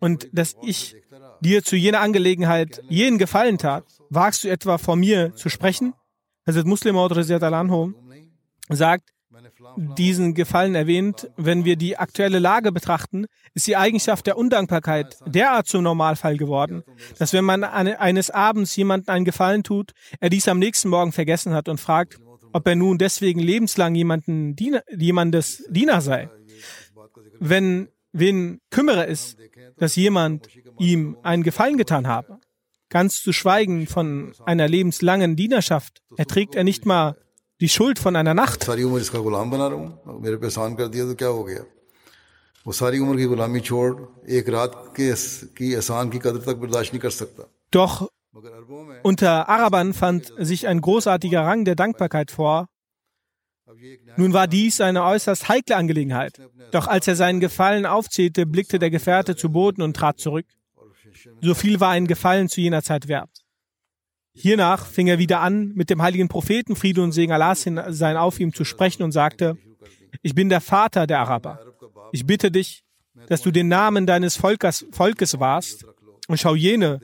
und 0.00 0.28
dass 0.32 0.56
ich 0.62 0.96
dir 1.40 1.62
zu 1.62 1.76
jener 1.76 2.00
Angelegenheit 2.00 2.82
jenen 2.88 3.18
Gefallen 3.18 3.58
tat? 3.58 3.84
Wagst 4.10 4.44
du 4.44 4.48
etwa 4.48 4.78
vor 4.78 4.96
mir 4.96 5.34
zu 5.34 5.48
sprechen? 5.48 5.94
Hazrat 6.48 6.66
Muslim 6.66 6.96
anhu 6.96 7.92
sagt, 8.70 9.10
diesen 9.98 10.34
Gefallen 10.34 10.74
erwähnt, 10.74 11.30
wenn 11.36 11.64
wir 11.64 11.76
die 11.76 11.98
aktuelle 11.98 12.38
Lage 12.38 12.72
betrachten, 12.72 13.26
ist 13.54 13.66
die 13.66 13.76
Eigenschaft 13.76 14.26
der 14.26 14.38
Undankbarkeit 14.38 15.18
derart 15.26 15.66
zum 15.66 15.82
Normalfall 15.82 16.38
geworden, 16.38 16.82
dass 17.18 17.34
wenn 17.34 17.44
man 17.44 17.64
eines 17.64 18.30
Abends 18.30 18.74
jemandem 18.76 19.14
einen 19.14 19.24
Gefallen 19.24 19.62
tut, 19.62 19.92
er 20.20 20.30
dies 20.30 20.48
am 20.48 20.58
nächsten 20.58 20.88
Morgen 20.88 21.12
vergessen 21.12 21.52
hat 21.52 21.68
und 21.68 21.78
fragt, 21.78 22.18
ob 22.52 22.66
er 22.66 22.76
nun 22.76 22.96
deswegen 22.96 23.40
lebenslang 23.40 23.94
jemanden 23.94 24.56
jemandes 24.96 25.64
Diener 25.68 26.00
sei. 26.00 26.30
Wenn 27.38 27.88
wen 28.12 28.60
kümmere 28.70 29.06
es, 29.06 29.36
dass 29.76 29.96
jemand 29.96 30.48
ihm 30.78 31.18
einen 31.22 31.42
Gefallen 31.42 31.76
getan 31.76 32.06
habe. 32.06 32.40
Ganz 32.90 33.22
zu 33.22 33.32
schweigen 33.32 33.86
von 33.86 34.34
einer 34.44 34.66
lebenslangen 34.68 35.36
Dienerschaft 35.36 36.02
erträgt 36.16 36.54
er 36.54 36.64
nicht 36.64 36.86
mal 36.86 37.16
die 37.60 37.68
Schuld 37.68 37.98
von 37.98 38.16
einer 38.16 38.34
Nacht. 38.34 38.66
Doch 47.70 48.08
unter 49.02 49.48
Arabern 49.48 49.94
fand 49.94 50.32
sich 50.38 50.66
ein 50.66 50.80
großartiger 50.80 51.42
Rang 51.42 51.64
der 51.64 51.74
Dankbarkeit 51.74 52.30
vor. 52.30 52.68
Nun 54.16 54.32
war 54.32 54.46
dies 54.46 54.80
eine 54.80 55.04
äußerst 55.04 55.48
heikle 55.48 55.76
Angelegenheit. 55.76 56.40
Doch 56.72 56.86
als 56.86 57.06
er 57.06 57.16
seinen 57.16 57.40
Gefallen 57.40 57.86
aufzählte, 57.86 58.46
blickte 58.46 58.78
der 58.78 58.90
Gefährte 58.90 59.36
zu 59.36 59.50
Boden 59.50 59.82
und 59.82 59.94
trat 59.94 60.18
zurück. 60.18 60.46
So 61.40 61.54
viel 61.54 61.80
war 61.80 61.90
ein 61.90 62.06
Gefallen 62.06 62.48
zu 62.48 62.60
jener 62.60 62.82
Zeit 62.82 63.08
wert. 63.08 63.44
Hiernach 64.34 64.86
fing 64.86 65.08
er 65.08 65.18
wieder 65.18 65.40
an, 65.40 65.72
mit 65.74 65.90
dem 65.90 66.00
heiligen 66.00 66.28
Propheten 66.28 66.76
Friede 66.76 67.02
und 67.02 67.12
Segen 67.12 67.32
Allahs 67.32 67.62
sein 67.62 68.16
auf 68.16 68.38
ihm 68.38 68.54
zu 68.54 68.64
sprechen 68.64 69.02
und 69.02 69.12
sagte, 69.12 69.58
ich 70.22 70.34
bin 70.34 70.48
der 70.48 70.60
Vater 70.60 71.06
der 71.06 71.20
Araber. 71.20 71.60
Ich 72.12 72.24
bitte 72.24 72.50
dich, 72.50 72.84
dass 73.26 73.42
du 73.42 73.50
den 73.50 73.68
Namen 73.68 74.06
deines 74.06 74.36
Volkes, 74.36 74.86
Volkes 74.92 75.40
wahrst 75.40 75.84
und 76.28 76.38
schau 76.38 76.54
jene, 76.54 77.00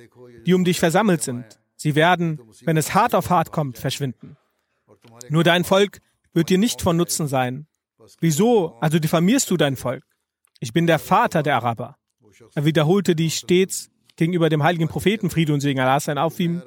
die 0.46 0.54
um 0.54 0.64
dich 0.64 0.78
versammelt 0.78 1.22
sind. 1.22 1.44
Sie 1.76 1.94
werden, 1.94 2.40
wenn 2.62 2.76
es 2.76 2.94
hart 2.94 3.14
auf 3.14 3.30
hart 3.30 3.50
kommt, 3.50 3.78
verschwinden. 3.78 4.36
Nur 5.28 5.44
dein 5.44 5.64
Volk 5.64 6.00
wird 6.32 6.50
dir 6.50 6.58
nicht 6.58 6.82
von 6.82 6.96
Nutzen 6.96 7.26
sein. 7.26 7.66
Wieso 8.20 8.76
also 8.80 8.98
diffamierst 8.98 9.50
du 9.50 9.56
dein 9.56 9.76
Volk? 9.76 10.04
Ich 10.60 10.72
bin 10.72 10.86
der 10.86 10.98
Vater 10.98 11.42
der 11.42 11.56
Araber. 11.56 11.96
Er 12.54 12.64
wiederholte 12.64 13.14
dies 13.14 13.36
stets 13.36 13.90
gegenüber 14.16 14.48
dem 14.48 14.62
heiligen 14.62 14.88
Propheten 14.88 15.30
Friede 15.30 15.52
und 15.52 15.60
Segen 15.60 15.80
Allah 15.80 16.00
sein 16.00 16.18
auf 16.18 16.38
ihm. 16.40 16.62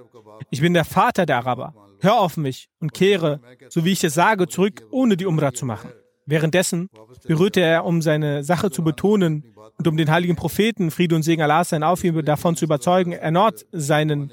Ich 0.49 0.61
bin 0.61 0.73
der 0.73 0.85
Vater 0.85 1.25
der 1.25 1.37
Araber. 1.37 1.73
Hör 1.99 2.19
auf 2.19 2.37
mich 2.37 2.69
und 2.79 2.93
kehre, 2.93 3.41
so 3.69 3.85
wie 3.85 3.91
ich 3.91 4.03
es 4.03 4.13
sage, 4.13 4.47
zurück, 4.47 4.83
ohne 4.91 5.17
die 5.17 5.25
Umrah 5.25 5.53
zu 5.53 5.65
machen. 5.65 5.91
Währenddessen 6.25 6.89
berührte 7.25 7.61
er, 7.61 7.85
um 7.85 8.01
seine 8.01 8.43
Sache 8.43 8.69
zu 8.69 8.83
betonen 8.83 9.55
und 9.77 9.87
um 9.87 9.97
den 9.97 10.11
heiligen 10.11 10.35
Propheten 10.35 10.91
Friede 10.91 11.15
und 11.15 11.23
Segen 11.23 11.41
Allah 11.41 11.63
sein 11.63 11.83
auf 11.83 12.03
ihm 12.03 12.23
davon 12.23 12.55
zu 12.55 12.65
überzeugen, 12.65 13.13
erneut 13.13 13.65
seinen 13.71 14.31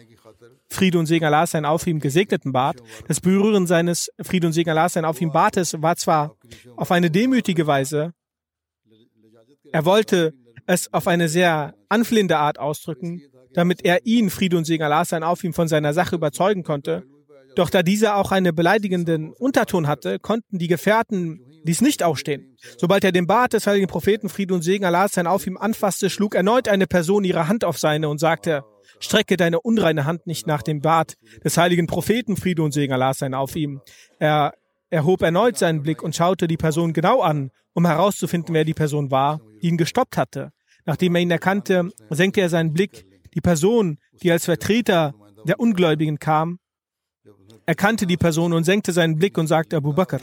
Friede 0.69 0.99
und 0.99 1.07
Segen 1.07 1.25
Allah 1.25 1.47
sein 1.47 1.65
auf 1.65 1.87
ihm 1.87 2.01
gesegneten 2.01 2.53
Bart. 2.53 2.83
Das 3.07 3.21
Berühren 3.21 3.67
seines 3.67 4.11
Friede 4.21 4.49
und 4.49 4.53
Segen 4.53 4.71
Allah 4.71 4.89
sein 4.89 5.05
auf 5.05 5.21
ihm 5.21 5.31
Bartes 5.31 5.81
war 5.81 5.97
zwar 5.97 6.37
auf 6.77 6.91
eine 6.91 7.11
demütige 7.11 7.67
Weise, 7.67 8.13
er 9.73 9.85
wollte 9.85 10.35
es 10.67 10.93
auf 10.93 11.07
eine 11.07 11.29
sehr 11.29 11.75
anflehende 11.89 12.39
Art 12.39 12.59
ausdrücken, 12.59 13.23
damit 13.53 13.85
er 13.85 14.05
ihn, 14.07 14.31
Friede 14.31 14.57
und 14.57 14.65
Segen 14.65 14.85
Allah 14.85 15.05
sein 15.05 15.23
auf 15.23 15.45
ihm, 15.45 15.53
von 15.53 15.69
seiner 15.69 15.93
Sache 15.93 16.17
überzeugen 16.17 16.63
konnte. 16.63 17.05
Doch 17.57 17.71
da 17.71 17.83
dieser 17.83 18.17
auch 18.17 18.33
einen 18.33 18.55
beleidigenden 18.55 19.33
Unterton 19.33 19.87
hatte, 19.87 20.19
konnten 20.19 20.59
die 20.59 20.67
Gefährten 20.67 21.41
dies 21.65 21.81
nicht 21.81 22.03
aufstehen. 22.03 22.57
Sobald 22.79 23.05
er 23.05 23.13
den 23.13 23.27
Bart 23.27 23.53
des 23.53 23.67
heiligen 23.67 23.87
Propheten 23.87 24.29
Friede 24.29 24.55
und 24.55 24.63
Segen 24.63 24.85
Allah 24.85 25.09
sein 25.09 25.27
auf 25.27 25.47
ihm 25.47 25.57
anfasste, 25.57 26.11
schlug 26.11 26.35
erneut 26.35 26.69
eine 26.69 26.87
Person 26.87 27.25
ihre 27.25 27.49
Hand 27.49 27.65
auf 27.65 27.79
seine 27.79 28.09
und 28.09 28.19
sagte, 28.19 28.65
Strecke 29.01 29.37
deine 29.37 29.61
unreine 29.61 30.05
Hand 30.05 30.27
nicht 30.27 30.47
nach 30.47 30.63
dem 30.63 30.81
Bart 30.81 31.15
des 31.43 31.57
heiligen 31.57 31.87
Propheten, 31.87 32.37
Friede 32.37 32.63
und 32.63 32.73
Segen 32.73 32.93
Allah 32.93 33.15
sein 33.15 33.35
auf 33.35 33.57
ihm. 33.57 33.81
Er 34.19 34.55
erhob 34.95 35.23
erneut 35.23 35.59
seinen 35.59 35.83
Blick 35.83 36.03
und 36.03 36.15
schaute 36.15 36.47
die 36.47 36.57
Person 36.57 36.93
genau 36.93 37.21
an, 37.21 37.51
um 37.75 37.85
herauszufinden, 37.87 38.55
wer 38.55 38.65
die 38.65 38.75
Person 38.75 39.11
war, 39.11 39.41
die 39.61 39.69
ihn 39.69 39.77
gestoppt 39.77 40.17
hatte. 40.17 40.53
Nachdem 40.87 41.15
er 41.17 41.23
ihn 41.23 41.31
erkannte, 41.31 41.91
senkte 42.11 42.41
er 42.41 42.49
seinen 42.49 42.73
Blick. 42.73 43.05
Die 43.35 43.41
Person, 43.41 43.99
die 44.23 44.31
als 44.31 44.45
Vertreter 44.45 45.15
der 45.45 45.59
Ungläubigen 45.59 46.19
kam, 46.19 46.59
erkannte 47.67 48.07
die 48.07 48.17
Person 48.17 48.53
und 48.53 48.65
senkte 48.65 48.93
seinen 48.93 49.19
Blick 49.19 49.37
und 49.37 49.49
sagte 49.49 49.77
Abu 49.77 49.93
Bakr. 49.93 50.21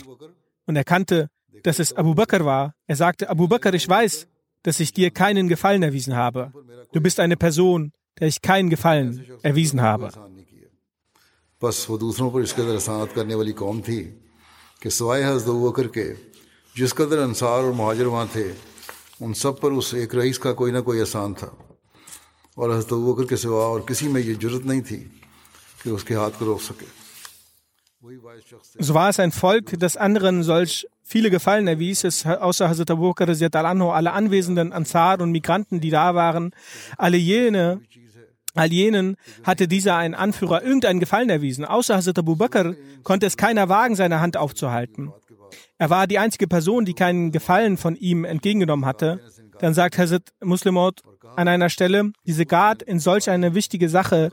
Und 0.65 0.75
erkannte, 0.75 1.27
dass 1.63 1.79
es 1.79 1.93
Abu 1.93 2.15
Bakr 2.15 2.45
war. 2.45 2.73
Er 2.87 2.95
sagte, 2.95 3.29
Abu 3.29 3.47
Bakr, 3.47 3.73
ich 3.73 3.87
weiß, 3.87 4.27
dass 4.63 4.79
ich 4.79 4.93
dir 4.93 5.11
keinen 5.11 5.49
Gefallen 5.49 5.83
erwiesen 5.83 6.15
habe. 6.15 6.53
Du 6.93 7.01
bist 7.01 7.19
eine 7.19 7.35
Person, 7.35 7.91
der 8.19 8.27
ich 8.27 8.41
keinen 8.41 8.69
Gefallen 8.69 9.25
erwiesen 9.41 9.81
habe. 9.81 10.11
कि 14.82 14.90
सवाए 14.90 15.22
हजरत 15.22 15.54
बकर 15.64 15.86
के 15.96 16.08
जिस 16.76 16.92
कदर 16.92 17.18
अंसार 17.18 17.64
और 17.64 17.72
महाजर 17.72 18.06
वहाँ 18.06 18.28
थे 18.34 18.48
उन 19.22 19.32
सब 19.32 19.60
पर 19.60 19.72
उस 19.80 19.94
एक 19.94 20.14
रईस 20.14 20.38
का 20.38 20.52
कोई 20.52 20.72
ना 20.72 20.80
कोई 20.88 20.98
एहसान 20.98 21.34
था 21.40 21.50
और 22.58 22.70
हजरत 22.70 22.92
बकर 23.08 23.26
के 23.30 23.36
सिवा 23.36 23.64
और 23.72 23.84
किसी 23.88 24.08
में 24.08 24.20
ये 24.20 24.34
जरूरत 24.34 24.66
नहीं 24.66 24.82
थी 24.90 24.98
कि 25.82 25.90
उसके 25.90 26.14
हाथ 26.14 26.38
को 26.38 26.44
रोक 26.44 26.60
सके 26.60 26.94
So 28.78 28.94
war 28.94 29.08
es 29.08 29.18
ein 29.18 29.32
Volk, 29.32 29.78
das 29.80 29.96
anderen 29.96 30.44
solch 30.44 30.86
viele 31.02 31.28
Gefallen 31.30 31.66
erwies, 31.66 32.04
es 32.04 32.24
außer 32.24 32.68
Hazrat 32.68 32.90
Abu 32.90 33.12
Bakr 33.12 33.28
anhu, 33.28 33.90
alle 33.90 34.12
anwesenden 34.12 34.72
Ansar 34.72 35.20
und 35.20 35.32
Migranten, 35.32 35.80
die 35.80 35.90
da 35.90 36.14
waren, 36.14 36.52
alle 36.98 37.16
jene, 37.16 37.80
all 38.53 38.71
jenen 38.71 39.15
hatte 39.43 39.67
dieser 39.67 39.95
ein 39.95 40.13
Anführer 40.13 40.63
irgendeinen 40.63 40.99
Gefallen 40.99 41.29
erwiesen. 41.29 41.65
Außer 41.65 41.95
Hazrat 41.95 42.19
Abu 42.19 42.35
Bakr 42.35 42.75
konnte 43.03 43.25
es 43.25 43.37
keiner 43.37 43.69
wagen, 43.69 43.95
seine 43.95 44.19
Hand 44.19 44.37
aufzuhalten. 44.37 45.11
Er 45.77 45.89
war 45.89 46.07
die 46.07 46.19
einzige 46.19 46.47
Person, 46.47 46.85
die 46.85 46.93
keinen 46.93 47.31
Gefallen 47.31 47.77
von 47.77 47.95
ihm 47.95 48.25
entgegengenommen 48.25 48.85
hatte. 48.85 49.19
Dann 49.59 49.73
sagt 49.73 49.97
Hazrat 49.97 50.33
Muslimot 50.41 51.01
an 51.35 51.47
einer 51.47 51.69
Stelle, 51.69 52.11
diese 52.25 52.45
Gard 52.45 52.83
in 52.83 52.99
solch 52.99 53.29
eine 53.29 53.55
wichtige 53.55 53.89
Sache 53.89 54.31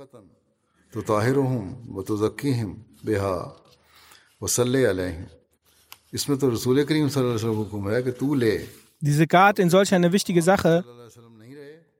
diese 9.00 9.26
Gard 9.26 9.58
in 9.58 9.70
solch 9.70 9.94
eine 9.94 10.12
wichtige 10.12 10.42
Sache 10.42 10.84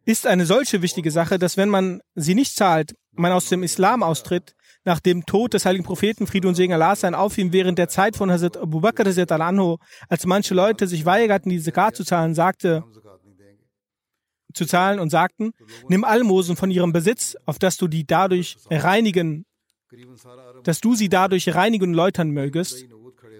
ist 0.09 0.27
eine 0.27 0.47
solche 0.47 0.81
wichtige 0.81 1.11
Sache, 1.11 1.39
dass 1.39 1.59
wenn 1.59 1.69
man 1.69 2.01
sie 2.15 2.35
nicht 2.35 2.57
zahlt, 2.57 2.95
man 3.13 3.31
aus 3.31 3.51
dem 3.51 3.63
Islam 3.63 4.03
austritt, 4.03 4.55
nach 4.85 5.01
dem 5.01 5.27
Tod 5.27 5.53
des 5.53 5.67
heiligen 5.67 5.85
Propheten, 5.85 6.27
Friede 6.27 6.49
und 6.49 6.55
Segen 6.55 6.73
Allah 6.73 6.97
sein 6.97 7.15
auf 7.15 7.37
ihm 7.37 7.53
während 7.53 7.79
der 7.79 7.91
Zeit 7.91 8.17
von 8.17 8.31
Hazrat 8.31 8.57
Abu 8.57 8.81
Bakr 8.81 9.05
anhu, 9.07 9.77
als 10.09 10.25
manche 10.25 10.55
Leute 10.55 10.87
sich 10.87 11.05
weigerten, 11.05 11.51
diese 11.51 11.67
Zakat 11.67 11.95
zu 11.95 12.05
zahlen, 12.05 12.35
sagte, 12.35 12.85
zu 14.55 14.65
zahlen 14.65 14.99
und 14.99 15.11
sagten, 15.11 15.51
nimm 15.89 16.05
Almosen 16.05 16.57
von 16.57 16.71
ihrem 16.71 16.95
Besitz, 16.95 17.37
auf 17.45 17.59
dass 17.59 17.77
du 17.77 17.87
die 17.87 18.07
dadurch 18.07 18.57
reinigen, 18.71 19.45
dass 20.65 20.81
du 20.81 20.95
sie 20.95 21.11
dadurch 21.11 21.55
reinigen 21.55 21.91
und 21.91 21.95
läutern 21.95 22.31
mögest. 22.31 22.83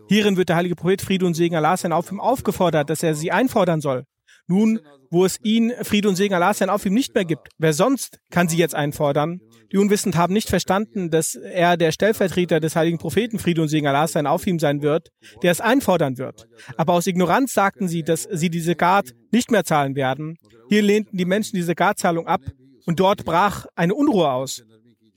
Hierin 0.09 0.37
wird 0.37 0.51
der 0.51 0.57
heilige 0.57 0.77
Prophet 0.77 1.01
Friede 1.01 1.25
und 1.25 1.33
Segen 1.33 1.57
Allah 1.57 1.79
sein 1.79 1.95
auf 1.95 2.13
ihm 2.13 2.21
aufgefordert, 2.21 2.91
dass 2.91 3.03
er 3.03 3.15
sie 3.15 3.33
einfordern 3.33 3.81
soll. 3.81 4.05
Nun, 4.49 4.81
wo 5.11 5.25
es 5.25 5.39
ihn, 5.43 5.73
Friede 5.83 6.09
und 6.09 6.17
Segen 6.17 6.35
Allah 6.35 6.55
sein 6.55 6.71
auf 6.71 6.85
ihm 6.87 6.95
nicht 6.95 7.15
mehr 7.15 7.25
gibt, 7.25 7.49
wer 7.59 7.73
sonst 7.73 8.19
kann 8.31 8.49
sie 8.49 8.57
jetzt 8.57 8.75
einfordern? 8.75 9.41
Die 9.71 9.77
Unwissend 9.77 10.17
haben 10.17 10.33
nicht 10.33 10.49
verstanden, 10.49 11.11
dass 11.11 11.35
er 11.35 11.77
der 11.77 11.93
Stellvertreter 11.93 12.59
des 12.59 12.75
heiligen 12.75 12.97
Propheten 12.97 13.39
Friede 13.39 13.61
und 13.61 13.69
Segen 13.69 13.87
Allah 13.87 14.09
sein 14.09 14.27
auf 14.27 14.47
ihm 14.47 14.59
sein 14.59 14.81
wird, 14.81 15.11
der 15.43 15.53
es 15.53 15.61
einfordern 15.61 16.17
wird. 16.17 16.49
Aber 16.79 16.95
aus 16.95 17.07
Ignoranz 17.07 17.53
sagten 17.53 17.89
sie, 17.89 18.03
dass 18.03 18.23
sie 18.23 18.49
diese 18.49 18.73
Zakat 18.73 19.13
nicht 19.31 19.51
mehr 19.51 19.65
zahlen 19.65 19.95
werden. 19.95 20.39
Hier 20.71 20.83
lehnten 20.83 21.19
die 21.19 21.27
Menschen 21.27 21.57
diese 21.57 21.69
Zakatzahlung 21.69 22.27
ab 22.27 22.41
und 22.87 22.99
dort 22.99 23.27
brach 23.27 23.67
eine 23.77 23.95
Unruhe 23.95 24.31
aus. 24.31 24.65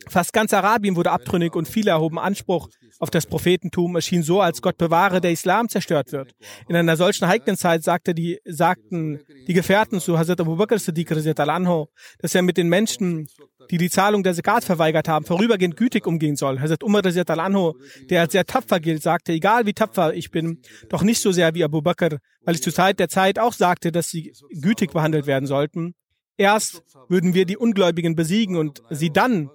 Fast 0.07 0.33
ganz 0.33 0.53
Arabien 0.53 0.95
wurde 0.95 1.11
abtrünnig 1.11 1.55
und 1.55 1.67
viele 1.67 1.91
erhoben 1.91 2.19
Anspruch 2.19 2.69
auf 2.99 3.09
das 3.09 3.25
Prophetentum. 3.25 3.95
Es 3.95 4.05
schien 4.05 4.23
so, 4.23 4.41
als 4.41 4.61
Gott 4.61 4.77
bewahre, 4.77 5.21
der 5.21 5.31
Islam 5.31 5.69
zerstört 5.69 6.11
wird. 6.11 6.33
In 6.67 6.75
einer 6.75 6.97
solchen 6.97 7.27
heiklen 7.27 7.57
Zeit 7.57 7.83
sagte 7.83 8.13
die, 8.13 8.39
sagten 8.45 9.19
die 9.47 9.53
Gefährten 9.53 9.99
zu 9.99 10.17
Hazrat 10.17 10.41
Abu 10.41 10.55
Bakr 10.55 10.79
Siddiq 10.79 11.11
al 11.11 11.87
dass 12.19 12.35
er 12.35 12.41
mit 12.41 12.57
den 12.57 12.69
Menschen, 12.69 13.27
die 13.69 13.77
die 13.77 13.89
Zahlung 13.89 14.23
der 14.23 14.33
Zakat 14.33 14.63
verweigert 14.63 15.07
haben, 15.07 15.25
vorübergehend 15.25 15.77
gütig 15.77 16.05
umgehen 16.07 16.35
soll. 16.35 16.59
Hazrat 16.59 16.83
Umar 16.83 17.05
al 17.05 17.73
der 18.09 18.21
als 18.21 18.31
sehr 18.31 18.45
tapfer 18.45 18.79
gilt, 18.79 19.01
sagte, 19.03 19.33
egal 19.33 19.65
wie 19.65 19.73
tapfer 19.73 20.13
ich 20.13 20.31
bin, 20.31 20.61
doch 20.89 21.03
nicht 21.03 21.21
so 21.21 21.31
sehr 21.31 21.53
wie 21.53 21.63
Abu 21.63 21.81
Bakr, 21.81 22.17
weil 22.43 22.55
ich 22.55 22.63
zur 22.63 22.73
Zeit 22.73 22.99
der 22.99 23.09
Zeit 23.09 23.39
auch 23.39 23.53
sagte, 23.53 23.91
dass 23.91 24.09
sie 24.09 24.33
gütig 24.51 24.91
behandelt 24.91 25.25
werden 25.25 25.47
sollten. 25.47 25.93
Erst 26.37 26.83
würden 27.07 27.33
wir 27.33 27.45
die 27.45 27.57
Ungläubigen 27.57 28.15
besiegen 28.15 28.55
und 28.57 28.81
sie 28.89 29.11
dann 29.11 29.51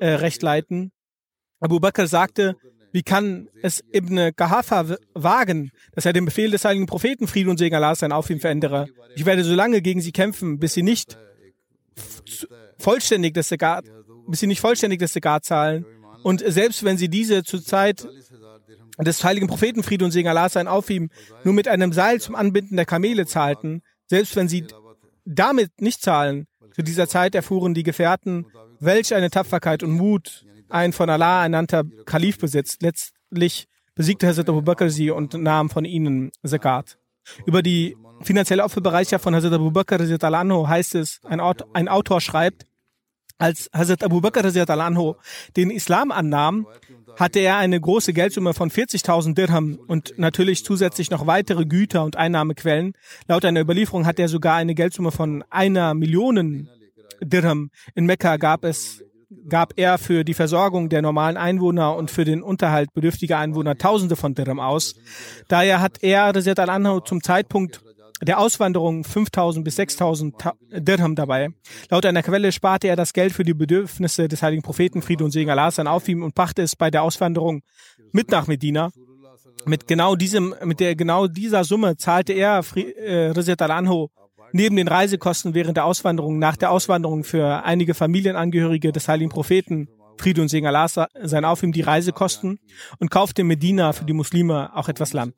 äh, 0.00 0.14
recht 0.14 0.42
leiten. 0.42 0.92
Abu 1.60 1.80
Bakr 1.80 2.06
sagte, 2.06 2.56
wie 2.92 3.02
kann 3.02 3.48
es 3.62 3.82
Ibn 3.92 4.30
Gahafa 4.36 4.96
wagen, 5.14 5.70
dass 5.92 6.06
er 6.06 6.12
den 6.12 6.24
Befehl 6.24 6.50
des 6.50 6.64
heiligen 6.64 6.86
Propheten 6.86 7.26
Frieden 7.26 7.50
und 7.50 7.58
Segen 7.58 7.74
Allah 7.74 7.94
sein 7.94 8.12
auf 8.12 8.30
ihm 8.30 8.40
verändere? 8.40 8.88
Ich 9.14 9.26
werde 9.26 9.44
so 9.44 9.54
lange 9.54 9.82
gegen 9.82 10.00
sie 10.00 10.12
kämpfen, 10.12 10.58
bis 10.58 10.74
sie 10.74 10.82
nicht 10.82 11.18
vollständig 12.78 13.34
das 13.34 13.48
Segat, 13.48 13.84
bis 14.26 14.40
sie 14.40 14.46
nicht 14.46 14.60
vollständig 14.60 15.00
das 15.00 15.12
Segat 15.12 15.44
zahlen. 15.44 15.84
Und 16.22 16.42
selbst 16.46 16.84
wenn 16.84 16.96
sie 16.96 17.08
diese 17.08 17.44
zur 17.44 17.62
Zeit 17.62 18.06
des 18.98 19.24
heiligen 19.24 19.46
Propheten 19.46 19.82
Frieden 19.82 20.04
und 20.04 20.10
Segen 20.10 20.28
Allah 20.28 20.48
sein 20.48 20.68
auf 20.68 20.88
ihm 20.90 21.10
nur 21.44 21.54
mit 21.54 21.68
einem 21.68 21.92
Seil 21.92 22.20
zum 22.20 22.34
Anbinden 22.34 22.76
der 22.76 22.86
Kamele 22.86 23.26
zahlten, 23.26 23.82
selbst 24.06 24.36
wenn 24.36 24.48
sie 24.48 24.66
damit 25.24 25.80
nicht 25.80 26.02
zahlen, 26.02 26.46
zu 26.74 26.82
dieser 26.82 27.08
Zeit 27.08 27.34
erfuhren 27.34 27.74
die 27.74 27.82
Gefährten, 27.82 28.46
welch 28.80 29.14
eine 29.14 29.30
Tapferkeit 29.30 29.82
und 29.82 29.92
Mut 29.92 30.44
ein 30.68 30.92
von 30.92 31.08
Allah 31.08 31.42
ernannter 31.42 31.84
Kalif 32.04 32.38
besitzt. 32.38 32.82
Letztlich 32.82 33.68
besiegte 33.94 34.26
Hazrat 34.26 34.48
Abu 34.48 34.62
Bakr 34.62 34.90
sie 34.90 35.10
und 35.10 35.34
nahm 35.34 35.70
von 35.70 35.84
ihnen 35.84 36.30
Zakat. 36.44 36.98
Über 37.44 37.62
die 37.62 37.96
finanzielle 38.22 38.64
Opferbereiche 38.64 39.18
von 39.18 39.34
Hazrat 39.34 39.52
Abu 39.52 39.70
Bakr 39.70 39.98
heißt 39.98 40.94
es, 40.94 41.20
ein, 41.24 41.40
ein 41.40 41.88
Autor 41.88 42.20
schreibt, 42.20 42.66
als 43.38 43.68
Hazrat 43.72 44.02
Abu 44.02 44.20
Bakr 44.20 44.42
den 45.56 45.70
Islam 45.70 46.10
annahm, 46.10 46.66
hatte 47.18 47.40
er 47.40 47.56
eine 47.58 47.80
große 47.80 48.12
Geldsumme 48.12 48.54
von 48.54 48.70
40.000 48.70 49.34
Dirham 49.34 49.78
und 49.86 50.14
natürlich 50.16 50.64
zusätzlich 50.64 51.10
noch 51.10 51.26
weitere 51.26 51.66
Güter 51.66 52.04
und 52.04 52.16
Einnahmequellen. 52.16 52.94
Laut 53.28 53.44
einer 53.44 53.60
Überlieferung 53.60 54.06
hat 54.06 54.18
er 54.18 54.28
sogar 54.28 54.56
eine 54.56 54.74
Geldsumme 54.74 55.12
von 55.12 55.44
einer 55.50 55.94
Million 55.94 56.68
Dirham. 57.22 57.70
In 57.94 58.06
Mekka 58.06 58.36
gab 58.36 58.64
es 58.64 59.02
gab 59.48 59.72
er 59.76 59.98
für 59.98 60.24
die 60.24 60.34
Versorgung 60.34 60.88
der 60.88 61.02
normalen 61.02 61.36
Einwohner 61.36 61.96
und 61.96 62.10
für 62.10 62.24
den 62.24 62.42
Unterhalt 62.42 62.92
bedürftiger 62.94 63.38
Einwohner 63.38 63.76
Tausende 63.76 64.16
von 64.16 64.34
Dirham 64.34 64.60
aus. 64.60 64.94
Daher 65.48 65.80
hat 65.80 66.02
er 66.02 66.34
Reset 66.34 66.58
al-Anhau 66.58 67.00
zum 67.00 67.22
Zeitpunkt 67.22 67.80
der 68.22 68.38
Auswanderung 68.38 69.04
5000 69.04 69.64
bis 69.64 69.76
6000 69.76 70.34
Dirham 70.70 71.14
dabei. 71.14 71.50
Laut 71.90 72.06
einer 72.06 72.22
Quelle 72.22 72.50
sparte 72.52 72.88
er 72.88 72.96
das 72.96 73.12
Geld 73.12 73.32
für 73.32 73.44
die 73.44 73.52
Bedürfnisse 73.52 74.28
des 74.28 74.42
heiligen 74.42 74.62
Propheten 74.62 75.02
Friede 75.02 75.24
und 75.24 75.32
Segen 75.32 75.50
Allah 75.50 75.70
auf 75.86 76.08
ihm 76.08 76.22
und 76.22 76.34
brachte 76.34 76.62
es 76.62 76.76
bei 76.76 76.90
der 76.90 77.02
Auswanderung 77.02 77.62
mit 78.12 78.30
nach 78.30 78.46
Medina. 78.46 78.90
Mit 79.66 79.86
genau 79.86 80.14
diesem, 80.14 80.54
mit 80.64 80.80
der 80.80 80.94
genau 80.94 81.26
dieser 81.26 81.64
Summe 81.64 81.96
zahlte 81.96 82.32
er 82.32 82.62
äh, 82.76 83.30
Reset 83.30 83.56
al-Anho 83.58 84.10
neben 84.56 84.76
den 84.76 84.88
Reisekosten 84.88 85.54
während 85.54 85.76
der 85.76 85.84
Auswanderung, 85.84 86.38
nach 86.38 86.56
der 86.56 86.70
Auswanderung 86.70 87.24
für 87.24 87.64
einige 87.64 87.94
Familienangehörige 87.94 88.90
des 88.90 89.06
heiligen 89.06 89.30
Propheten, 89.30 89.88
Friede 90.18 90.40
und 90.40 90.48
Segen 90.48 90.66
Allah 90.66 90.88
sein 90.88 91.44
auf 91.44 91.62
ihm 91.62 91.72
die 91.72 91.82
Reisekosten 91.82 92.58
und 92.98 93.10
kaufte 93.10 93.42
in 93.42 93.48
Medina 93.48 93.92
für 93.92 94.06
die 94.06 94.14
Muslime 94.14 94.74
auch 94.74 94.88
etwas 94.88 95.12
Land. 95.12 95.34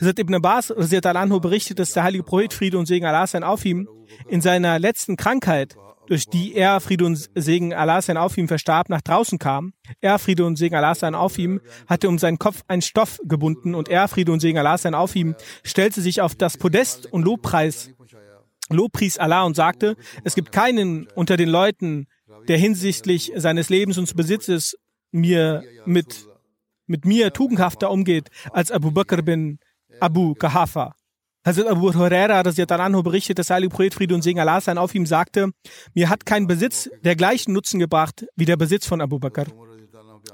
Hazrat 0.00 0.18
Ibn 0.18 0.36
Abbas 0.36 0.70
al 0.70 1.40
berichtet, 1.40 1.78
dass 1.78 1.92
der 1.92 2.04
heilige 2.04 2.24
Prophet 2.24 2.54
Friede 2.54 2.78
und 2.78 2.86
Segen 2.86 3.06
Allah 3.06 3.26
sein 3.26 3.44
auf 3.44 3.64
ihm 3.66 3.86
in 4.28 4.40
seiner 4.40 4.78
letzten 4.78 5.16
Krankheit, 5.16 5.76
durch 6.06 6.26
die 6.26 6.54
er 6.54 6.80
Friede 6.80 7.04
und 7.04 7.28
Segen 7.34 7.74
Allah 7.74 8.00
sein 8.00 8.16
auf 8.16 8.36
ihm 8.38 8.48
verstarb, 8.48 8.88
nach 8.88 9.02
draußen 9.02 9.38
kam. 9.38 9.74
Er 10.00 10.18
Friede 10.18 10.44
und 10.46 10.56
Segen 10.56 10.74
Allah 10.74 10.94
sein 10.94 11.14
auf 11.14 11.38
ihm 11.38 11.60
hatte 11.86 12.08
um 12.08 12.18
seinen 12.18 12.38
Kopf 12.38 12.62
einen 12.66 12.82
Stoff 12.82 13.20
gebunden 13.24 13.74
und 13.74 13.88
er 13.88 14.08
Friede 14.08 14.32
und 14.32 14.40
Segen 14.40 14.58
Allah 14.58 14.78
sein 14.78 14.94
auf 14.94 15.14
ihm 15.14 15.34
stellte 15.64 16.00
sich 16.00 16.22
auf 16.22 16.34
das 16.34 16.56
Podest 16.56 17.12
und 17.12 17.24
Lobpreis 17.24 17.90
lobpries 18.70 19.18
Allah 19.18 19.44
und 19.44 19.56
sagte, 19.56 19.96
es 20.24 20.34
gibt 20.34 20.52
keinen 20.52 21.06
unter 21.14 21.36
den 21.36 21.48
Leuten, 21.48 22.06
der 22.48 22.58
hinsichtlich 22.58 23.32
seines 23.36 23.68
Lebens 23.68 23.98
und 23.98 24.14
Besitzes 24.16 24.76
mir 25.12 25.62
mit, 25.86 26.26
mit 26.86 27.04
mir 27.04 27.32
tugendhafter 27.32 27.90
umgeht 27.90 28.28
als 28.50 28.70
Abu 28.70 28.90
Bakr 28.90 29.22
bin 29.22 29.58
Abu 30.00 30.34
Kahafa. 30.34 30.94
Hazrat 31.46 31.66
Abu 31.66 31.92
Huraira 31.92 32.40
anhu 32.40 33.02
berichtet, 33.02 33.38
dass 33.38 33.50
Ali 33.50 33.68
Prophet 33.68 33.92
Friede 33.92 34.14
und 34.14 34.22
Segen 34.22 34.40
Allah 34.40 34.62
sein 34.62 34.78
auf 34.78 34.94
ihm 34.94 35.04
sagte, 35.04 35.50
mir 35.92 36.08
hat 36.08 36.24
kein 36.24 36.46
Besitz 36.46 36.88
der 37.04 37.16
gleichen 37.16 37.52
Nutzen 37.52 37.78
gebracht 37.78 38.26
wie 38.34 38.46
der 38.46 38.56
Besitz 38.56 38.86
von 38.86 39.02
Abu 39.02 39.18
Bakr. 39.18 39.46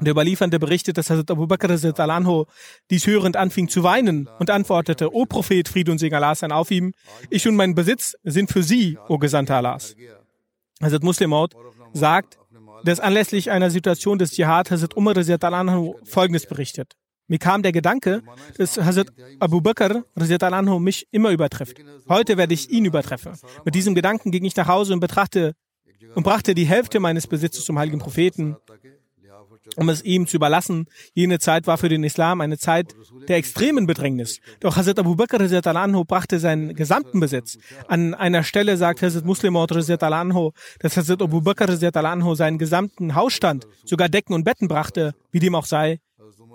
Der 0.01 0.13
Überliefernde 0.13 0.59
berichtet, 0.59 0.97
dass 0.97 1.11
Hazrat 1.11 1.31
Abu 1.31 1.47
Bakr 1.47 1.71
anhu 1.99 2.45
dies 2.91 3.07
hörend 3.07 3.37
anfing 3.37 3.69
zu 3.69 3.83
weinen 3.83 4.29
und 4.39 4.51
antwortete, 4.51 5.15
O 5.15 5.27
Prophet, 5.27 5.69
Friede 5.69 5.91
und 5.91 5.99
Segen 5.99 6.15
Allah 6.15 6.35
sein 6.35 6.53
auf 6.53 6.71
ihm, 6.71 6.93
ich 7.29 7.47
und 7.49 7.57
mein 7.57 7.75
Besitz 7.75 8.15
sind 8.23 8.51
für 8.51 8.63
Sie, 8.63 8.99
O 9.09 9.19
Gesandter 9.19 9.57
Allahs. 9.57 9.97
Hazrat 10.83 11.03
Muslimaut 11.03 11.55
sagt, 11.93 12.39
dass 12.85 13.01
anlässlich 13.01 13.51
einer 13.51 13.71
Situation 13.71 14.19
des 14.19 14.33
Dschihad 14.33 14.71
Hazrat 14.71 14.97
Umar 14.97 15.17
anhu 15.17 15.97
folgendes 16.05 16.47
berichtet. 16.47 16.95
Mir 17.27 17.39
kam 17.39 17.63
der 17.63 17.73
Gedanke, 17.73 18.23
dass 18.57 18.77
Hazrat 18.79 19.13
Abu 19.39 19.61
Bakr 19.61 20.05
anhu 20.17 20.79
mich 20.79 21.07
immer 21.11 21.31
übertrifft. 21.31 21.77
Heute 22.09 22.37
werde 22.37 22.55
ich 22.55 22.71
ihn 22.71 22.85
übertreffen. 22.85 23.33
Mit 23.65 23.75
diesem 23.75 23.95
Gedanken 23.95 24.31
ging 24.31 24.45
ich 24.45 24.57
nach 24.57 24.67
Hause 24.67 24.95
und 24.95 25.01
betrachte 25.01 25.55
und 26.15 26.23
brachte 26.25 26.55
die 26.55 26.65
Hälfte 26.65 26.99
meines 26.99 27.27
Besitzes 27.27 27.65
zum 27.65 27.79
heiligen 27.79 27.99
Propheten 27.99 28.57
um 29.77 29.89
es 29.89 30.03
ihm 30.03 30.27
zu 30.27 30.37
überlassen. 30.37 30.87
Jene 31.15 31.39
Zeit 31.39 31.67
war 31.67 31.79
für 31.79 31.89
den 31.89 32.05
Islam 32.05 32.41
eine 32.41 32.59
Zeit 32.59 32.95
der 33.29 33.37
extremen 33.37 33.87
Bedrängnis. 33.87 34.41
Doch 34.61 34.77
Hazrat 34.77 34.99
Abu 34.99 35.17
Bakr 35.17 35.41
anhu 35.41 36.05
brachte 36.05 36.39
seinen 36.39 36.75
gesamten 36.75 37.21
Besitz. 37.21 37.59
An 37.89 38.15
einer 38.15 38.43
Stelle 38.43 38.77
sagt 38.77 39.03
Hazrat 39.03 39.25
Muslim 39.25 39.57
anhu, 39.57 40.51
dass 40.81 40.97
Hazrat 40.97 41.23
Abu 41.23 41.41
Bakr 41.41 41.69
anhu 41.95 42.35
seinen 42.35 42.59
gesamten 42.59 43.15
Hausstand, 43.15 43.67
sogar 43.85 44.09
Decken 44.09 44.35
und 44.35 44.45
Betten 44.45 44.69
brachte, 44.69 45.15
wie 45.31 45.41
dem 45.41 45.55
auch 45.55 45.67
sei. 45.67 46.01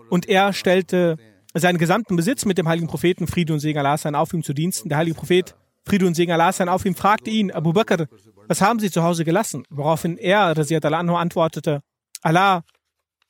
Und 0.10 0.28
er 0.28 0.54
stellte 0.54 1.18
seinen 1.54 1.78
gesamten 1.78 2.16
Besitz 2.16 2.46
mit 2.46 2.58
dem 2.58 2.68
heiligen 2.68 2.88
Propheten 2.88 3.28
Friede 3.28 3.54
und 3.54 3.60
Segen 3.60 3.80
Allah 3.80 3.98
sein 3.98 4.16
auf 4.16 4.34
ihm 4.34 4.44
zu 4.44 4.54
Diensten. 4.54 4.90
Der 4.90 4.98
heilige 4.98 5.16
Prophet 5.16 5.56
Friede 5.86 6.06
und 6.06 6.16
Segen 6.16 6.32
Allah 6.32 6.52
sein 6.52 6.70
auf 6.70 6.86
ihm 6.86 6.96
fragte 6.96 7.30
ihn, 7.30 7.52
Abu 7.52 7.74
Bakr, 7.74 8.08
was 8.48 8.62
haben 8.62 8.80
Sie 8.80 8.92
zu 8.92 9.04
Hause 9.04 9.24
gelassen? 9.26 9.64
Woraufhin 9.70 10.18
er, 10.18 10.56
Raziat 10.58 10.86
anhu, 10.86 11.16
antwortete, 11.16 11.82
Allah 12.22 12.64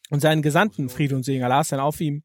und 0.09 0.19
seinen 0.19 0.41
Gesandten, 0.41 0.89
Friede 0.89 1.15
und 1.15 1.23
Segen 1.23 1.43
Allah 1.43 1.63
sein 1.63 1.79
auf 1.79 1.99
ihm. 2.01 2.23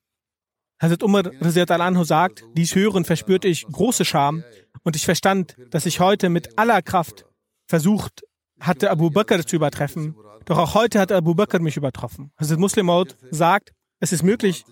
Hazrat 0.80 1.02
Umar 1.02 1.30
al-Anhu 1.40 2.04
sagt, 2.04 2.44
dies 2.54 2.74
hören 2.74 3.04
verspürte 3.04 3.48
ich 3.48 3.66
große 3.66 4.04
Scham 4.04 4.44
und 4.82 4.96
ich 4.96 5.04
verstand, 5.04 5.56
dass 5.70 5.84
ich 5.86 6.00
heute 6.00 6.30
mit 6.30 6.58
aller 6.58 6.80
Kraft 6.80 7.26
versucht 7.66 8.22
hatte, 8.58 8.90
Abu 8.90 9.10
Bakr 9.10 9.44
zu 9.46 9.56
übertreffen. 9.56 10.16
Doch 10.46 10.58
auch 10.58 10.74
heute 10.74 10.98
hat 10.98 11.12
Abu 11.12 11.34
Bakr 11.34 11.60
mich 11.60 11.76
übertroffen. 11.76 12.32
Hazrat 12.36 12.58
Muslim 12.58 12.90
sagt, 13.30 13.72
es 14.00 14.12
ist 14.12 14.22
möglich, 14.22 14.64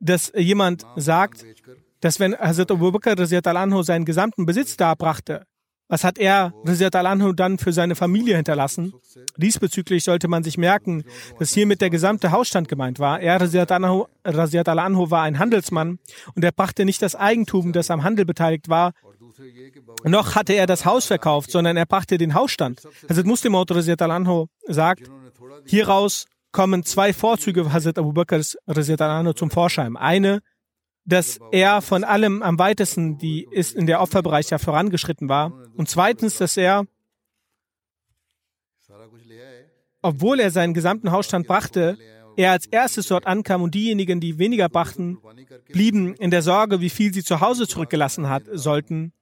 dass 0.00 0.32
jemand 0.36 0.84
sagt, 0.96 1.44
dass 2.00 2.18
wenn 2.18 2.36
Hazrat 2.36 2.72
Abu 2.72 2.90
Bakr 2.90 3.14
al-Anhu 3.16 3.82
seinen 3.82 4.04
gesamten 4.04 4.46
Besitz 4.46 4.76
darbrachte, 4.76 5.46
was 5.94 6.02
hat 6.02 6.18
er, 6.18 6.52
Rizat 6.66 6.96
al-Anhu, 6.96 7.32
dann 7.32 7.56
für 7.56 7.72
seine 7.72 7.94
Familie 7.94 8.34
hinterlassen? 8.34 8.94
Diesbezüglich 9.36 10.02
sollte 10.02 10.26
man 10.26 10.42
sich 10.42 10.58
merken, 10.58 11.04
dass 11.38 11.52
hiermit 11.52 11.80
der 11.80 11.88
gesamte 11.88 12.32
Hausstand 12.32 12.66
gemeint 12.66 12.98
war. 12.98 13.20
Er, 13.20 13.40
Rizat 13.40 13.70
al-Anhu, 13.70 15.10
war 15.10 15.22
ein 15.22 15.38
Handelsmann 15.38 16.00
und 16.34 16.42
er 16.42 16.50
brachte 16.50 16.84
nicht 16.84 17.00
das 17.00 17.14
Eigentum, 17.14 17.72
das 17.72 17.92
am 17.92 18.02
Handel 18.02 18.24
beteiligt 18.24 18.68
war, 18.68 18.90
noch 20.02 20.34
hatte 20.34 20.54
er 20.54 20.66
das 20.66 20.84
Haus 20.84 21.06
verkauft, 21.06 21.52
sondern 21.52 21.76
er 21.76 21.86
brachte 21.86 22.18
den 22.18 22.34
Hausstand. 22.34 22.82
Hazrat 23.08 23.26
Muslim 23.26 23.54
al-Anhu 23.54 24.46
sagt, 24.66 25.08
hieraus 25.64 26.26
kommen 26.50 26.82
zwei 26.82 27.12
Vorzüge 27.12 27.72
Hazrat 27.72 28.00
Abu 28.00 28.12
Bakrs 28.12 28.56
zum 29.36 29.50
Vorschein. 29.50 29.96
Eine, 29.96 30.40
dass 31.04 31.38
er 31.52 31.82
von 31.82 32.04
allem 32.04 32.42
am 32.42 32.58
weitesten 32.58 33.18
die 33.18 33.46
ist 33.50 33.74
in 33.74 33.86
der 33.86 34.00
Opferbereich 34.00 34.50
ja 34.50 34.58
vorangeschritten 34.58 35.28
war. 35.28 35.52
Und 35.76 35.88
zweitens, 35.88 36.38
dass 36.38 36.56
er, 36.56 36.86
obwohl 40.02 40.40
er 40.40 40.50
seinen 40.50 40.74
gesamten 40.74 41.12
Hausstand 41.12 41.46
brachte, 41.46 41.98
er 42.36 42.52
als 42.52 42.66
erstes 42.66 43.08
dort 43.08 43.26
ankam 43.26 43.62
und 43.62 43.74
diejenigen, 43.74 44.20
die 44.20 44.38
weniger 44.38 44.68
brachten, 44.68 45.18
blieben 45.68 46.14
in 46.14 46.30
der 46.30 46.42
Sorge, 46.42 46.80
wie 46.80 46.90
viel 46.90 47.12
sie 47.12 47.22
zu 47.22 47.40
Hause 47.40 47.68
zurückgelassen 47.68 48.28
hat, 48.28 48.44
sollten 48.52 49.12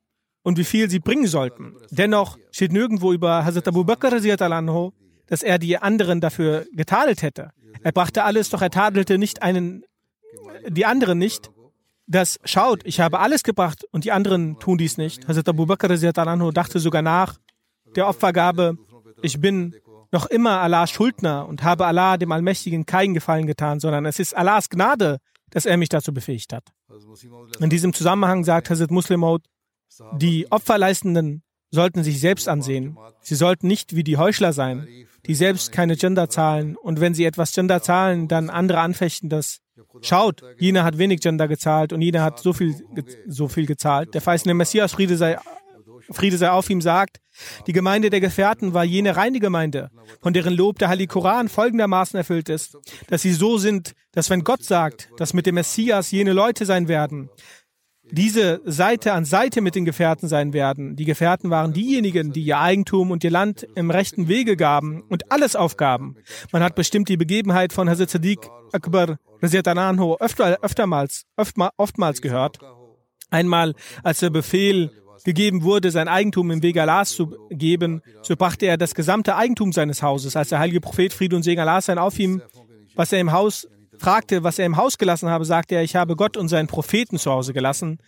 und 0.43 0.59
wie 0.59 0.65
viel 0.65 0.89
sie 0.89 0.99
bringen 0.99 1.27
sollten. 1.27 1.77
Dennoch 1.91 2.39
steht 2.51 2.73
nirgendwo 2.73 3.13
über 3.13 3.45
Hazrat 3.45 3.69
Abu 3.69 3.85
Bakr, 3.85 4.11
dass 4.11 5.43
er 5.43 5.59
die 5.59 5.79
anderen 5.79 6.21
dafür 6.21 6.67
getadelt 6.73 7.23
hätte. 7.23 7.51
Er 7.83 7.93
brachte 7.93 8.25
alles, 8.25 8.51
doch 8.51 8.63
er 8.63 8.71
tadelte 8.71 9.19
nicht 9.19 9.43
einen, 9.43 9.85
die 10.69 10.87
anderen 10.87 11.19
nicht. 11.19 11.51
Das 12.07 12.41
schaut, 12.45 12.81
ich 12.85 13.01
habe 13.01 13.21
alles 13.21 13.43
gebracht 13.43 13.85
und 13.93 14.05
die 14.05 14.13
anderen 14.13 14.59
tun 14.59 14.79
dies 14.79 14.99
nicht. 14.99 15.29
Hazrat 15.29 15.49
Abu 15.49 15.67
Bakr 15.67 15.89
dachte 15.89 16.79
sogar 16.79 17.03
nach 17.03 17.39
der 17.95 18.09
Opfergabe, 18.09 18.77
ich 19.23 19.41
bin 19.41 19.75
noch 20.11 20.27
immer 20.27 20.61
Allahs 20.61 20.91
Schuldner 20.91 21.49
und 21.49 21.63
habe 21.63 21.87
Allah, 21.87 22.19
dem 22.19 22.33
Allmächtigen, 22.33 22.87
keinen 22.87 23.15
Gefallen 23.15 23.47
getan, 23.47 23.81
sondern 23.81 24.05
es 24.05 24.19
ist 24.19 24.37
Allahs 24.37 24.69
Gnade, 24.69 25.19
dass 25.51 25.65
er 25.65 25.77
mich 25.77 25.89
dazu 25.89 26.13
befähigt 26.13 26.53
hat. 26.53 26.65
In 27.61 27.71
diesem 27.71 27.93
Zusammenhang 27.93 28.45
sagt 28.45 28.69
Hazrat 28.69 28.91
Muslimaut, 28.91 29.43
die 30.17 30.51
Opferleistenden 30.51 31.43
sollten 31.71 32.05
sich 32.05 32.21
selbst 32.21 32.49
ansehen. 32.49 32.99
Sie 33.21 33.35
sollten 33.35 33.67
nicht 33.67 33.97
wie 33.97 34.05
die 34.05 34.19
Heuchler 34.19 34.53
sein, 34.53 34.87
die 35.27 35.35
selbst 35.35 35.73
keine 35.73 35.97
Gender 35.97 36.29
zahlen 36.29 36.77
und 36.77 37.01
wenn 37.01 37.15
sie 37.15 37.25
etwas 37.25 37.53
Gender 37.53 37.83
zahlen, 37.83 38.29
dann 38.29 38.51
andere 38.51 38.81
anfechten 38.81 39.29
das. 39.29 39.61
Schaut, 40.03 40.43
jener 40.59 40.85
hat 40.85 40.99
wenig 40.99 41.21
Gender 41.21 41.49
gezahlt 41.49 41.93
und 41.93 42.03
jener 42.03 42.23
hat 42.23 42.41
so 42.41 42.53
viel, 42.53 42.75
so 43.27 43.49
viel 43.49 43.67
gezahlt. 43.67 44.15
Der 44.15 44.21
verheißene 44.21 44.55
Messias, 44.55 44.93
Friede 44.93 45.17
sei 45.17 45.39
Friede 46.11 46.37
sei 46.37 46.51
auf 46.51 46.69
ihm, 46.69 46.81
sagt, 46.81 47.21
die 47.67 47.73
Gemeinde 47.73 48.11
der 48.11 48.21
Gefährten 48.21 48.75
war 48.75 48.85
jene 48.85 49.17
reine 49.17 49.41
Gemeinde, 49.41 49.91
von 50.21 50.33
deren 50.33 50.55
Lob 50.55 50.79
der 50.79 50.89
Heilige 50.89 51.13
Koran 51.13 51.49
folgendermaßen 51.49 52.17
erfüllt 52.17 52.49
ist, 52.49 52.77
dass 53.09 53.23
sie 53.23 53.33
so 53.33 53.59
sind, 53.59 53.93
dass 54.13 54.29
wenn 54.29 54.45
Gott 54.45 54.65
sagt, 54.65 55.11
dass 55.17 55.33
mit 55.33 55.47
dem 55.47 55.55
Messias 55.55 56.11
jene 56.11 56.33
Leute 56.33 56.67
sein 56.67 56.89
werden, 56.89 57.31
diese 58.13 58.61
Seite 58.67 59.15
an 59.15 59.25
Seite 59.25 59.63
mit 59.63 59.75
den 59.75 59.87
Gefährten 59.87 60.29
sein 60.29 60.53
werden. 60.53 60.97
Die 60.97 61.07
Gefährten 61.07 61.51
waren 61.51 61.73
diejenigen, 61.73 62.33
die 62.33 62.43
ihr 62.43 62.59
Eigentum 62.59 63.11
und 63.11 63.25
ihr 63.25 63.31
Land 63.31 63.67
im 63.75 63.91
rechten 63.91 64.29
Wege 64.29 64.57
gaben 64.57 65.03
und 65.09 65.33
alles 65.33 65.57
aufgaben. 65.57 66.17
Man 66.53 66.63
hat 66.63 66.75
bestimmt 66.75 67.09
die 67.09 67.17
Begebenheit 67.17 67.73
von 67.73 67.89
Hazrat 67.89 68.11
Sadiq 68.11 68.51
Akbar 68.73 69.19
öfter, 69.41 70.59
öftermals, 70.63 71.25
oftmals 71.77 72.21
gehört. 72.21 72.59
Einmal, 73.31 73.75
als 74.03 74.21
der 74.21 74.31
Befehl 74.31 74.91
gegeben 75.25 75.63
wurde, 75.63 75.91
sein 75.91 76.09
Eigentum 76.09 76.51
im 76.51 76.63
Weg 76.63 76.77
Allahs 76.79 77.11
zu 77.11 77.35
geben, 77.51 78.03
so 78.23 78.37
brachte 78.37 78.67
er 78.67 78.77
das 78.77 78.95
gesamte 78.95 79.37
Eigentum 79.37 79.73
seines 79.73 80.03
Hauses. 80.03 80.37
Als 80.37 80.51
der 80.51 80.59
heilige 80.59 80.81
Prophet 80.81 81.13
Friede 81.13 81.35
und 81.37 81.43
Segen 81.43 81.61
Allahs 81.61 81.87
sein 81.87 81.99
auf 81.99 82.19
ihm, 82.19 82.43
was 82.95 83.13
er 83.13 83.21
im 83.21 83.33
Haus 83.33 83.67
fragte, 83.99 84.43
was 84.43 84.59
er 84.59 84.67
im 84.67 84.77
Haus 84.77 84.99
gelassen 84.99 85.29
habe, 85.29 85.45
sagte 85.45 85.75
er, 85.75 85.83
ich 85.83 85.97
habe 85.97 86.17
Gott 86.17 86.37
und 86.37 86.49
seinen 86.49 86.67
Propheten 86.67 87.19
zu 87.19 87.31
Hause 87.31 87.53
gelassen. 87.53 87.99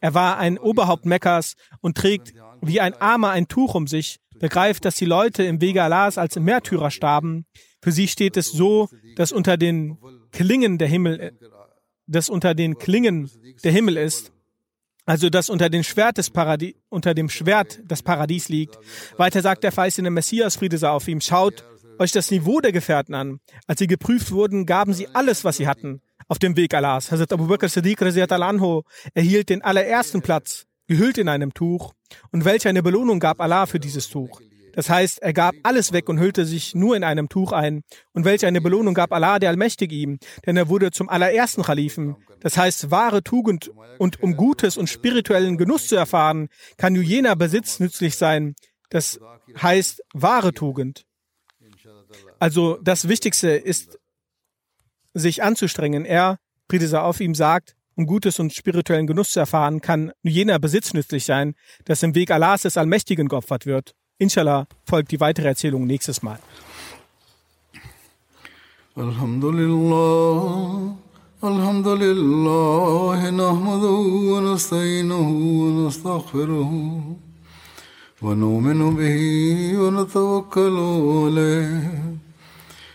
Er 0.00 0.14
war 0.14 0.38
ein 0.38 0.58
Oberhaupt 0.58 1.06
Mekkas 1.06 1.54
und 1.80 1.96
trägt 1.96 2.32
wie 2.60 2.80
ein 2.80 2.94
Armer 2.94 3.30
ein 3.30 3.48
Tuch 3.48 3.74
um 3.74 3.86
sich, 3.86 4.20
begreift, 4.38 4.84
dass 4.84 4.96
die 4.96 5.04
Leute 5.04 5.44
im 5.44 5.60
Wege 5.60 5.82
Allahs 5.82 6.18
als 6.18 6.36
Märtyrer 6.36 6.90
starben. 6.90 7.46
Für 7.82 7.92
sie 7.92 8.08
steht 8.08 8.36
es 8.36 8.50
so, 8.50 8.88
dass 9.16 9.32
unter 9.32 9.56
den 9.56 9.98
Klingen 10.32 10.78
der 10.78 10.88
Himmel, 10.88 11.38
dass 12.06 12.28
unter 12.28 12.54
den 12.54 12.78
Klingen 12.78 13.30
der 13.62 13.72
Himmel 13.72 13.96
ist 13.96 14.32
also 15.06 15.28
dass 15.28 15.50
unter 15.50 15.68
dem 15.68 15.82
Schwert 15.82 16.18
des 16.18 16.30
unter 16.88 17.14
dem 17.14 17.28
Schwert 17.28 17.80
das 17.86 18.02
Paradies 18.02 18.48
liegt. 18.48 18.78
Weiter 19.16 19.42
sagt 19.42 19.64
der 19.64 19.72
verheißene 19.72 20.10
Messias, 20.10 20.56
Friede 20.56 20.78
sei 20.78 20.88
auf 20.88 21.08
ihm, 21.08 21.20
schaut 21.20 21.64
euch 21.98 22.12
das 22.12 22.30
Niveau 22.30 22.60
der 22.60 22.72
Gefährten 22.72 23.14
an. 23.14 23.40
Als 23.66 23.78
sie 23.78 23.86
geprüft 23.86 24.30
wurden, 24.30 24.66
gaben 24.66 24.94
sie 24.94 25.08
alles, 25.08 25.44
was 25.44 25.56
sie 25.56 25.66
hatten, 25.66 26.00
auf 26.28 26.38
dem 26.38 26.56
Weg 26.56 26.74
Allahs. 26.74 27.10
Hazrat 27.10 27.32
Abu 27.32 27.46
Bakr 27.46 27.68
Siddiq 27.68 28.02
anho 28.02 28.84
erhielt 29.14 29.48
den 29.48 29.62
allerersten 29.62 30.22
Platz, 30.22 30.66
gehüllt 30.86 31.18
in 31.18 31.28
einem 31.28 31.54
Tuch. 31.54 31.92
Und 32.30 32.44
welche 32.44 32.68
eine 32.68 32.82
Belohnung 32.82 33.20
gab 33.20 33.40
Allah 33.40 33.66
für 33.66 33.80
dieses 33.80 34.08
Tuch? 34.08 34.40
Das 34.74 34.90
heißt, 34.90 35.22
er 35.22 35.32
gab 35.32 35.54
alles 35.62 35.92
weg 35.92 36.08
und 36.08 36.18
hüllte 36.18 36.44
sich 36.44 36.74
nur 36.74 36.96
in 36.96 37.04
einem 37.04 37.28
Tuch 37.28 37.52
ein. 37.52 37.82
Und 38.12 38.24
welche 38.24 38.48
eine 38.48 38.60
Belohnung 38.60 38.94
gab 38.94 39.12
Allah, 39.12 39.38
der 39.38 39.50
Allmächtige 39.50 39.94
ihm? 39.94 40.18
Denn 40.46 40.56
er 40.56 40.68
wurde 40.68 40.90
zum 40.90 41.08
allerersten 41.08 41.62
Khalifen. 41.62 42.16
Das 42.40 42.56
heißt, 42.56 42.90
wahre 42.90 43.22
Tugend 43.22 43.70
und 43.98 44.20
um 44.22 44.36
Gutes 44.36 44.76
und 44.76 44.88
spirituellen 44.88 45.56
Genuss 45.58 45.88
zu 45.88 45.96
erfahren, 45.96 46.48
kann 46.76 46.94
nur 46.94 47.04
jener 47.04 47.36
Besitz 47.36 47.78
nützlich 47.78 48.16
sein. 48.16 48.56
Das 48.90 49.20
heißt, 49.60 50.02
wahre 50.12 50.52
Tugend. 50.52 51.04
Also 52.38 52.78
das 52.82 53.08
Wichtigste 53.08 53.50
ist, 53.50 53.98
sich 55.14 55.42
anzustrengen. 55.42 56.04
Er, 56.04 56.38
Friede 56.68 57.02
auf 57.02 57.20
ihm, 57.20 57.34
sagt, 57.34 57.74
um 57.96 58.06
Gutes 58.06 58.40
und 58.40 58.52
spirituellen 58.52 59.06
Genuss 59.06 59.30
zu 59.30 59.40
erfahren, 59.40 59.80
kann 59.80 60.12
jener 60.22 60.58
Besitz 60.58 60.92
nützlich 60.94 61.24
sein, 61.24 61.54
das 61.84 62.02
im 62.02 62.14
Weg 62.14 62.30
Allahs 62.30 62.62
des 62.62 62.76
Allmächtigen 62.76 63.28
geopfert 63.28 63.66
wird. 63.66 63.94
Inshallah 64.18 64.66
folgt 64.84 65.12
die 65.12 65.20
weitere 65.20 65.48
Erzählung 65.48 65.86
nächstes 65.86 66.22
Mal. 66.22 66.38
Alhamdulillah, 68.96 70.96
Alhamdulillah, 71.40 73.30
nahmaduhu 73.30 74.34
wa 74.34 74.40
nasta'inuhu 74.40 75.60
wa 75.60 75.84
nastaghfiruhu 75.84 77.16
wa 78.20 78.34
nu'minu 78.34 78.96
bihi 78.96 79.76
wa 79.76 79.90
natawakkalu 79.90 81.26
alayhi. 81.26 82.23